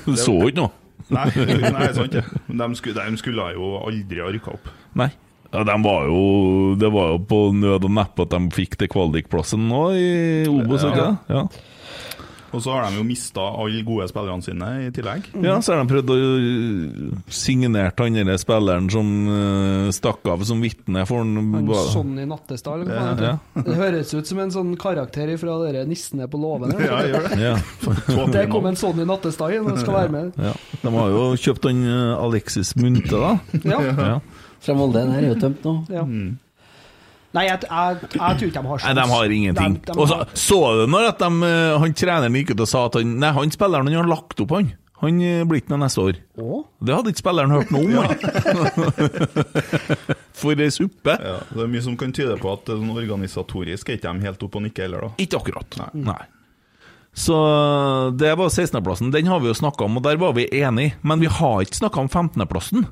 [0.09, 0.73] Du så ikke noe.
[1.13, 1.29] Nei,
[1.77, 2.25] nei sant det.
[2.49, 4.73] Men de skulle, de skulle jo aldri ha rykka opp.
[4.99, 5.13] Nei.
[5.57, 6.21] Ja, de var jo,
[6.81, 10.11] det var jo på nød og neppe at de fikk til kvalikplassen nå i
[10.53, 11.09] Obos, ikke Ja.
[11.27, 11.41] det?
[11.41, 11.47] Ja.
[12.55, 15.27] Og så har de jo mista alle gode spillerne sine i tillegg.
[15.45, 20.45] ja, så har de prøvd å uh, signere han der spilleren som uh, stakk av
[20.49, 21.35] som vitne for han.
[21.53, 23.35] Han Sonny Nattestad, eller hva han Ja.
[23.67, 26.73] Det høres ut som en sånn karakter fra dere nissene på låven.
[26.81, 27.41] Ja, gjør det.
[27.43, 27.57] Ja.
[28.39, 30.33] Det kom en Sonny Nattestad inn og skal være med.
[30.41, 30.55] ja.
[30.81, 33.37] De har jo kjøpt han uh, Alexis Munte, da.
[33.67, 33.83] Ja.
[33.91, 34.19] Ja.
[34.65, 35.03] Fra Molde.
[35.05, 35.79] Den her er jo tømt nå.
[35.93, 36.05] ja.
[37.37, 39.77] Nei, jeg, jeg, jeg tror ikke de har Nei, de har ingenting.
[39.77, 42.65] De, de Og så har, så du når at de, uh, han treneren gikk ut
[42.65, 44.71] og sa at han Nei, han spilleren han har lagt opp, han.
[45.03, 46.21] Han uh, blir ikke med neste år.
[46.41, 46.63] Åh?
[46.81, 48.07] Det hadde ikke spilleren hørt noe om.
[50.41, 51.19] For ei suppe.
[51.21, 54.49] Ja, det er mye som kan tyde på at sånn organisatorisk er ikke de helt
[54.49, 55.13] oppe og nikke heller, da.
[55.27, 55.81] Ikke akkurat.
[55.97, 56.23] Nei.
[57.17, 57.37] Så
[58.21, 59.13] det var 16.-plassen.
[59.13, 60.97] Den har vi jo snakka om, og der var vi enige.
[61.01, 62.85] Men vi har ikke snakka om 15.-plassen.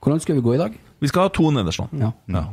[0.00, 0.76] Hvordan skal vi gå i dag?
[1.00, 1.88] Vi skal ha to nederst nå.
[2.00, 2.12] Ja.
[2.32, 2.48] Ja.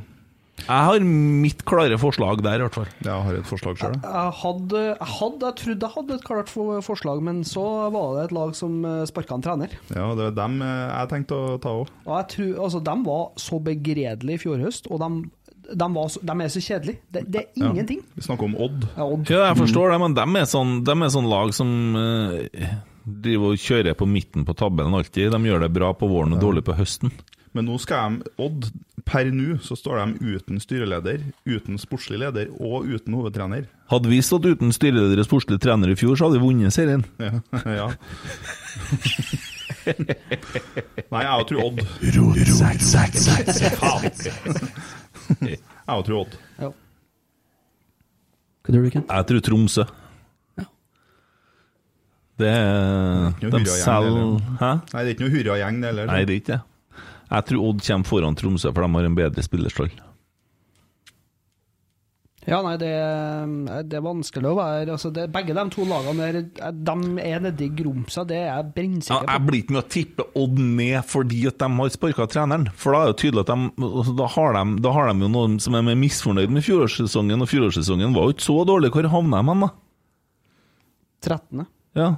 [0.58, 2.88] Jeg har mitt klare forslag der, i hvert fall.
[3.06, 3.94] Jeg har et forslag sjøl.
[4.02, 6.50] jeg, hadde, jeg hadde Jeg trodde jeg hadde et klart
[6.84, 9.76] forslag, men så var det et lag som sparka en trener.
[9.94, 11.94] Ja, det er dem eh, jeg tenkte å ta òg.
[12.08, 15.30] Og altså, De var så begredelige i fjor høst, og de,
[15.70, 17.04] de, var så, de er så kjedelige.
[17.14, 18.04] Det, det er ingenting.
[18.18, 18.90] Vi snakker om Odd.
[18.98, 19.32] Ja, Odd.
[19.32, 22.76] Ja, jeg forstår det, men de er sånn, de er sånn lag som uh,
[23.08, 25.30] driver og kjører på midten på tabellen alltid.
[25.32, 27.14] De gjør det bra på våren og dårlig på høsten.
[27.58, 28.70] Men nå skal de Odd
[29.08, 33.70] Per nå så står de uten styreleder, uten sportslig leder og uten hovedtrener.
[33.88, 37.06] Hadde vi stått uten styreleder og sportslig trener i fjor, så hadde vi vunnet serien.
[37.24, 37.40] Ja.
[37.80, 37.88] ja.
[41.14, 41.80] Nei, jeg tror Odd.
[42.04, 42.12] Jeg
[46.10, 46.36] tror Odd.
[46.60, 46.74] Ja.
[48.68, 49.08] Hva tror du, Kent?
[49.08, 49.88] Jeg tror Tromsø.
[52.38, 54.42] Det er De selger eller?
[54.60, 54.72] Hæ?
[54.92, 56.10] Nei, det er ikke noe hurragjeng, det heller.
[56.12, 56.66] Nei, det er ikke det.
[57.28, 59.92] Jeg tror Odd kommer foran Tromsø, for de har en bedre spillerstall.
[62.48, 62.90] Ja, nei, det,
[63.92, 67.68] det er vanskelig å være altså det, Begge de to lagene der, de er nedi
[67.76, 71.60] grumsa, det er jeg Ja, jeg blir ikke med å tippe Odd ned fordi at
[71.60, 72.70] de har sparka treneren.
[72.72, 75.32] For da er det tydelig at de altså, da, har de da har de jo
[75.34, 78.94] noen som er mer misfornøyd med fjorårssesongen, og fjorårssesongen var jo ikke så dårlig.
[78.96, 79.72] Hvor havna de hen, da?
[81.28, 81.68] 13.
[82.00, 82.10] Ja.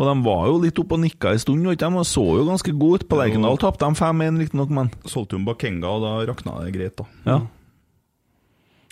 [0.00, 2.04] Og de var jo litt oppe og nikka en stund, og de?
[2.08, 3.08] Så jo ganske gode ut.
[3.10, 6.96] På Lerkendal tapte de 5-1, riktignok, men Solgte jo Bakenga, og da rakna det greit,
[6.96, 7.04] da.
[7.28, 7.40] ja.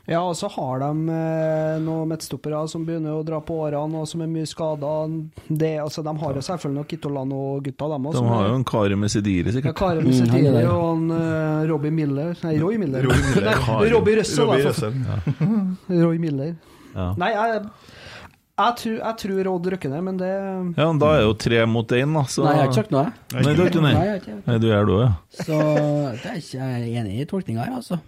[0.08, 4.06] Ja, og så har de eh, noen midtstoppere som begynner å dra på årene, og
[4.08, 4.92] som er mye skada.
[5.84, 9.68] Altså, de har jo selvfølgelig noen Kitolano-gutta, dem De har jo en Kari Mesidiri, sikkert.
[9.68, 9.76] ja.
[9.76, 10.70] Mesidiri Mm, Musetiri der.
[10.72, 13.04] og en, uh, Robbie Miller Nei, Roy Miller.
[13.04, 13.60] Roy Miller.
[13.68, 14.46] Nei, Robbie Russell.
[14.48, 14.96] Robbie Russell.
[15.04, 15.20] Ja.
[16.06, 16.54] Roy Miller.
[16.96, 17.10] Ja.
[17.20, 17.68] Nei, jeg,
[18.58, 21.64] jeg, tror, jeg tror Odd rykker ned, men det Ja, men da er jo tre
[21.70, 22.24] mot én, da.
[22.28, 22.44] Så...
[22.44, 23.42] Nei, jeg har ikke sagt noe, jeg.
[23.46, 23.92] Nei, du har ikke nei?
[23.94, 24.38] Nei, jeg har ikke.
[24.46, 25.10] Nei, du gjør det òg, ja.
[25.38, 25.58] Så
[26.22, 28.00] det er ikke jeg er enig i tolkninga her, altså.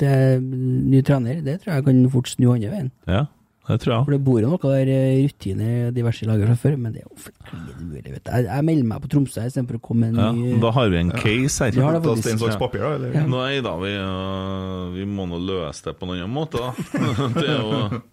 [0.00, 2.92] Det er ny trener, det tror jeg kan fort snu andre veien.
[3.10, 3.24] ja.
[3.66, 4.04] Det tror jeg.
[4.06, 7.00] For det bor jo noe der rutiner, rutine i diverse lager fra før, men det
[7.02, 8.28] er jo klin mulig, vet du.
[8.30, 10.92] Jeg, jeg melder meg på Tromsø istedenfor å komme med en ny ja, da har
[10.92, 11.74] vi en case her.
[11.74, 12.28] Ja, har det faktisk.
[12.28, 12.60] stein, slags Ja.
[12.62, 12.92] papir, da?
[12.94, 13.26] Eller?
[13.32, 16.70] Nei da, vi, uh, vi må nå løse det på en annen måte, da.
[17.40, 18.04] Det er jo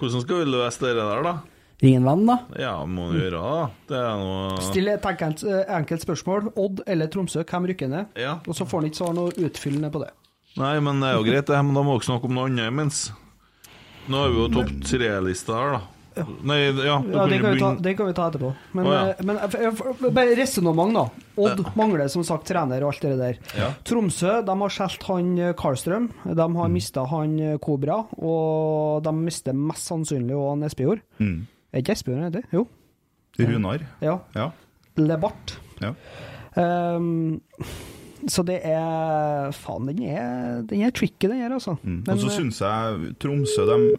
[0.00, 1.34] Hvordan skal vi løse det der, da?
[1.82, 2.36] Ring en venn, da.
[2.60, 3.64] Ja, må du gjøre det, da.
[3.90, 6.52] Det er noe Still et enkelt, eh, enkelt spørsmål.
[6.56, 8.14] Odd eller Tromsø, hvem rykker ned?
[8.20, 8.38] Ja.
[8.46, 10.12] Og så får han ikke svar noe utfyllende på det.
[10.60, 11.58] Nei, men det er jo greit, det.
[11.66, 13.02] Men da må dere snakke om noe annet imens.
[14.06, 15.93] Nå har vi jo topp tre-lista her, da.
[16.46, 18.50] Nei, ja, Ja, den, det kan, vi ta, den, kan vi ta etterpå.
[18.72, 19.00] Men, oh, ja.
[19.10, 21.04] eh, men eh, bare resonnement, da.
[21.44, 23.40] Odd mangler som sagt trener og alt det der.
[23.58, 23.70] Ja.
[23.86, 26.72] Tromsø de har solgt han eh, Karlstrøm, de har Mm.
[26.76, 31.02] mista han eh, Kobra, og de mister mest sannsynlig òg Espejord.
[31.18, 31.46] Mm.
[31.72, 32.44] Er ikke Espejord det?
[32.54, 32.66] Jo.
[33.38, 33.82] Runar.
[34.00, 34.20] Ja.
[34.38, 34.50] Ja.
[34.96, 35.56] Lebart.
[35.82, 35.94] ja.
[36.54, 37.34] Um,
[38.30, 41.74] så det er Faen, den er, den er tricky, den her, altså.
[41.82, 42.04] Mm.
[42.06, 43.98] Men, og så eh, syns jeg Tromsø de, ja.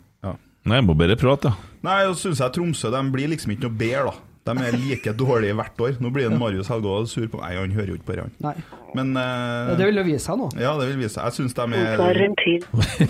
[0.66, 1.74] Nei, må bare prate, ja.
[1.86, 4.35] Nei, så syns jeg Tromsø de blir liksom ikke noe bedre, da.
[4.46, 5.96] De er like dårlige hvert år.
[6.04, 8.54] Nå blir en Marius Helgaa sur på meg, han hører jo ikke på det.
[8.96, 10.50] Men Ja, Det vil jo vise seg nå.
[10.62, 11.24] Ja, det vil vise seg.
[11.26, 11.98] Jeg syns de er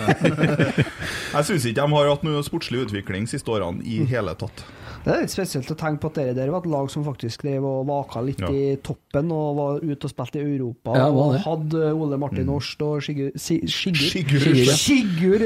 [1.36, 4.64] Jeg syns ikke de har hatt noe sportslig utvikling siste årene i hele tatt.
[5.06, 7.44] Det er litt spesielt å tenke på at dere der var et lag som faktisk
[7.46, 8.48] drev og vaka litt Ja.
[8.50, 10.96] i toppen og var ute og spilte i Europa.
[10.98, 14.72] Ja, og hadde Ole Martin Årst og Sigurd Si- Sigurd?
[14.74, 15.46] Sigurd.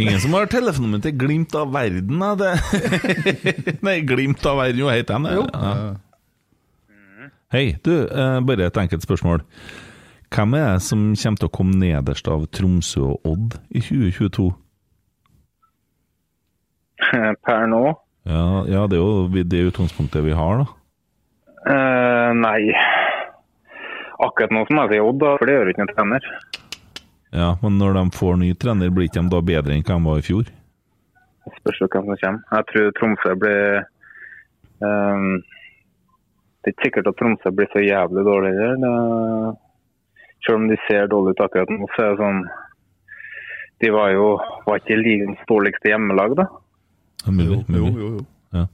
[0.00, 2.54] Ingen som har telefonnummeret til Glimt av verden, er Det.
[3.86, 5.36] Nei, Glimt av verden, jo, hete, den det?
[5.36, 5.94] Ja.
[7.54, 9.42] Hei, du, eh, bare et enkelt spørsmål.
[10.34, 14.48] Hvem er det som kommer til å komme nederst av Tromsø og Odd i 2022?
[17.46, 17.84] Per nå?
[18.26, 20.66] Ja, ja det er jo det utgangspunktet vi har, da.
[21.66, 22.74] Uh, nei.
[24.22, 26.30] Akkurat nå som jeg sier Odd, da, for det gjør ikke noen trener.
[27.36, 30.08] Ja, Men når de får ny trener, blir ikke de da bedre enn hva de
[30.10, 30.46] var i fjor?
[31.46, 32.42] Det Spørs hvem som kommer.
[32.58, 33.86] Jeg tror Tromsø blir
[34.82, 35.42] ehm,
[36.66, 38.76] Det er ikke sikkert at Tromsø blir så jævlig dårligere.
[38.82, 39.56] Det-
[40.46, 42.42] Selv om de ser dårlig ut akkurat nå, så er det sånn
[43.80, 46.46] De var jo var ikke ligens dårligste hjemmelag, da.
[47.26, 47.94] Ja, Mulig, Jo, mulig.
[47.98, 48.26] jo, jo.
[48.54, 48.66] Ja.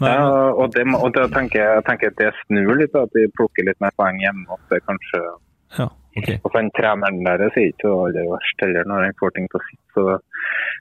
[0.00, 3.12] Nei, Ja, og det, og det tenker jeg, jeg tenker at det snur litt, at
[3.12, 4.46] de plukker litt mer poeng hjemme.
[4.50, 5.20] At det kanskje
[5.78, 5.88] ja,
[6.18, 6.38] okay.
[6.44, 9.60] Og den treneren der sier ikke det aller verst heller når han får ting til
[9.60, 9.86] å sitte.
[9.94, 10.18] Så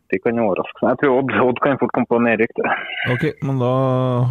[0.10, 0.92] det kan overraske meg.
[0.96, 2.62] Jeg tror Odd, kan fort komme på nedrykk.
[3.14, 3.72] Ok, men da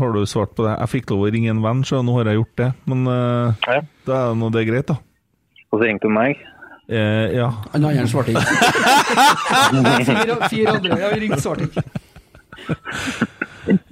[0.00, 0.74] har du svart på det.
[0.80, 2.70] Jeg fikk lov å ringe en venn, så nå har jeg gjort det.
[2.90, 3.80] Men uh, Ja.
[4.08, 4.98] da er nå det er greit, da.
[5.70, 6.40] Og så ringte hun meg.
[6.88, 7.50] Eh, ja.
[7.74, 8.40] Han andre svarte ikke.
[10.08, 10.96] Fire, fire andre.
[10.96, 11.82] Jeg har ringt svart ikke.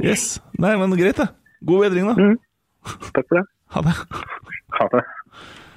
[0.01, 0.39] Yes.
[0.57, 1.29] Nei, men greit, det.
[1.69, 2.31] God bedring, da.
[3.13, 3.45] Takk for det.
[3.77, 3.95] Ha det.
[4.79, 5.03] Ha det.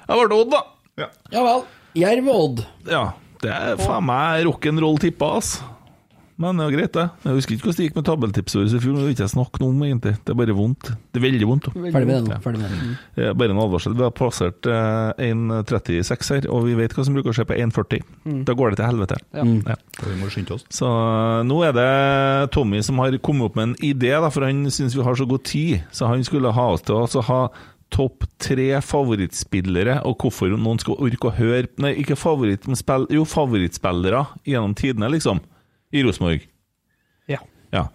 [0.09, 1.09] Jeg ble Odd, da.
[1.35, 1.65] Ja vel.
[1.99, 2.63] Jerv og Odd.
[2.89, 3.03] Ja,
[3.43, 5.57] det er faen meg rock'n'roll tippa, ass.
[6.39, 7.03] Men det er greit, det.
[7.27, 8.93] Jeg husker ikke hvordan det gikk med tabelltipsåret i fjor.
[8.95, 10.13] Det vil ikke jeg snakke noe om, egentlig.
[10.23, 10.91] Det er bare vondt.
[11.11, 11.65] Det er veldig vondt.
[11.75, 12.37] Ferdig med det nå.
[12.45, 12.91] Ferdig med det.
[13.19, 13.97] Eh, Bare en advarsel.
[13.99, 17.57] Vi har plassert eh, 1,36 her, og vi vet hva som bruker å skje på
[17.59, 18.05] 1,40.
[18.47, 19.19] Da går det til helvete.
[19.35, 19.75] Ja.
[20.05, 20.63] Vi må skynde oss.
[20.79, 21.89] Så eh, nå er det
[22.55, 25.27] Tommy som har kommet opp med en idé, da, for han syns vi har så
[25.27, 25.83] god tid.
[25.91, 27.41] Så han skulle ha oss til å altså, ha
[27.91, 33.07] topp tre favorittspillere, og hvorfor noen skal orke å høre Nei, ikke favoritt, men spill,
[33.11, 35.41] jo, favorittspillere gjennom tidene, liksom.
[35.91, 36.43] I Rosenborg.
[37.29, 37.39] Ja.
[37.73, 37.87] Ja.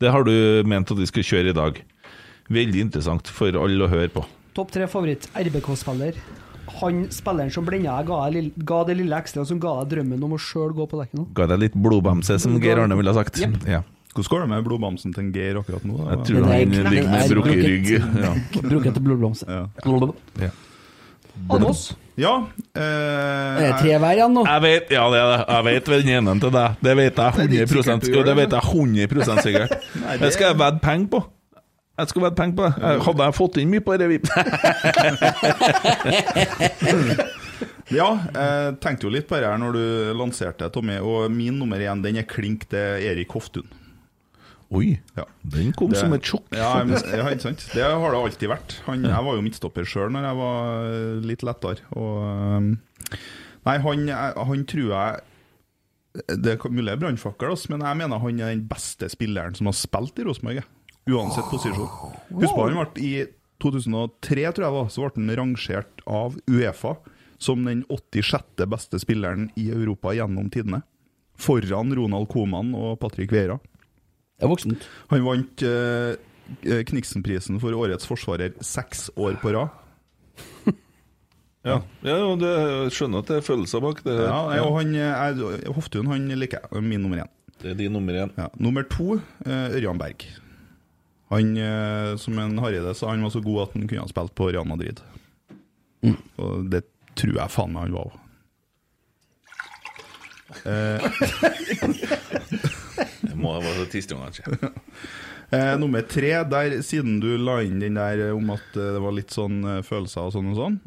[0.00, 0.32] Det har du
[0.66, 1.82] ment at vi skal kjøre i dag.
[2.52, 4.24] Veldig interessant for alle å høre på.
[4.56, 6.16] Topp tre favoritt RBK-spiller.
[6.80, 10.40] Han spilleren som blenda deg, ga, det lille ekstra som ga deg drømmen om å
[10.40, 11.28] sjøl gå på Lerkendal.
[11.36, 13.42] Ga deg litt blodbamse, som Geir Arne ville ha sagt.
[13.42, 13.68] Yep.
[13.68, 13.82] Ja.
[14.12, 15.96] Hvordan går det med blodbamsen til Geir akkurat nå?
[16.00, 16.16] da?
[16.16, 17.88] Jeg tror han ligger med brukket rygg.
[18.22, 18.34] Ja.
[18.72, 19.48] Brukket til blodblomst.
[19.48, 20.52] Ja.
[21.50, 21.58] Er
[22.20, 22.34] Ja.
[22.76, 24.42] Eh, det tre hver igjen nå?
[24.46, 25.40] Jeg vet, ja, det er det.
[25.48, 26.68] Jeg vet den ene til deg.
[26.82, 29.70] Det vet jeg er 100 sikkert Jo, gjør det vet jeg 100 sikkert.
[30.02, 31.20] Nei, Det skal jeg vedde penger på.
[31.98, 32.72] Jeg skal vedde penger på det.
[33.06, 34.24] Hadde jeg fått inn mye på det vip...
[37.92, 39.84] Ja, jeg tenkte jo litt på det her når du
[40.16, 40.96] lanserte Tommy.
[41.04, 43.68] Og min nummer én den er klink til Erik Hoftun.
[44.72, 45.24] Oi, Ja.
[45.44, 46.46] den kom Det- som et sjokk.
[46.56, 47.66] Ja, ja, ikke sant?
[47.74, 48.76] Det har det alltid vært.
[48.86, 51.80] Han, jeg var jo midtstopper sjøl når jeg var eh, litt lettere.
[51.92, 52.22] Og,
[52.56, 52.70] um,
[53.66, 55.20] nei, han, han tror jeg
[56.36, 59.66] Det er mulig det er brannfakkel, men jeg mener han er den beste spilleren som
[59.70, 60.62] har spilt i Rosenborg.
[61.08, 61.88] Uansett posisjon.
[62.36, 63.26] Husk på, han ble i
[63.62, 66.96] 2003, tror jeg da, så ble han rangert av Uefa
[67.42, 68.66] som den 86.
[68.68, 70.82] beste spilleren i Europa gjennom tidene.
[71.40, 73.56] Foran Ronald Koman og Patrick Vieira.
[74.42, 74.82] Det er voksent.
[75.12, 76.16] Han vant eh,
[76.66, 79.70] eh, Kniksen-prisen for årets forsvarer seks år på rad.
[81.62, 84.16] Ja, ja jo, det, jeg skjønner at det er følelser bak det.
[84.18, 87.30] Ja, og han, er- Hoftun han liker jeg, min nummer én.
[87.62, 88.32] Det er din nummer én.
[88.34, 88.48] Ja.
[88.58, 90.26] Nummer to, eh, Ørjan Berg.
[91.30, 94.34] Han, eh, som en Hareide sa, han var så god at han kunne ha spilt
[94.34, 94.98] på Real Madrid.
[96.42, 96.82] Og det
[97.14, 98.18] tror jeg faen meg han var òg.
[103.22, 104.74] Det må være så tidstunge, kanskje.
[105.52, 109.12] Eh, nummer tre, der, siden du la inn den der om at eh, det var
[109.12, 110.78] litt sånn eh, følelser og sånn og sånn,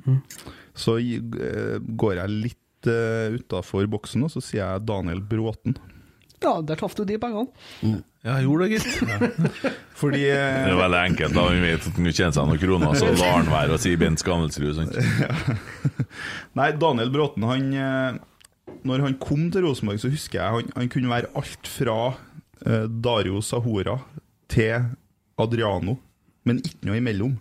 [0.73, 5.77] så eh, går jeg litt eh, utafor boksen, og så sier jeg Daniel Bråten.
[6.41, 7.47] Ja, der traff du de pengene.
[8.25, 9.45] Ja, jeg gjorde det, gitt.
[10.01, 11.37] Fordi Det eh, er veldig enkelt.
[11.37, 13.93] da Vi vet at han tjener seg noen kroner, så lar han være å si
[14.01, 14.79] Bent Skammelsrud.
[14.81, 14.97] Sant?
[16.57, 18.17] Nei, Daniel Bråten, han eh,
[18.85, 21.97] Når han kom til Rosenborg, så husker jeg han, han kunne være alt fra
[22.65, 23.97] eh, Dario Sahora
[24.51, 24.91] til
[25.41, 25.97] Adriano,
[26.45, 27.35] men ikke noe imellom.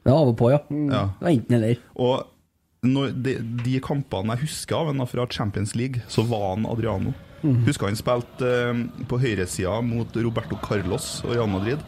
[0.00, 0.60] Det er av og på, ja.
[0.88, 1.02] Ja.
[1.20, 1.82] Det var enten eller.
[2.00, 3.34] Og når de,
[3.64, 7.12] de kampene jeg husker av fra Champions League, så var han Adriano.
[7.40, 11.84] Husker han spilte eh, på høyresida mot Roberto Carlos og Real Madrid.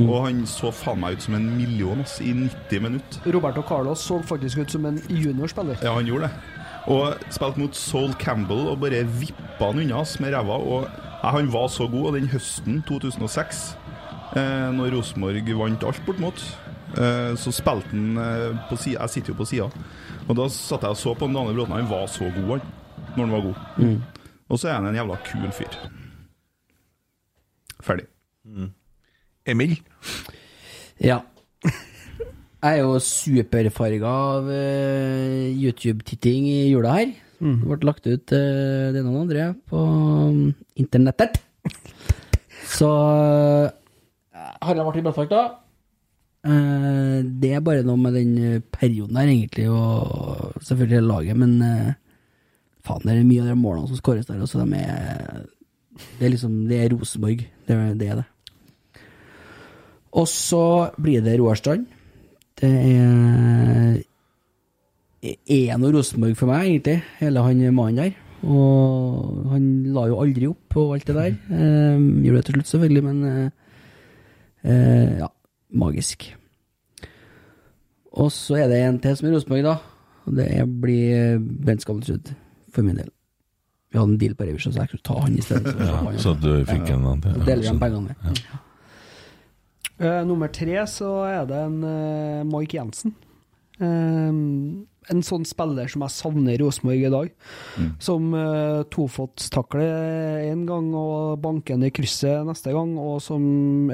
[0.00, 3.26] Og han så faen meg ut som en million ass, i 90 minutter.
[3.34, 5.82] Roberto Carlos så faktisk ut som en juniorspiller.
[5.84, 6.61] Ja, han gjorde det.
[6.90, 10.58] Og spilte mot Soul Campbell og bare vippa han unna med ræva.
[10.58, 10.86] Og
[11.22, 12.10] ja, han var så god.
[12.10, 13.62] Og den høsten 2006,
[14.36, 16.42] eh, når Rosenborg vant alt bortimot,
[16.98, 19.70] eh, så spilte han eh, på sida Jeg sitter jo på sida.
[20.28, 21.76] Og da satt jeg og så på Daniel Bråten.
[21.78, 22.70] Han var så god, han.
[23.16, 23.98] Når han var god.
[24.48, 25.76] Og så er han en jævla kul fyr.
[27.82, 28.06] Ferdig.
[29.46, 29.78] Emil?
[31.02, 31.22] Ja.
[32.62, 37.16] Jeg er jo superfarga av uh, YouTube-titting i jula her.
[37.42, 40.44] Det ble lagt ut uh, det ene og det andre på um,
[40.78, 41.40] internettet.
[42.78, 43.68] Så uh,
[44.62, 45.42] vært i da.
[46.42, 51.38] Eh, det er bare noe med den eh, perioden her, egentlig, og selvfølgelig hele laget,
[51.38, 51.92] men uh,
[52.82, 55.44] faen, det er mye av de målene som skåres der, også, de er
[56.18, 57.44] Det er liksom Det er Rosenborg.
[57.68, 58.08] Det det.
[58.08, 58.24] Er det.
[60.12, 61.86] Og så blir det Roar Strand.
[62.62, 64.02] Det er
[65.22, 68.14] er noe Rosenborg for meg, egentlig, hele han mannen der.
[68.42, 71.34] Og han la jo aldri opp på alt det der.
[71.54, 73.50] Eh, gjorde det til slutt, selvfølgelig, men eh,
[74.66, 75.28] eh, ja,
[75.78, 76.26] magisk.
[78.12, 79.76] Og så er det en til som er Rosenborg, da.
[80.26, 80.48] Og det
[80.82, 82.34] blir Bent Skavlsrud,
[82.74, 83.10] for min del.
[83.92, 85.72] Vi hadde en deal på revisjon, så jeg kunne ta han i stedet.
[85.76, 87.40] Så, Ja, så du fikk en annen til?
[87.46, 88.16] deler igjen pengene.
[88.24, 88.44] med.
[90.02, 93.14] Eh, nummer tre så er det en uh, Mike Jensen.
[93.78, 97.30] Uh, en sånn spiller som jeg savner i Rosenborg i dag.
[98.02, 103.44] Som uh, tofotstakler en gang og banker den i krysset neste gang, og som,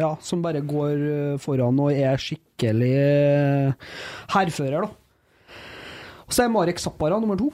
[0.01, 3.93] ja, som bare går foran og er skikkelig uh,
[4.37, 5.59] hærfører, da.
[6.29, 7.49] Og så er Marek Zappara nummer to.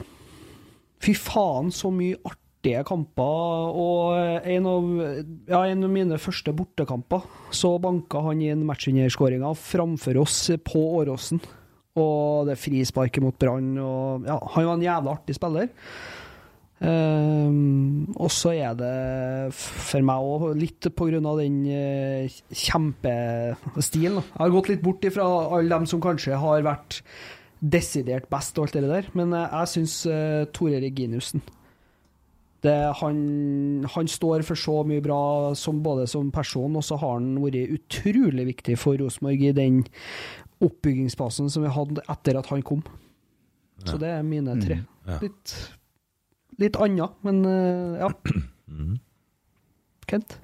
[1.03, 2.19] Fy faen, så mye
[2.65, 3.75] artige kamper.
[3.75, 4.89] Og en av,
[5.49, 11.41] ja, en av mine første bortekamper, så banka han inn matchvinnerskåringa framfor oss på Åråsen.
[11.95, 13.77] Og det frisparket mot Brann.
[13.77, 15.69] og ja, Han var en jævla artig spiller.
[16.77, 24.19] Um, og så er det for meg òg litt på grunn av den uh, kjempestilen.
[24.19, 25.23] Jeg har gått litt bort ifra
[25.55, 26.99] alle dem som kanskje har vært
[27.63, 31.45] desidert best og alt det der, men uh, jeg syns uh, Tore Reginiussen
[32.63, 33.17] det, han,
[33.93, 37.73] han står for så mye bra som både som person, og så har han vært
[37.75, 39.83] utrolig viktig for Rosenborg i den
[40.63, 42.85] oppbyggingsfasen som vi hadde etter at han kom.
[43.85, 44.79] Så det er mine tre.
[45.05, 45.19] ja.
[45.21, 45.55] Litt,
[46.61, 48.09] litt anna, men uh, ja.
[50.09, 50.37] Kent?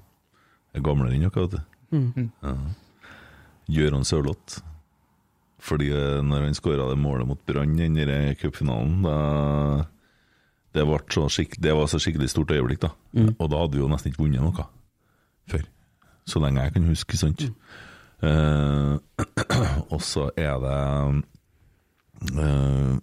[0.72, 2.28] Jeg er gamlere enn dere, vet du.
[2.42, 2.52] Ja.
[3.72, 4.62] Gøran Sørloth.
[5.62, 9.84] Fordi eh, når han skåra det målet mot Brann i cupfinalen, da
[10.72, 12.92] det, så skikk, det var så skikkelig stort øyeblikk, da.
[13.38, 14.66] Og da hadde vi jo nesten ikke vunnet noe
[15.50, 15.66] før.
[16.28, 17.44] Så lenge jeg kan huske, sant.
[18.22, 18.96] Uh,
[19.94, 20.80] og så er det
[22.22, 23.02] Uh,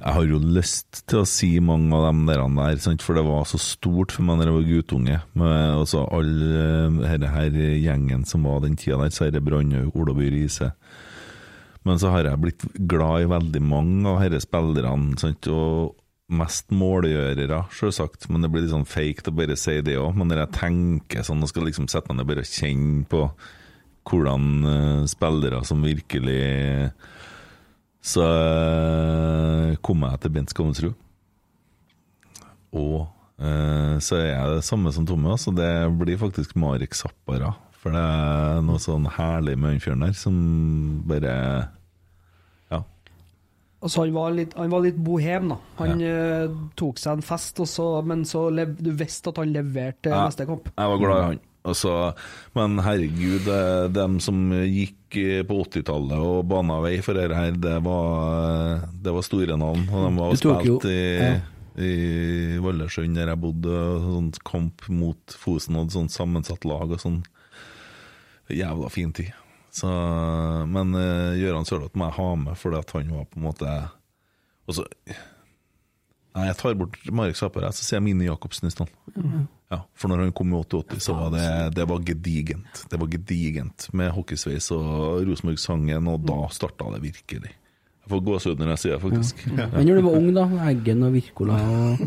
[0.00, 3.04] jeg har jo lyst til å si mange av dem der, der sant?
[3.04, 5.18] for det var så stort for meg da jeg var guttunge.
[5.38, 6.64] Med altså, alle
[6.98, 10.72] denne her gjengen som var den tida der, Sverre Brandhaug, Olaby Riise.
[11.86, 15.14] Men så har jeg blitt glad i veldig mange av disse spillerne.
[15.22, 15.46] Sant?
[15.46, 15.94] Og
[16.26, 18.28] mest målgjørere, selvsagt.
[18.30, 20.16] Men det blir litt sånn fake å bare si det òg.
[20.18, 23.26] Men når jeg tenker sånn og skal liksom sette meg ned og bare kjenne på
[24.06, 26.90] hvordan eh, spillere som virkelig
[28.06, 28.22] så
[29.82, 30.98] kommer kom jeg til Bent Skammelsrud.
[32.76, 33.06] Og
[33.42, 37.54] eh, så er jeg det samme som Tomme, så det blir faktisk Marek Zappara.
[37.82, 40.36] For det er noe sånn herlig med den fyren der som
[41.06, 41.34] bare.
[43.82, 45.56] Altså, han var litt, han var litt bohem, da.
[45.78, 46.46] Han eh,
[46.80, 50.22] tok seg en fest, og så, men så lev, du visste at han leverte Ja.
[50.26, 50.70] neste kamp.
[50.72, 51.42] Jeg var glad i han.
[51.66, 51.92] Altså,
[52.54, 57.52] men herregud, eh, dem som gikk eh, på 80-tallet og bana vei for dette her,
[57.58, 59.84] det var, det var store navn.
[59.92, 61.32] Og de var spilt jo- i, ja.
[61.76, 67.20] i Vallersund, der jeg bodde, sånn kamp mot Fosen og sånn sammensatt lag og sånn.
[68.48, 69.34] Jævla fin tid.
[69.76, 69.88] Så,
[70.72, 73.72] men uh, Gøran Sørloth må jeg ha med, fordi at han var på en måte
[74.66, 74.86] og så,
[76.36, 78.92] Nei, jeg tar bort Marek Saper, så sier jeg Mini Jacobsen i stedet.
[79.72, 81.46] Ja, for når han kom i 88, så var det,
[81.78, 82.82] det var gedigent.
[82.92, 87.54] Det var gedigent med hockeysveis og Rosenborg-sangen, og da starta det virkelig.
[88.06, 89.40] Jeg får gåsehud når jeg sier det, faktisk.
[89.58, 90.42] Men når du var ung, da?
[90.70, 92.04] Eggen og Wirkola og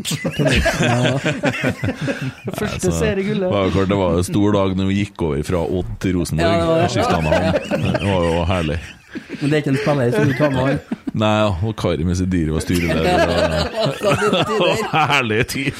[2.56, 3.52] Første Altså, seriegullet.
[3.74, 6.48] Det det var en stor dag når vi gikk over fra Odd til Rosenborg.
[6.48, 6.86] Ja, det var det.
[6.86, 7.36] og skiftet navn.
[8.00, 8.78] Det var jo herlig.
[9.42, 10.80] Men det er ikke en spiller som du tar med han?
[11.20, 11.36] Nei,
[11.68, 13.20] og Kari med sitt dyr var styreleder.
[14.56, 14.84] Og...
[14.94, 15.72] Herlig tid!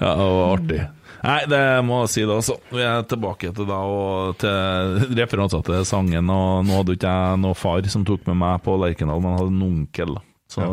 [0.00, 0.80] Ja, det var artig.
[1.24, 2.58] Nei, det må jeg si det, altså.
[2.70, 6.30] Vi er tilbake til deg og til referanser til sangen.
[6.30, 9.42] Og nå hadde ikke jeg noen far som tok med meg på Lerkendal, men jeg
[9.42, 10.14] hadde en onkel.
[10.18, 10.24] da.
[10.48, 10.68] Så,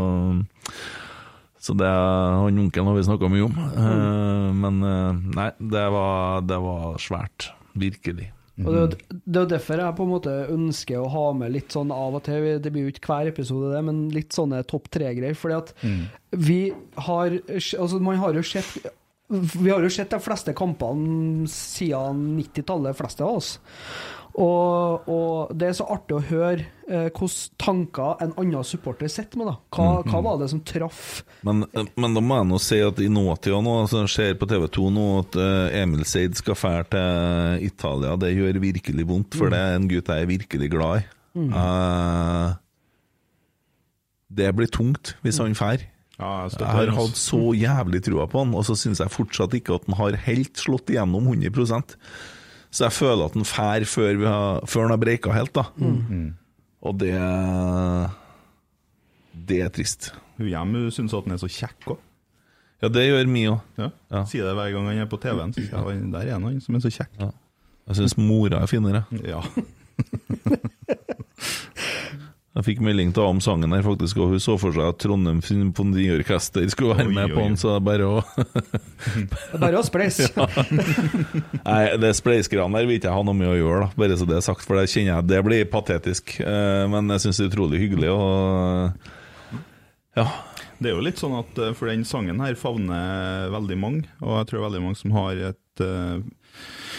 [1.65, 3.57] så det han onkelen har vi snakka mye om.
[3.75, 4.61] Mm.
[4.61, 7.49] men eh, nei, det var, det var svært.
[7.75, 8.29] Virkelig.
[8.63, 11.73] Og det, er det er derfor jeg på en måte ønsker å ha med litt
[11.75, 14.87] sånn av og til, det blir jo ikke hver episode det, men litt sånne topp
[14.95, 15.35] tre-greier.
[15.35, 15.73] Fordi at
[16.31, 16.59] vi
[17.07, 18.87] har Altså, man har jo sett
[19.29, 23.55] Vi har jo sett de fleste kampene siden 90-tallet, de fleste av oss.
[24.35, 29.39] Og, og det er så artig å høre eh, hvilke tanker en annen supporter sitter
[29.39, 29.47] med.
[29.47, 29.55] da.
[29.71, 31.21] Hva, hva var det som traff?
[31.47, 34.49] Men, men da må jeg nå si at i nåtida nå, altså jeg ser på
[34.51, 38.17] TV 2 nå at eh, Emil Seid skal fære til Italia.
[38.19, 41.07] Det gjør virkelig vondt, for det er en gutt jeg er virkelig glad i.
[41.45, 42.53] Eh,
[44.35, 45.87] det blir tungt hvis han fær.
[46.15, 47.35] Ja, jeg Jeg har hatt altså.
[47.35, 50.55] så jævlig trua på han, og så syns jeg fortsatt ikke at han har helt
[50.61, 51.95] slått igjennom 100%
[52.71, 55.63] Så jeg føler at han fær før, vi har, før han har breika helt, da.
[56.85, 57.11] Og det
[59.35, 60.13] Det er trist.
[60.37, 61.99] Hun hjemme syns at han er så kjekk òg.
[62.83, 63.59] Ja, det gjør mi òg.
[63.79, 63.89] Ja.
[64.11, 64.23] Ja.
[64.27, 65.53] Sier det hver gang han er på TV-en.
[65.71, 67.09] Ja, Der er han som er så kjekk.
[67.19, 67.29] Ja.
[67.87, 69.03] Jeg syns mora er finere.
[69.23, 69.41] Ja.
[72.55, 74.99] Jeg fikk melding til henne om sangen her, faktisk, og hun så for seg at
[75.03, 77.47] Trondheim Symfoniorkester skulle være Oi, med på oi.
[77.49, 78.21] den, så det er bare å
[79.65, 80.29] bare å spleise.
[81.67, 83.89] Nei, det spleisgreiene der vil ikke jeg ha noe med å gjøre, da.
[83.99, 86.37] bare så det er sagt, for det kjenner jeg det blir patetisk.
[86.45, 89.11] Eh, Men jeg syns det er utrolig hyggelig, og
[90.15, 90.27] ja.
[90.79, 94.39] Det er jo litt sånn at eh, For den sangen her favner veldig mange, og
[94.41, 96.94] jeg tror veldig mange som har et f-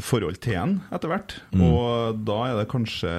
[0.00, 1.34] forhold til en etter hvert.
[1.52, 1.66] Mm.
[1.68, 3.10] Og da er det kanskje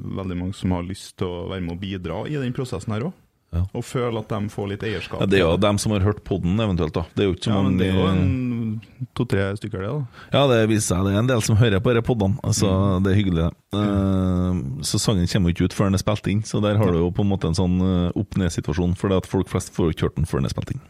[0.00, 3.10] veldig mange som har lyst til å være med og bidra i den prosessen her
[3.10, 3.20] òg.
[3.54, 3.60] Ja.
[3.70, 5.20] Og føle at de får litt eierskap.
[5.22, 6.94] Ja, Det er jo dem som har hørt podden, eventuelt.
[6.94, 8.80] da Det er jo ikke så Ja, mange det er jo en
[9.14, 10.24] to-tre stykker, det, da.
[10.32, 12.40] Ja, det viser seg det er en del som hører på disse podene.
[12.42, 13.52] Altså, Det er hyggelig, det.
[13.78, 16.90] Uh, så sangen kommer jo ikke ut før den er spilt inn, så der har
[16.90, 19.86] du jo på en måte en sånn uh, opp-ned-situasjon, for det at folk flest får
[19.86, 20.82] jo ikke hørt den før den er spilt inn.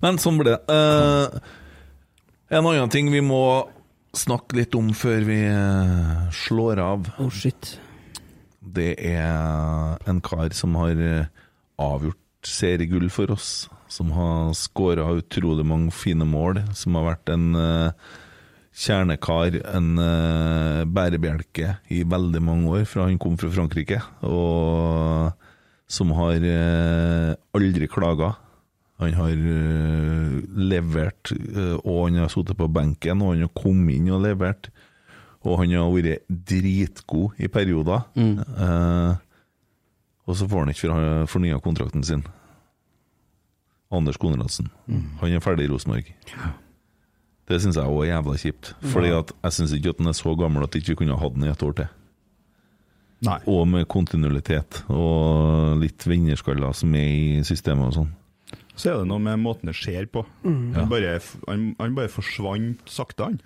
[0.00, 0.60] Men sånn blir det.
[0.70, 1.40] Uh,
[2.54, 3.66] en annen ting vi må
[4.18, 7.76] snakke litt om før vi eh, slår av, Oh, shit.
[8.60, 11.30] det er en kar som har eh,
[11.80, 13.68] avgjort seriegull for oss.
[13.88, 16.62] Som har skåra utrolig mange fine mål.
[16.76, 17.92] Som har vært en uh,
[18.74, 24.00] kjernekar, en uh, bærebjelke i veldig mange år, fra han kom fra Frankrike.
[24.26, 25.30] Og
[25.86, 28.34] som har uh, aldri klaga.
[29.02, 33.96] Han har eh, levert, eh, og han har sittet på benken, og han har kommet
[33.98, 34.70] inn og levert.
[35.44, 38.06] Og han har vært dritgod i perioder.
[38.16, 39.16] Eh,
[40.24, 42.22] og så får han ikke fornya kontrakten sin.
[43.94, 44.70] Anders Konradsen.
[45.20, 46.08] Han er ferdig i Rosenborg.
[47.44, 48.72] Det syns jeg òg er jævla kjipt.
[48.94, 51.36] Fordi at jeg syns ikke at han er så gammel at vi ikke kunne hatt
[51.36, 51.92] den i et år til.
[53.24, 53.38] Nei.
[53.48, 58.12] Og med kontinuitet og litt vinnerskaller som er i systemet og sånn.
[58.74, 60.24] Så er det noe med måten det skjer på.
[60.42, 61.12] Han, bare,
[61.46, 63.36] han, han bare forsvant sakte, han.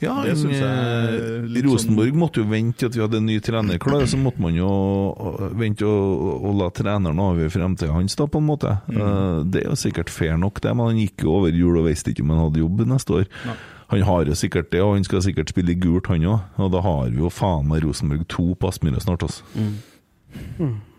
[0.00, 3.26] Ja, Det synes jeg eh, litt Rosenborg måtte jo vente til at vi hadde en
[3.28, 4.70] ny trener klar, så måtte man jo
[5.12, 8.78] eh, vente og, og la treneren avgjøre fremtiden hans, da, på en måte.
[8.88, 11.90] Eh, Det er jo sikkert fair nok, det, men han gikk jo over jul og
[11.90, 13.28] visste ikke om han hadde jobb neste år.
[13.50, 13.56] Nei.
[13.92, 16.46] Han har jo sikkert det, og han skal sikkert spille i gult, han òg.
[16.64, 19.44] Og da har vi jo faen meg Rosenborg to på Aspmyra snart, altså.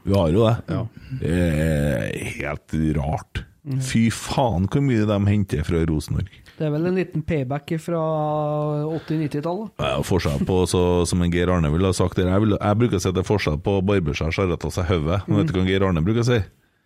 [0.06, 0.54] Vi har jo det.
[1.24, 3.42] Det er helt rart.
[3.64, 6.32] Fy faen hvor mye de henter fra Rosenborg.
[6.54, 8.02] Det er vel en liten payback fra
[8.92, 9.72] 80-90-tallet.
[9.80, 12.28] Det er forskjell på, så, som en Geir Arne ville ha sagt det.
[12.28, 14.36] Jeg, vil, jeg bruker å si at det er forskjell på å barbere seg og
[14.38, 15.24] skjære av seg hodet.
[15.26, 15.40] Mm.
[15.40, 16.42] Vet du hva Geir Arne bruker å si?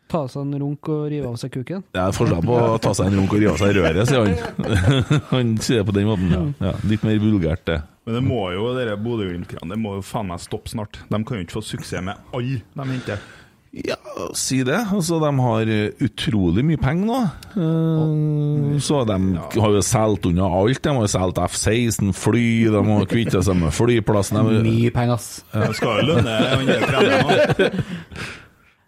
[0.07, 1.83] Ta seg en runk og rive av seg kuken.
[1.91, 4.23] Det er forskjell på å ta seg en runk og rive av seg røret, sier
[4.23, 5.25] han.
[5.33, 6.53] han sier det på den måten.
[6.63, 6.77] Ja.
[6.87, 7.81] litt mer vulgært, det.
[8.07, 11.01] Men det må jo, dere Bodø-Glimt-greiene, det må jo faen meg stoppe snart.
[11.09, 13.27] De kan jo ikke få suksess med alle de henter.
[13.71, 13.95] Ja,
[14.33, 14.77] si det.
[14.95, 17.17] Altså, de har eh, utrolig mye penger nå.
[17.57, 19.17] Uh, Så de
[19.59, 20.81] har jo solgt unna alt.
[20.83, 24.39] De har solgt F-16, fly, de har kvitta seg med flyplassen.
[24.47, 25.43] De, Mye penger, ass.
[25.53, 25.69] Ja.
[25.77, 27.79] skal jo lønne han der treneren òg.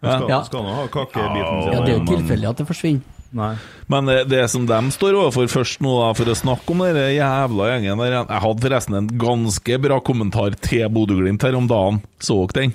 [0.00, 0.40] Skal, Ja.
[0.64, 3.16] nå ha kakebiten Ja, det er jo tilfeldig at det forsvinner.
[3.36, 3.52] Nei.
[3.86, 6.96] Men det, det som de står overfor først nå, da, for å snakke om den
[7.14, 12.00] jævla gjengen der Jeg hadde forresten en ganske bra kommentar til Bodø-Glimt her om dagen.
[12.18, 12.74] Så dere den?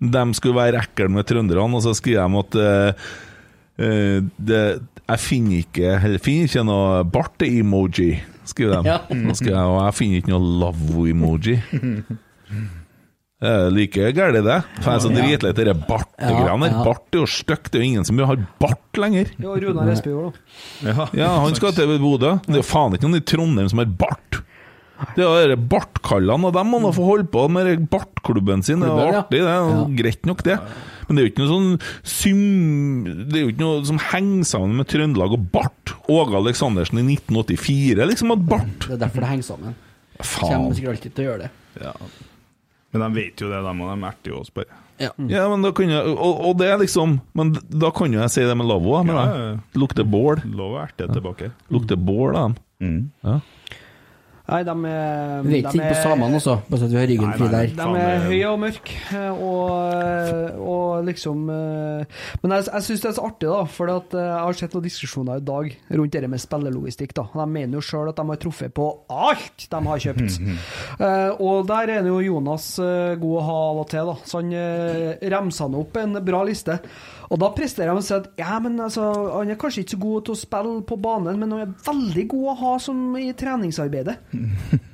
[0.00, 3.08] De skulle være ekle med trønderne, og så skriver de at uh,
[3.84, 4.62] uh, det,
[5.10, 8.10] Jeg finner ikke, eller finner ikke noe barte-emoji,
[8.48, 8.94] skriver de.
[8.94, 8.98] Ja.
[9.28, 11.56] Og skriver jeg, og jeg finner ikke noe lavvo-emoji.
[13.40, 14.58] Det er like gærent, det.
[14.80, 16.70] For jeg er så dritlei av de bartegreiene.
[16.70, 16.84] Ja, ja.
[16.86, 17.70] Bart er jo stygt.
[17.72, 19.32] Det er jo ingen som har bart lenger.
[19.40, 20.38] Ja, Runar Espejord,
[20.80, 20.92] da.
[20.92, 22.38] Ja, Ja, han skal til Bodø.
[22.46, 24.40] Det er jo faen ikke noen i Trondheim som har bart.
[25.16, 28.80] Det er bartkallene, og dem må nå få holde på med bartklubben sin.
[28.84, 29.84] Det er artig, det er Ja.
[30.02, 30.58] greit nok, det.
[31.08, 31.70] Men det er jo ikke noe sånn
[32.06, 33.04] sym...
[33.30, 35.94] Det er jo ikke noe som henger sammen med Trøndelag og bart.
[36.10, 38.86] Åge Aleksandersen i 1984 liksom hadde bart.
[38.86, 39.74] Det er derfor det henger sammen.
[40.20, 40.52] Faen.
[40.52, 41.50] Kommer sikkert alltid til å gjøre det.
[41.80, 41.94] Ja.
[42.92, 44.78] Men de vet jo det, de, og de erter jo oss bare.
[45.00, 45.10] Ja.
[45.32, 48.32] Ja, men da kan jeg, og, og det er liksom Men da kan jo jeg
[48.34, 48.98] si det med lavvo.
[49.08, 49.54] Ja, ja.
[49.80, 50.42] Lukter bål.
[50.52, 51.48] Lov å erte tilbake.
[51.72, 52.56] Lukter bål av dem.
[52.84, 52.98] Mm.
[53.24, 53.38] Ja.
[54.50, 56.98] Nei, de er Vi vet ikke ikke på er- samene også, bare så at vi
[57.00, 57.72] har ryggen Nei, fri der.
[57.78, 58.96] De er høye og mørke,
[59.30, 64.16] og, og liksom eh, Men jeg, jeg syns det er så artig, da, for at
[64.16, 65.70] eh, jeg har sett noen diskusjoner i dag
[66.00, 67.14] rundt det med spillelogistikk.
[67.16, 67.26] da.
[67.34, 70.38] De mener jo sjøl at de har truffet på alt de har kjøpt.
[71.00, 74.16] Eh, og der er jo Jonas eh, god å ha av og til, da.
[74.28, 76.76] Så han uh, remsa nå opp en bra liste.
[77.30, 79.04] Og da presterer han å si at ja, men altså,
[79.36, 82.24] han er kanskje ikke så god til å spille på banen, men han er veldig
[82.32, 84.16] god å ha som i treningsarbeidet.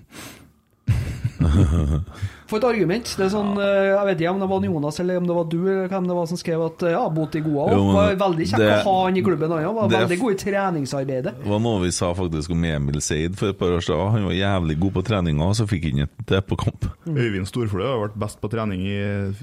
[2.46, 3.08] For et argument.
[3.18, 5.46] Det er sånn, eh, Jeg vet ikke om det var Jonas eller om det var
[5.50, 8.18] du eller hvem det var som skrev at eh, ja, Boti Goa Jo, men var
[8.22, 9.50] veldig kjekk det- å ha han i klubben.
[9.56, 11.32] Han var det- veldig god i treningsarbeidet.
[11.42, 14.12] Det var noe vi sa faktisk om Emil Seid for et par år siden.
[14.14, 16.86] Han var jævlig god på treninga, og så fikk han ikke det på kamp.
[17.06, 19.34] Øyvind Storflø har vært best på trening i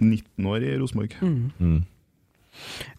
[0.00, 1.12] 19 år i Rosenborg.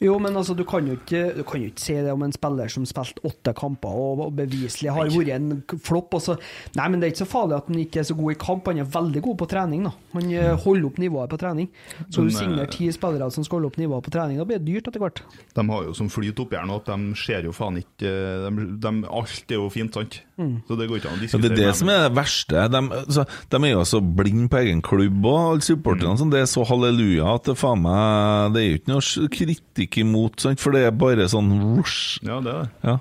[0.03, 2.35] Jo, men altså, du kan jo ikke, du kan jo ikke si det om en
[2.35, 5.49] spiller som spilte åtte kamper og, og beviselig har vært en
[5.83, 6.17] flopp.
[6.23, 6.37] Så,
[6.77, 8.69] nei, men det er ikke så farlig at han ikke er så god i kamp.
[8.71, 9.87] Han er veldig god på trening.
[9.87, 9.93] da.
[10.13, 11.71] Han eh, holder opp nivået på trening.
[12.07, 14.39] Så du eh, signerer ti spillere som skal holde opp nivået på trening.
[14.41, 15.23] Da blir det dyrt etter hvert.
[15.57, 18.13] De har jo som flyt oppi her nå at de ser jo faen ikke
[18.47, 20.21] de, de, Alt er jo fint, sant?
[20.37, 21.41] Så det går ikke an å Ja, diskutere.
[21.41, 22.65] det er det med som er det verste.
[22.69, 22.81] De,
[23.15, 26.17] så, de er jo så blinde på egen klubb, og alle supporterne.
[26.19, 29.97] sånn, Det er så halleluja at det faen meg Det er jo ikke noe kritikk
[30.03, 30.59] imot, sant?
[30.61, 31.49] for det er bare sånn
[31.79, 32.19] rush.
[32.21, 32.69] Ja, det er det.
[32.83, 32.97] Ja.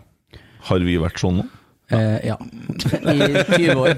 [0.70, 1.46] Har vi vært sånn nå?
[1.92, 2.34] Eh, ja.
[2.40, 3.92] I 20 år.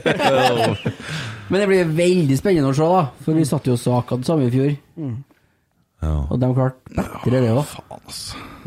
[1.48, 3.06] Men det blir veldig spennende å se, da.
[3.24, 4.74] For vi satt jo og så akkurat det samme i fjor.
[5.98, 6.14] Ja.
[6.30, 7.72] Og de klarte bedre, det òg.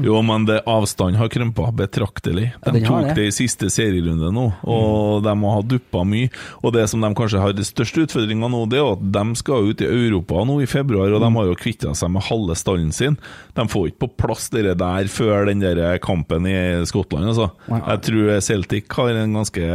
[0.02, 2.49] Jo, men det, avstanden har krympa betraktelig.
[2.66, 3.16] De ja, tok det.
[3.20, 6.32] det i siste serierunde nå, og de har duppa mye.
[6.60, 9.72] Og det som de kanskje har de største utfordringa nå, det er at de skal
[9.72, 12.91] ut i Europa nå i februar, og de har jo kvitta seg med halve stallen
[12.95, 13.20] sin.
[13.56, 16.58] De får ikke på plass det der før den der kampen i
[16.90, 17.52] Skottland, altså.
[17.72, 19.70] Jeg tror Celtic har en ganske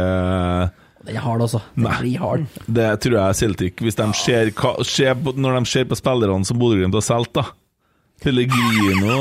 [1.07, 1.61] Den er hard, altså.
[1.77, 2.43] Den blir hard.
[2.67, 6.59] Det tror jeg Celtic Hvis de ser, hva, ser Når de ser på spillerne som
[6.59, 7.45] Bodø-Glimt har solgt, da.
[8.23, 9.15] Pellegrino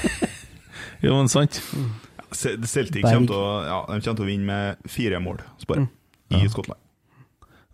[1.04, 1.60] Jo, men sant.
[2.32, 5.90] Celtic kommer til, å, ja, de kommer til å vinne med fire mål, spør jeg,
[6.40, 6.80] i Skottland.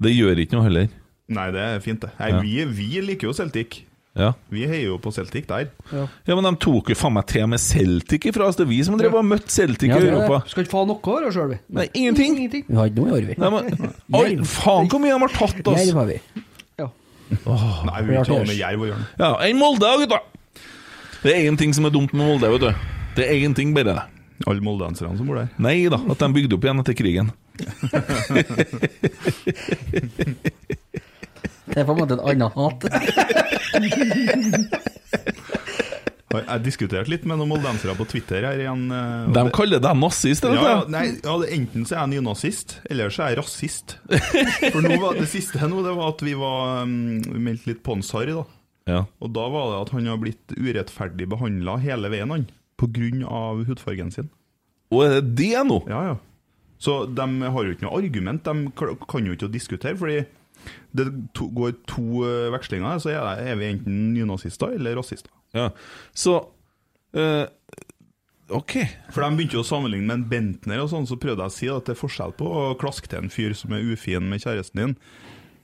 [0.02, 0.90] Det gjør ikke noe heller.
[1.32, 2.10] Nei, det er fint, det.
[2.18, 2.40] Nei, Ja.
[2.42, 3.84] vi, vi liker jo Celtic.
[4.12, 4.34] Ja.
[4.52, 5.70] Vi heier jo på Celtic der.
[5.88, 8.58] ja, men de tok jo faen meg til med Celtic ifra oss.
[8.58, 10.50] Det er vi som drev og møtte Celtic Ja, i Europa Vi.
[10.52, 11.58] Skal ikke faen noe av oss sjøl, vi.
[11.78, 12.34] Nei, ingenting.
[12.36, 12.64] Ingenting.
[12.68, 13.34] Vi har ikke noe i år, vi.
[13.40, 13.62] Nei, men,
[14.20, 15.80] oi, faen hvor mye de har tatt oss!
[15.80, 16.18] Jerv har vi.
[16.82, 16.88] Ja.
[17.88, 19.04] Nei, vi tar med Jerv å gjøre.
[19.22, 20.20] Ja, enn Molde, gutta!
[21.22, 22.70] Det er én ting som er dumt med Molde, vet du.
[23.16, 23.96] Det er én ting bare.
[24.44, 25.48] Alle moldenserne som bor der.
[25.62, 27.30] Nei da, at de bygde opp igjen etter krigen.
[31.66, 32.80] Det er på en måte et annet hat.
[36.32, 38.86] Jeg, diskuterte litt med noen moldensere på Twitter her igjen.
[38.88, 43.26] eh, De kaller deg nazist, ja, nei, ja, Enten så er jeg nynazist, eller så
[43.26, 43.98] er jeg rasist.
[44.72, 46.94] For nå var det siste nå, det var at vi var um,
[47.26, 48.46] vi meldte litt ponsharry, da.
[48.88, 49.02] Ja.
[49.22, 52.48] Og da var det at han har blitt urettferdig behandla hele veien, han.
[52.80, 54.32] På grunn av hudfargen sin.
[54.88, 55.82] Og er det det nå?
[55.92, 56.16] Ja, ja.
[56.82, 58.48] Så de har jo ikke noe argument.
[58.48, 58.72] De
[59.04, 60.22] kan jo ikke diskutere, fordi
[60.96, 61.06] det
[61.36, 65.32] to, går to eh, vekslinger, så er, det, er vi enten nynazister eller rasister.
[65.56, 65.70] Ja.
[66.16, 66.38] Så
[67.16, 67.46] eh,
[68.52, 68.76] OK.
[69.14, 71.56] For de begynte jo å sammenligne med en Bentner og sånn, så prøvde jeg å
[71.56, 74.44] si at det er forskjell på å klaske til en fyr som er ufin med
[74.44, 74.94] kjæresten din,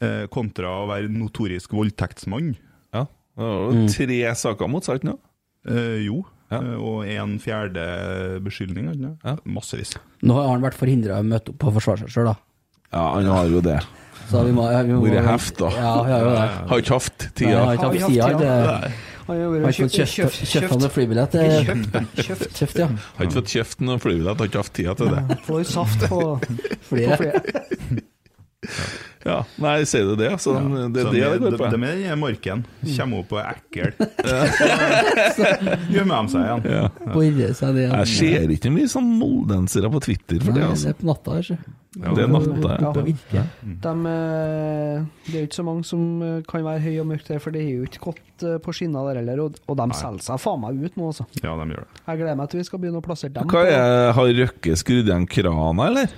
[0.05, 2.55] eh, kontra å være notorisk voldtektsmann.
[2.97, 3.07] Ja.
[3.09, 5.25] Det var jo tre saker mot seg, ikke sant?
[5.69, 6.23] Eh, jo.
[6.49, 6.62] Ja.
[6.81, 7.83] Og en fjerde
[8.41, 8.89] beskyldning.
[9.20, 9.37] Ja.
[9.45, 9.99] Massevis.
[10.25, 12.39] Nå har han vært forhindra å møte opp og forsvare seg sjøl, da.
[12.89, 13.77] Ja, han har jo det.
[14.29, 15.71] Så vi må, vi må Vært heft, da.
[15.73, 16.49] Ja, ja, ja, ja.
[16.69, 17.63] Har ikke hatt tida.
[17.65, 18.51] har ikke hatt tida.
[19.29, 21.39] har ikke fått kjøpt, kjøpt han flybillett.
[22.59, 22.91] Kjøpt, ja.
[23.17, 25.41] Har ikke fått kjøpt noen flybillett, har ikke hatt tida til det.
[25.49, 26.23] Får saft på,
[26.91, 27.43] Flere.
[29.25, 30.31] Ja, Nei, sier du det?
[30.41, 31.69] Så det er det det går på?
[31.73, 32.63] De, de er den marken.
[32.85, 33.97] Kommer opp og er ekkel.
[35.95, 36.69] Gjemmer de seg igjen.
[36.69, 37.53] Ja.
[37.59, 37.89] Seg det.
[37.89, 40.93] Jeg ser ikke mye sånn moldensere på Twitter for det altså.
[40.93, 41.61] er på natta, ikke
[41.99, 42.91] Det er natta, ja.
[42.95, 43.03] På.
[43.03, 47.25] De, eh, det er jo ikke så mange som eh, kan være høy og mørk
[47.27, 49.43] der, for det er jo ikke godt eh, på skinner der heller.
[49.49, 51.27] Og, og de selger seg faen meg ut nå, altså.
[51.43, 52.03] Ja, de gjør det.
[52.05, 53.51] Jeg gleder meg til vi skal begynne å plassere dem.
[53.51, 56.15] Hva er, Har Røkke skrudd igjen krana, eller?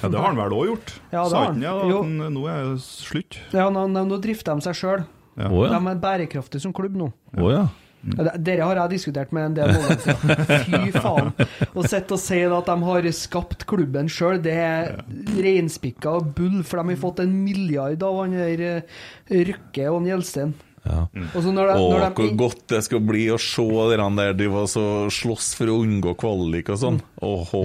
[0.00, 0.94] Ja, Det har han vel òg gjort?
[1.10, 2.00] Ja, det har han ja, da, Jo.
[2.06, 3.40] nå er det slutt?
[3.56, 5.04] Ja, nå, nå drifter de seg sjøl.
[5.34, 5.48] Ja.
[5.50, 5.72] Oh, ja.
[5.74, 7.10] De er bærekraftige som klubb nå.
[7.34, 7.64] Oh, ja.
[8.04, 10.36] Dere har jeg diskutert med en del måneder
[10.66, 11.32] Fy faen.
[11.72, 14.92] Å sitte og si at de har skapt klubben sjøl, det er
[15.40, 19.02] reinspikka bull, for de har fått en milliard av han der eh,
[19.50, 20.54] Røkke og Gjelsten.
[20.84, 21.06] ja.
[21.32, 24.38] Og så når de, når de, hvor godt det skal bli å se de der
[24.38, 27.02] de var så slåss for å unngå kvalik og sånn.
[27.24, 27.64] Åhå.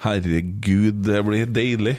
[0.00, 1.98] Herregud, det blir deilig.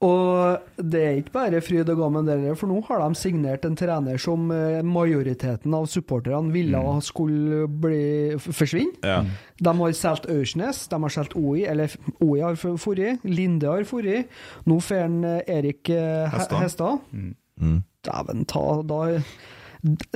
[0.00, 3.76] Og det er ikke bare fryd og gammen der, for nå har de signert en
[3.76, 8.96] trener som eh, majoriteten av supporterne ville skulle bli, forsvinne.
[9.04, 9.20] Ja.
[9.60, 11.92] De har solgt Aursnes, de har solgt OI, eller
[12.24, 14.24] OI har forrige, Linde har forrige.
[14.64, 16.64] Nå får han eh, Erik eh, Hestad.
[16.64, 17.06] Hestad.
[17.12, 17.80] Mm.
[18.00, 19.00] Dæven ta, da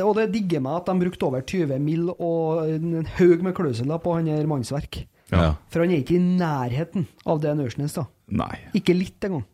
[0.01, 2.09] Og det digger meg at de brukte over 20 mill.
[2.17, 5.05] og en haug med klausuler på han her mannsverk.
[5.29, 5.57] Ja.
[5.69, 8.09] For han er ikke i nærheten av det en Aursnes, da.
[8.33, 8.55] Nei.
[8.77, 9.45] Ikke litt engang.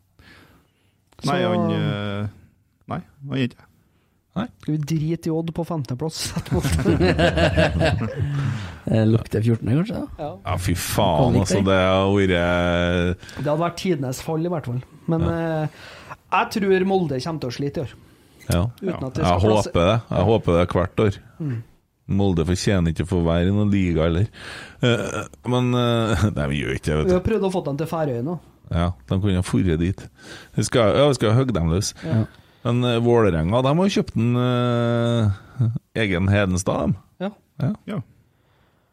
[1.29, 2.29] Nei, han eh,
[2.91, 3.67] Nei, han er ikke
[4.41, 6.21] Skal vi drite i Odd på 15.-plass?
[8.91, 10.01] Eh, Lukter 14., kanskje?
[10.19, 10.29] ja.
[10.45, 11.61] ja, fy faen, altså.
[11.63, 11.65] det.
[11.69, 14.81] Det har vært Det hadde vært tidenes fall, i hvert fall.
[15.13, 15.83] Men eh,
[16.33, 17.93] jeg tror Molde kommer til å slite i år.
[18.51, 18.63] Ja.
[18.81, 19.99] Uten at det Jeg skal plasse- håper det.
[20.11, 21.19] Jeg håper det hvert år.
[21.39, 21.59] Mm.
[22.21, 24.27] Molde fortjener ikke å få være i noen liga heller.
[24.83, 25.21] Eh,
[25.55, 28.27] men eh, Nei, vi gjør ikke det, Vi har prøvd å få dem til Færøyene
[28.27, 28.39] nå.
[28.71, 30.05] Ja, de kunne ha dratt dit.
[30.55, 31.93] Vi skal, ja, vi skal hogge dem løs.
[32.07, 32.25] Ja.
[32.67, 37.27] Men uh, Vålerenga de har jo kjøpt en uh, egen Hedenstad, de.
[37.27, 37.31] Ja.
[37.63, 37.71] Ja.
[37.89, 38.01] Ja.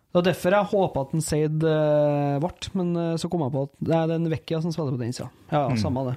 [0.07, 3.53] Det var derfor jeg håpa at en Seid uh, ble, men uh, så kom jeg
[3.53, 5.29] på at det er den Vekkia som spiller på den sida.
[5.51, 5.77] Ja, mm.
[5.83, 6.15] samme det.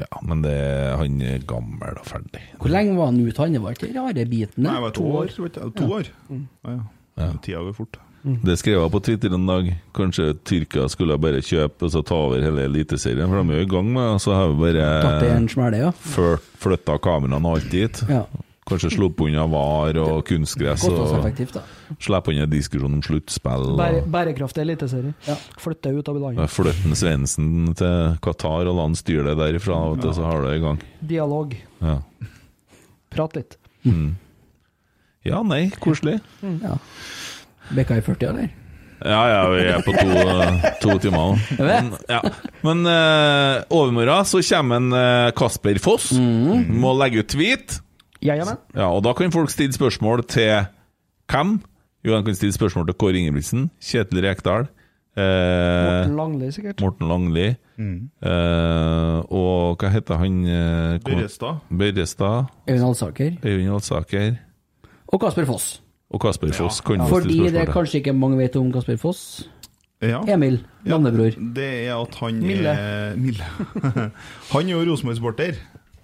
[0.00, 0.56] Ja, men det,
[0.96, 2.40] han er gammel og ferdig.
[2.56, 3.58] Hvor lenge var han ute, han?
[3.60, 4.64] Var ikke rare bitene?
[4.64, 5.34] Nei, det var to år.
[5.44, 5.74] vet du.
[5.76, 6.08] To år.
[6.30, 6.78] Ja,
[7.20, 7.28] ja.
[7.44, 8.00] Tida går fort.
[8.22, 9.72] Det skrev jeg på Twitter en dag.
[9.96, 13.66] Kanskje Tyrkia skulle bare kjøpe og så ta over hele Eliteserien, for de er jo
[13.66, 14.22] i gang med det.
[14.22, 14.86] Så har vi bare
[15.74, 16.32] ja.
[16.62, 18.02] flytta kameraene alt dit.
[18.08, 18.24] ja.
[18.62, 21.56] Kanskje sluppet unna VAR og kunstgress og Kostnadseffektivt,
[22.30, 23.64] unna diskusjon om sluttspill.
[23.76, 25.14] Bære, og- bærekraftig eliteserie.
[25.26, 25.34] Ja.
[25.58, 26.48] Flytte ut av landet.
[26.50, 30.48] Flytte Svendsen til Qatar og la han styre det derifra, vet du, så har du
[30.48, 30.78] det i gang.
[31.02, 31.56] Dialog.
[31.80, 31.98] Ja.
[33.10, 33.58] Prat litt.
[35.24, 36.20] ja, nei, koselig.
[36.40, 36.78] Ja.
[37.70, 38.50] Bekka i 40, eller?
[39.02, 40.10] Ja, ja, vi er på to,
[40.82, 41.38] to timer nå.
[41.58, 42.20] Men, ja.
[42.62, 46.12] Men uh, overmorgen så kommer en uh, Kasper Foss.
[46.14, 47.80] Må legge ut tweet.
[48.22, 48.46] Ja, ja.
[48.76, 50.68] Ja, og da kan folk stille spørsmål til
[51.32, 51.56] hvem?
[52.06, 54.66] Jo, de kan stille spørsmål til Kåre Ingebrigtsen, Kjetil Rekdal,
[55.14, 56.80] eh, Morten Langli, sikkert.
[56.82, 57.44] Morten Langli,
[57.78, 60.40] eh, og hva heter han?
[60.46, 61.62] Eh, Børrestad.
[61.70, 63.36] Børrestad, Øyvind Alsaker.
[63.44, 64.34] Øyvind Alsaker
[65.12, 65.82] Og Kasper Foss.
[66.12, 66.80] Og Kasper Foss.
[66.84, 67.72] kan du Fordi stille det spørsmål til.
[67.74, 69.48] kanskje ikke mange vet om Kasper Foss.
[70.02, 70.20] Ja.
[70.26, 70.98] Emil, Ja.
[70.98, 72.68] Det er at han Mille.
[72.68, 73.44] er Mille.
[74.52, 75.54] han er jo Rosenborg-sporter.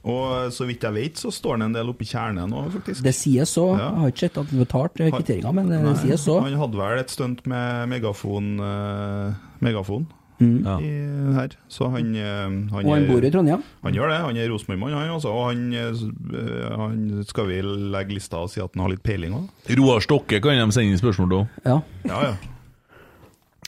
[0.08, 3.02] Og så vidt jeg vet, så står han en del oppe i kjernen nå, faktisk.
[3.04, 3.64] Det sies så.
[3.76, 3.88] Ja.
[3.90, 6.38] Jeg har ikke sett at han betalte eh, kvitteringa, men det Nei, sies så.
[6.40, 10.06] Han hadde vel et stunt med megafon, uh, megafon
[10.38, 10.76] Ja.
[10.78, 10.90] i,
[11.34, 11.54] her.
[11.68, 13.62] Så han, eh, han, Og han bor i Trondheim.
[13.82, 14.18] Han gjør det.
[14.22, 15.32] Han er Rosenborg-mann, han også.
[15.34, 19.34] Og han, eh, han skal vi legge lista og si at han har litt peiling
[19.34, 19.48] òg.
[19.80, 21.48] Roar Stokke kan de sende inn spørsmål til.
[21.66, 21.80] Ja.
[22.06, 22.36] Ja, ja.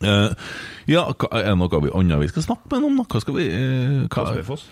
[0.00, 0.32] Uh,
[0.88, 2.96] ja, hva- er det noe vi annet vi skal snakke med ham om?
[3.02, 3.04] da?
[3.12, 4.22] Hva skal vi eh, hva,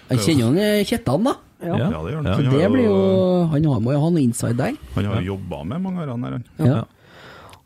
[0.08, 1.34] Jeg kjenner jo han eh, Kjettan, da.
[1.60, 1.74] Ja.
[1.76, 2.28] Ja, det gjør han.
[2.30, 2.36] Ja.
[2.38, 4.78] Han, Det har blir jo jo, Han har- må jo ha noe inside der.
[4.94, 6.44] han har jo jobba med mange av dem her, han.
[6.64, 6.84] Ja.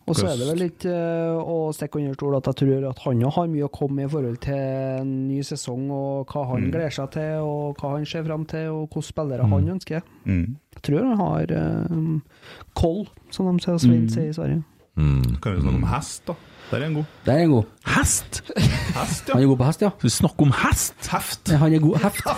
[0.07, 2.99] Og så er det vel litt eh, å stikke under stol at jeg tror at
[3.05, 6.71] han har mye å komme med i forhold til en ny sesong, og hva han
[6.73, 10.03] gleder seg til, og hva han ser fram til, og hvilke spillere han ønsker.
[10.27, 10.57] Mm.
[10.75, 11.47] Jeg tror han har
[12.75, 14.63] koll, som de sier, Svein sier i Sverige.
[14.97, 16.35] Kan vi snakke om hest, da?
[16.73, 17.05] Der er en god.
[17.27, 17.65] Der er han god.
[17.95, 18.43] Hest!
[18.97, 19.91] Hest, Han er god på hest, ja.
[19.97, 21.09] Skal vi snakker om hest?
[21.13, 21.51] Heft.
[21.53, 22.25] Ja, Han er god heft.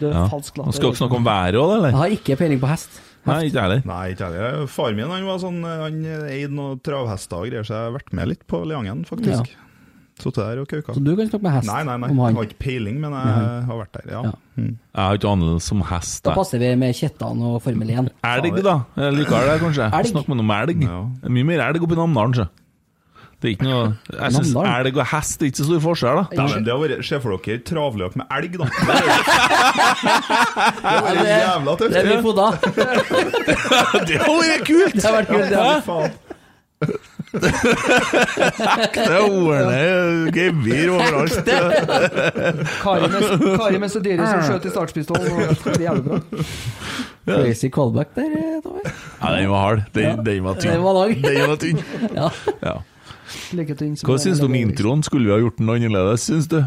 [0.00, 0.26] du, Ja.
[0.30, 0.72] falsk latter.
[0.72, 3.00] skal dere snakke om været òg, Jeg har ikke peiling på hest.
[3.28, 3.84] Nei, ikke heller.
[3.88, 4.66] Nei, ikke heller.
[4.72, 6.02] Far min han var sånn, han
[6.32, 9.56] eide noen travhester og greier, så jeg har vært med litt på Leangen, faktisk.
[10.18, 10.94] Sittet der og kauka.
[10.96, 12.08] Så du kan snakke med hest Nei, nei, nei.
[12.10, 14.22] om Jeg har ikke peiling, men jeg har vært der, ja.
[14.26, 14.32] Ja.
[14.58, 14.72] Mm.
[14.74, 16.22] Jeg har ikke anelse om hest.
[16.26, 18.08] Da passer vi med Kjettan og Formel 1.
[18.26, 18.74] Elg, da.
[18.98, 19.90] Jeg liker det, kanskje.
[20.00, 20.10] Elg?
[20.10, 20.82] Snakk med noe om elg.
[20.88, 20.98] Ja.
[21.22, 22.48] Er mye mer elg oppi Namdalen, sjø.
[23.38, 26.24] Det er ikke noe Jeg syns elg og hest er ikke så stor forskjell, da.
[26.40, 28.66] Dæven, det har vært Se for dere travløp med elg, da.
[30.78, 31.92] Det er vært jævla tøft.
[31.94, 32.46] Det mye foda.
[34.08, 34.94] Det har vært kult!
[34.98, 35.50] Det har vært kult.
[35.54, 35.80] Ja.
[35.86, 36.10] Faen.
[37.28, 41.38] Det er ordentlig gevir overalt.
[42.82, 43.22] Kari med,
[43.58, 45.26] Kari med Sediri som skjøt i startspistolen.
[45.64, 46.18] Det jævlig bra.
[47.28, 48.82] Crazy callback der, eh, Tommy.
[48.88, 49.82] Ja, den var hard.
[49.94, 50.14] Den, Ja.
[50.30, 50.72] den var tynn.
[50.72, 51.12] Den var lang.
[51.22, 51.78] Den var tynn.
[52.16, 52.28] Ja.
[54.08, 55.02] Hva syns du om introen?
[55.06, 56.58] Skulle vi ha gjort den annerledes, syns du?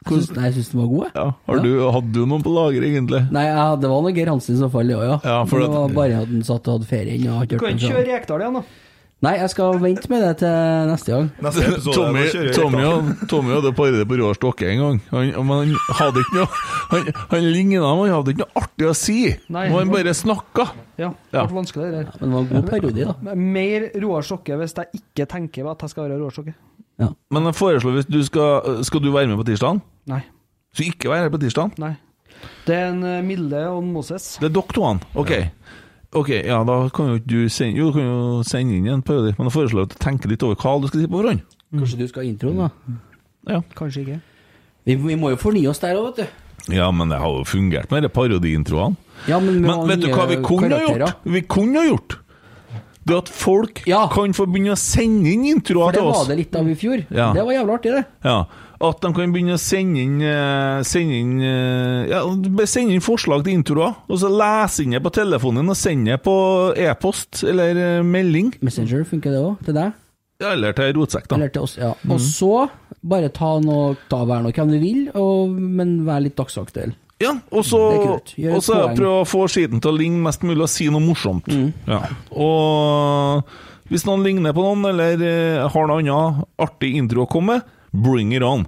[0.00, 1.12] Jeg syns, nei, jeg syns den var god, jeg.
[1.20, 1.24] Ja.
[1.46, 3.20] Har du, hadde du noen på lager, egentlig?
[3.36, 5.18] Nei, ja, det var noe Geir Hansen i så fall, det òg, ja.
[5.28, 8.06] Ja, for det at- var bare at han satt og hadde ferie kan ikke kjøre
[8.08, 8.62] Rekdal igjen, da.
[9.20, 11.26] Nei, jeg skal vente med det til neste gang.
[11.44, 12.22] Neste episode Tommy,
[12.56, 12.84] Tommy,
[13.28, 15.00] Tommy hadde paret på Roar Stokke en gang.
[15.10, 16.62] Han, men han hadde ikke noe
[16.94, 19.18] Han, han ligna, men han hadde ikke noe artig å si.
[19.52, 19.66] Nei.
[19.68, 20.70] Og han bare snakka.
[20.96, 21.44] Ja, det Ja.
[21.50, 22.16] ble vanskelig, det der.
[22.16, 23.36] Men det var en god parodi, da.
[23.36, 26.56] Mer Roar Stokke hvis jeg ikke tenker at jeg skal være Roar Stokke.
[27.30, 29.78] Men jeg foreslår hvis du skal Skal du være med på tirsdag?
[30.10, 30.22] Nei.
[30.76, 31.76] Så ikke være her på tirsdag?
[31.80, 31.92] Nei.
[32.64, 34.36] Det er en eh, Milde og en Moses.
[34.40, 35.00] Det er dere to, han.
[35.18, 35.32] Ok.
[36.12, 39.02] Ok, ja, da kan jo ikke du sende Jo, du kan jo sende inn en
[39.06, 41.42] parodi, men jeg foreslår at du tenker litt over hva du skal si på forhånd.
[41.70, 42.70] Kanskje du skal ha introen, da?
[43.54, 43.60] Ja.
[43.78, 44.16] Kanskje ikke.
[44.88, 46.74] Vi, vi må jo fornye oss der òg, vet du.
[46.74, 48.98] Ja, men det har jo fungert med de parodiintroene.
[49.30, 51.22] Ja, men Men vet du hva vi kunne ha gjort?
[51.24, 52.18] Vi kunne ha gjort
[53.06, 54.02] Det at folk Ja.
[54.12, 56.18] kan få begynne å sende inn introer For det til oss.
[56.18, 57.06] var det litt av i fjor.
[57.10, 57.30] Ja.
[57.32, 58.04] Det var jævlig artig, det.
[58.24, 58.44] Ja,
[58.80, 62.22] At de kan begynne å sende inn, eh, sende inn eh, Ja,
[62.64, 66.22] sende inn forslag til introer, og så lese inn det på telefonen og sende det
[66.24, 66.36] på
[66.80, 68.54] e-post eller eh, melding.
[68.64, 69.58] Messenger, funker det òg?
[69.66, 69.98] Til deg?
[70.40, 71.36] Ja, Eller til rotsekk, da.
[71.36, 71.90] Eller til oss, ja.
[72.08, 72.54] Og så
[73.04, 76.94] bare ta noe, ta hver noe hvem du vil, og, men vær litt dagsaktuell.
[77.20, 77.82] Ja, og så
[78.96, 81.50] prøve å få skiten til å ligne mest mulig og si noe morsomt.
[81.52, 81.68] Mm.
[81.84, 82.00] Ja.
[82.32, 87.76] Og hvis noen ligner på noen, eller har noe annet artig intro å komme med,
[87.92, 88.66] bring it on.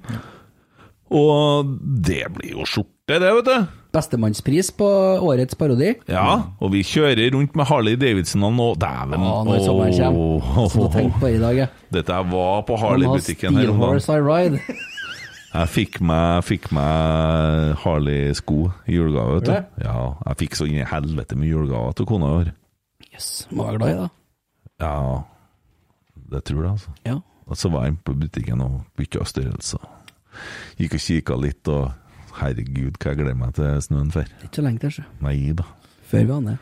[1.12, 1.69] Og
[2.09, 3.78] det blir jo skjorte, det, vet du.
[3.93, 4.86] Bestemannspris på
[5.20, 5.90] årets parodi.
[6.09, 8.69] Ja, og vi kjører rundt med Harley Davidsonene nå.
[8.81, 9.20] Dæven!
[9.20, 10.70] Ja, når sommeren kommer.
[10.73, 11.61] Så tenk på det i dag.
[11.93, 14.01] Dette var på Harley-butikken her om dagen.
[14.01, 14.62] Steelhorse I Ride.
[15.53, 19.35] Jeg fikk meg, fikk meg Harley-sko i julegave.
[19.36, 19.82] vet du.
[19.85, 19.97] Ja,
[20.31, 22.49] jeg fikk så inn i helvete med julegaver til kona i år.
[23.12, 24.07] Jøss, må være glad i det.
[24.81, 24.94] Ja,
[26.32, 26.94] det tror jeg, altså.
[27.05, 27.19] Ja.
[27.53, 29.77] Og så var han på butikken og bytta størrelse.
[30.81, 31.91] Gikk og kikka litt, og
[32.39, 34.24] herregud, hva jeg gleder meg til snøen for.
[34.47, 35.05] Ikke så lenge til, så.
[35.20, 35.66] Nei da.
[36.09, 36.57] Før vi aner.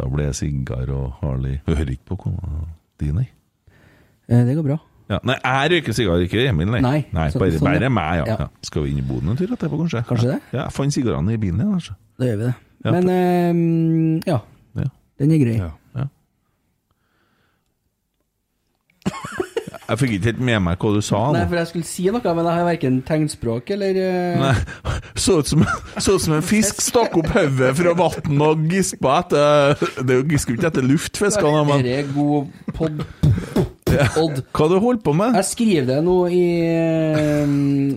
[0.00, 1.58] Da ble jeg Sigar og Harley.
[1.68, 2.62] Hører ikke på kona
[3.00, 3.26] di, nei.
[4.30, 4.78] Eh, Det går bra.
[5.10, 6.80] Ja, nei, jeg røyker sigar, ikke Emil, nei.
[7.12, 7.88] Nei, så- bare, sånn, ja.
[7.90, 8.36] meg, ja.
[8.38, 8.48] Ja.
[8.62, 10.04] Skal vi inn i boden en tur etterpå, kanskje?
[10.06, 10.40] Kanskje det?
[10.52, 11.96] Ja, jeg fant sigarene i bilen igjen, kanskje.
[12.18, 12.54] Da gjør vi det.
[12.84, 14.38] Men eh, ja,
[14.78, 14.84] Ja.
[15.18, 15.56] den er grei.
[15.58, 15.70] Ja.
[19.90, 21.20] Jeg fikk ikke helt med meg hva du sa.
[21.34, 24.52] Nei, for jeg skulle si noe, men jeg har verken tegnspråk eller eh, Nei,
[25.24, 25.64] så ut som,
[25.96, 29.74] så ut som en fisk stakk opp hodet fra vann og gispa etter
[30.06, 33.02] Det er jo ikke etter luftfiskene, men Dette er god pod...
[34.20, 34.42] Odd.
[34.56, 35.36] Hva du holder på med?
[35.40, 37.54] Jeg skriver det nå i, eh,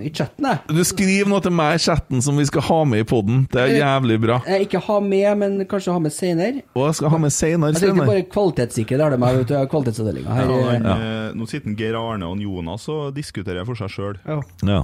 [0.08, 0.62] i chatten, jeg.
[0.74, 3.44] Du skriver noe til meg i chatten som vi skal ha med i poden.
[3.54, 4.40] Det er jævlig bra.
[4.48, 6.64] Jeg ikke ha med, men kanskje ha med senere.
[6.74, 7.76] Og jeg skal ha med seinere.
[7.78, 10.50] Jeg tenkte bare kvalitetssikre, det har det med vet du, kvalitetsavdelinga her.
[10.50, 14.20] Ja, men, han, eh, Nå sitter Geir Arne og Jonas og diskuterer for seg sjøl.
[14.28, 14.84] Ja.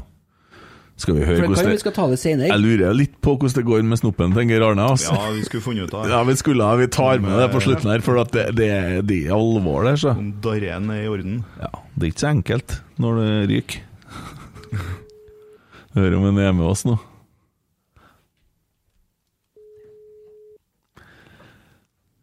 [0.99, 2.49] Skal vi høre hvordan det kan vi skal ta det senere.
[2.51, 4.88] Jeg lurer litt på hvordan det går med snoppen tenker Arne.
[4.95, 5.13] Altså.
[5.15, 7.61] Ja, vi skulle funnet ut av Ja, vi skulle ha, vi tar med det på
[7.63, 8.71] slutten her, for at det, det,
[9.07, 10.11] det er alvor der, så.
[10.19, 11.38] om darren er i orden.
[11.61, 13.85] Ja, det er ikke så enkelt når det ryker.
[15.95, 16.97] Hører om han er med oss nå.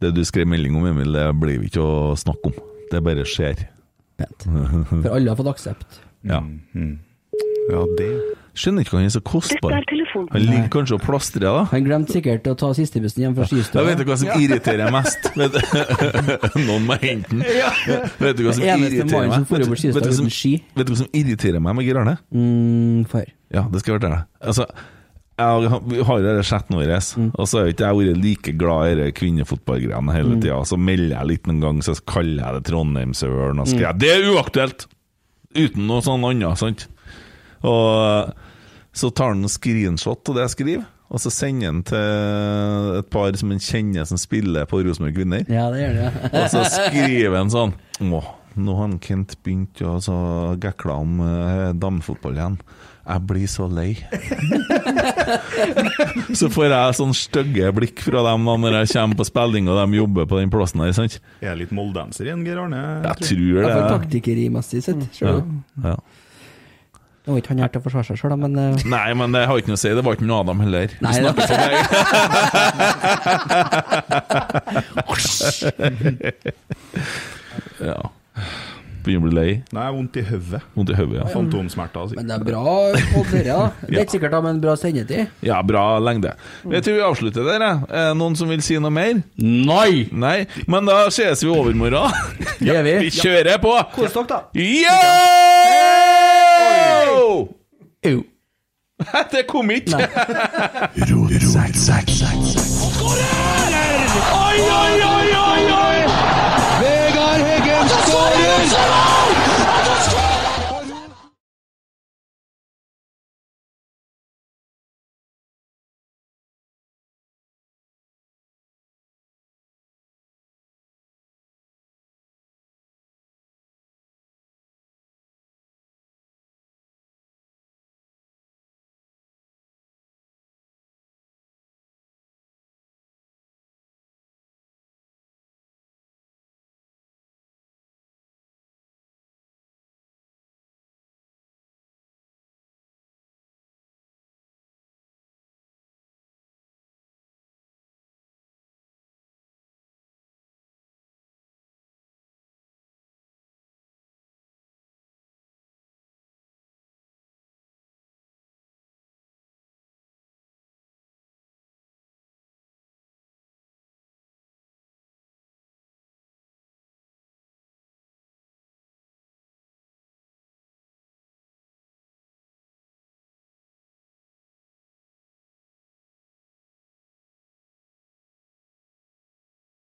[0.05, 2.61] Det du skrev melding om, Emil, det blir vi ikke å snakke om.
[2.93, 3.65] Det bare skjer.
[4.21, 4.45] Pent.
[4.45, 6.01] For alle har fått aksept.
[6.29, 6.45] Ja.
[6.77, 6.99] Mm.
[7.71, 8.11] Ja, det
[8.57, 9.73] Skjønner ikke hva han er så kostbar.
[10.33, 11.65] Han ligger kanskje og plastrer, da.
[11.75, 13.83] Han glemte sikkert å ta sistebussen hjem fra skistua.
[13.85, 15.27] vet du hva som irriterer mest?
[16.65, 17.43] Noen må hente den.
[17.45, 19.51] Vet du hva som Eneste irriterer mannen som meg?
[19.51, 20.53] får Vet du- over skistua hva som- uten ski.
[20.75, 22.17] Vet du hva som irriterer meg med Geir Arne?
[22.33, 23.25] Mm, for.
[23.53, 24.25] Ja, det skal jeg fortelle deg.
[24.49, 24.67] Altså,
[25.37, 27.31] jeg har jo chatten vår, Mm.
[27.39, 30.41] og så har ikke jeg vært like glad i kvinnefotballgreiene hele Mm.
[30.41, 30.65] tida.
[30.65, 33.69] Så melder jeg litt noen gang, så kaller jeg det Trondheimsøren, og Mm.
[33.69, 34.87] skriver jeg Det er uaktuelt!
[35.55, 36.87] Uten noe sånn annet, sant?
[37.67, 38.33] Og
[38.97, 43.11] så tar han en screenshot av det jeg skriver, og så sender han til et
[43.13, 45.45] par som han kjenner som spiller på Rosenborg Kvinner.
[45.53, 46.07] Ja, det gjør det.
[46.09, 46.31] ja.
[46.41, 47.77] Og så skriver han sånn
[48.07, 50.17] Åh, nå har Kent begynt å så
[50.63, 52.59] gekle om eh, damefotball igjen.
[53.07, 53.93] Jeg blir så lei.
[56.41, 59.79] så får jeg sånn stygge blikk fra dem da når jeg kommer på spilling og
[59.79, 61.19] de jobber på den plassen der, sant?
[61.41, 62.81] Er jeg litt moldenser igjen, Geir Arne?
[63.07, 63.93] Jeg tror I hvert fall det.
[64.01, 65.07] taktikkerimessig sett.
[65.07, 65.97] Ja, skjønner ja.
[67.27, 68.79] Nå var ikke han her til å forsvare seg sjøl, men uh...
[68.87, 69.91] Nei, men det har ikke noe å si.
[69.99, 70.87] Det var ikke noe Adam heller.
[71.03, 71.75] Nei, det- snakker for meg
[77.91, 77.99] ja.
[79.07, 79.51] Begynner å bli lei.
[79.71, 80.61] Nei, jeg har vondt i hodet.
[80.75, 81.27] Vondt i hodet, ja.
[81.31, 82.01] Fantomsmerter.
[82.03, 82.17] altså.
[82.19, 83.59] Men det er bra å da.
[83.87, 85.35] Det er ikke sikkert, da, men bra sendetid.
[85.47, 86.33] Ja, bra lengde.
[86.73, 87.67] Jeg tror vi avslutter der.
[87.69, 87.87] jeg.
[87.91, 89.23] Er det noen som vil si noe mer?
[89.39, 90.09] Nei!
[90.11, 92.11] Nei, men da ses vi overmorgen.
[92.67, 92.97] ja, vi.
[93.07, 93.77] Vi kjører på!
[93.95, 94.43] Kos dere, da.
[96.67, 97.55] Wow!
[98.03, 98.25] Eu.
[99.13, 99.83] Até comi.
[104.33, 105.99] Oi, oi, oi, oi, oi!
[106.81, 109.16] Vegard Heggen skårer!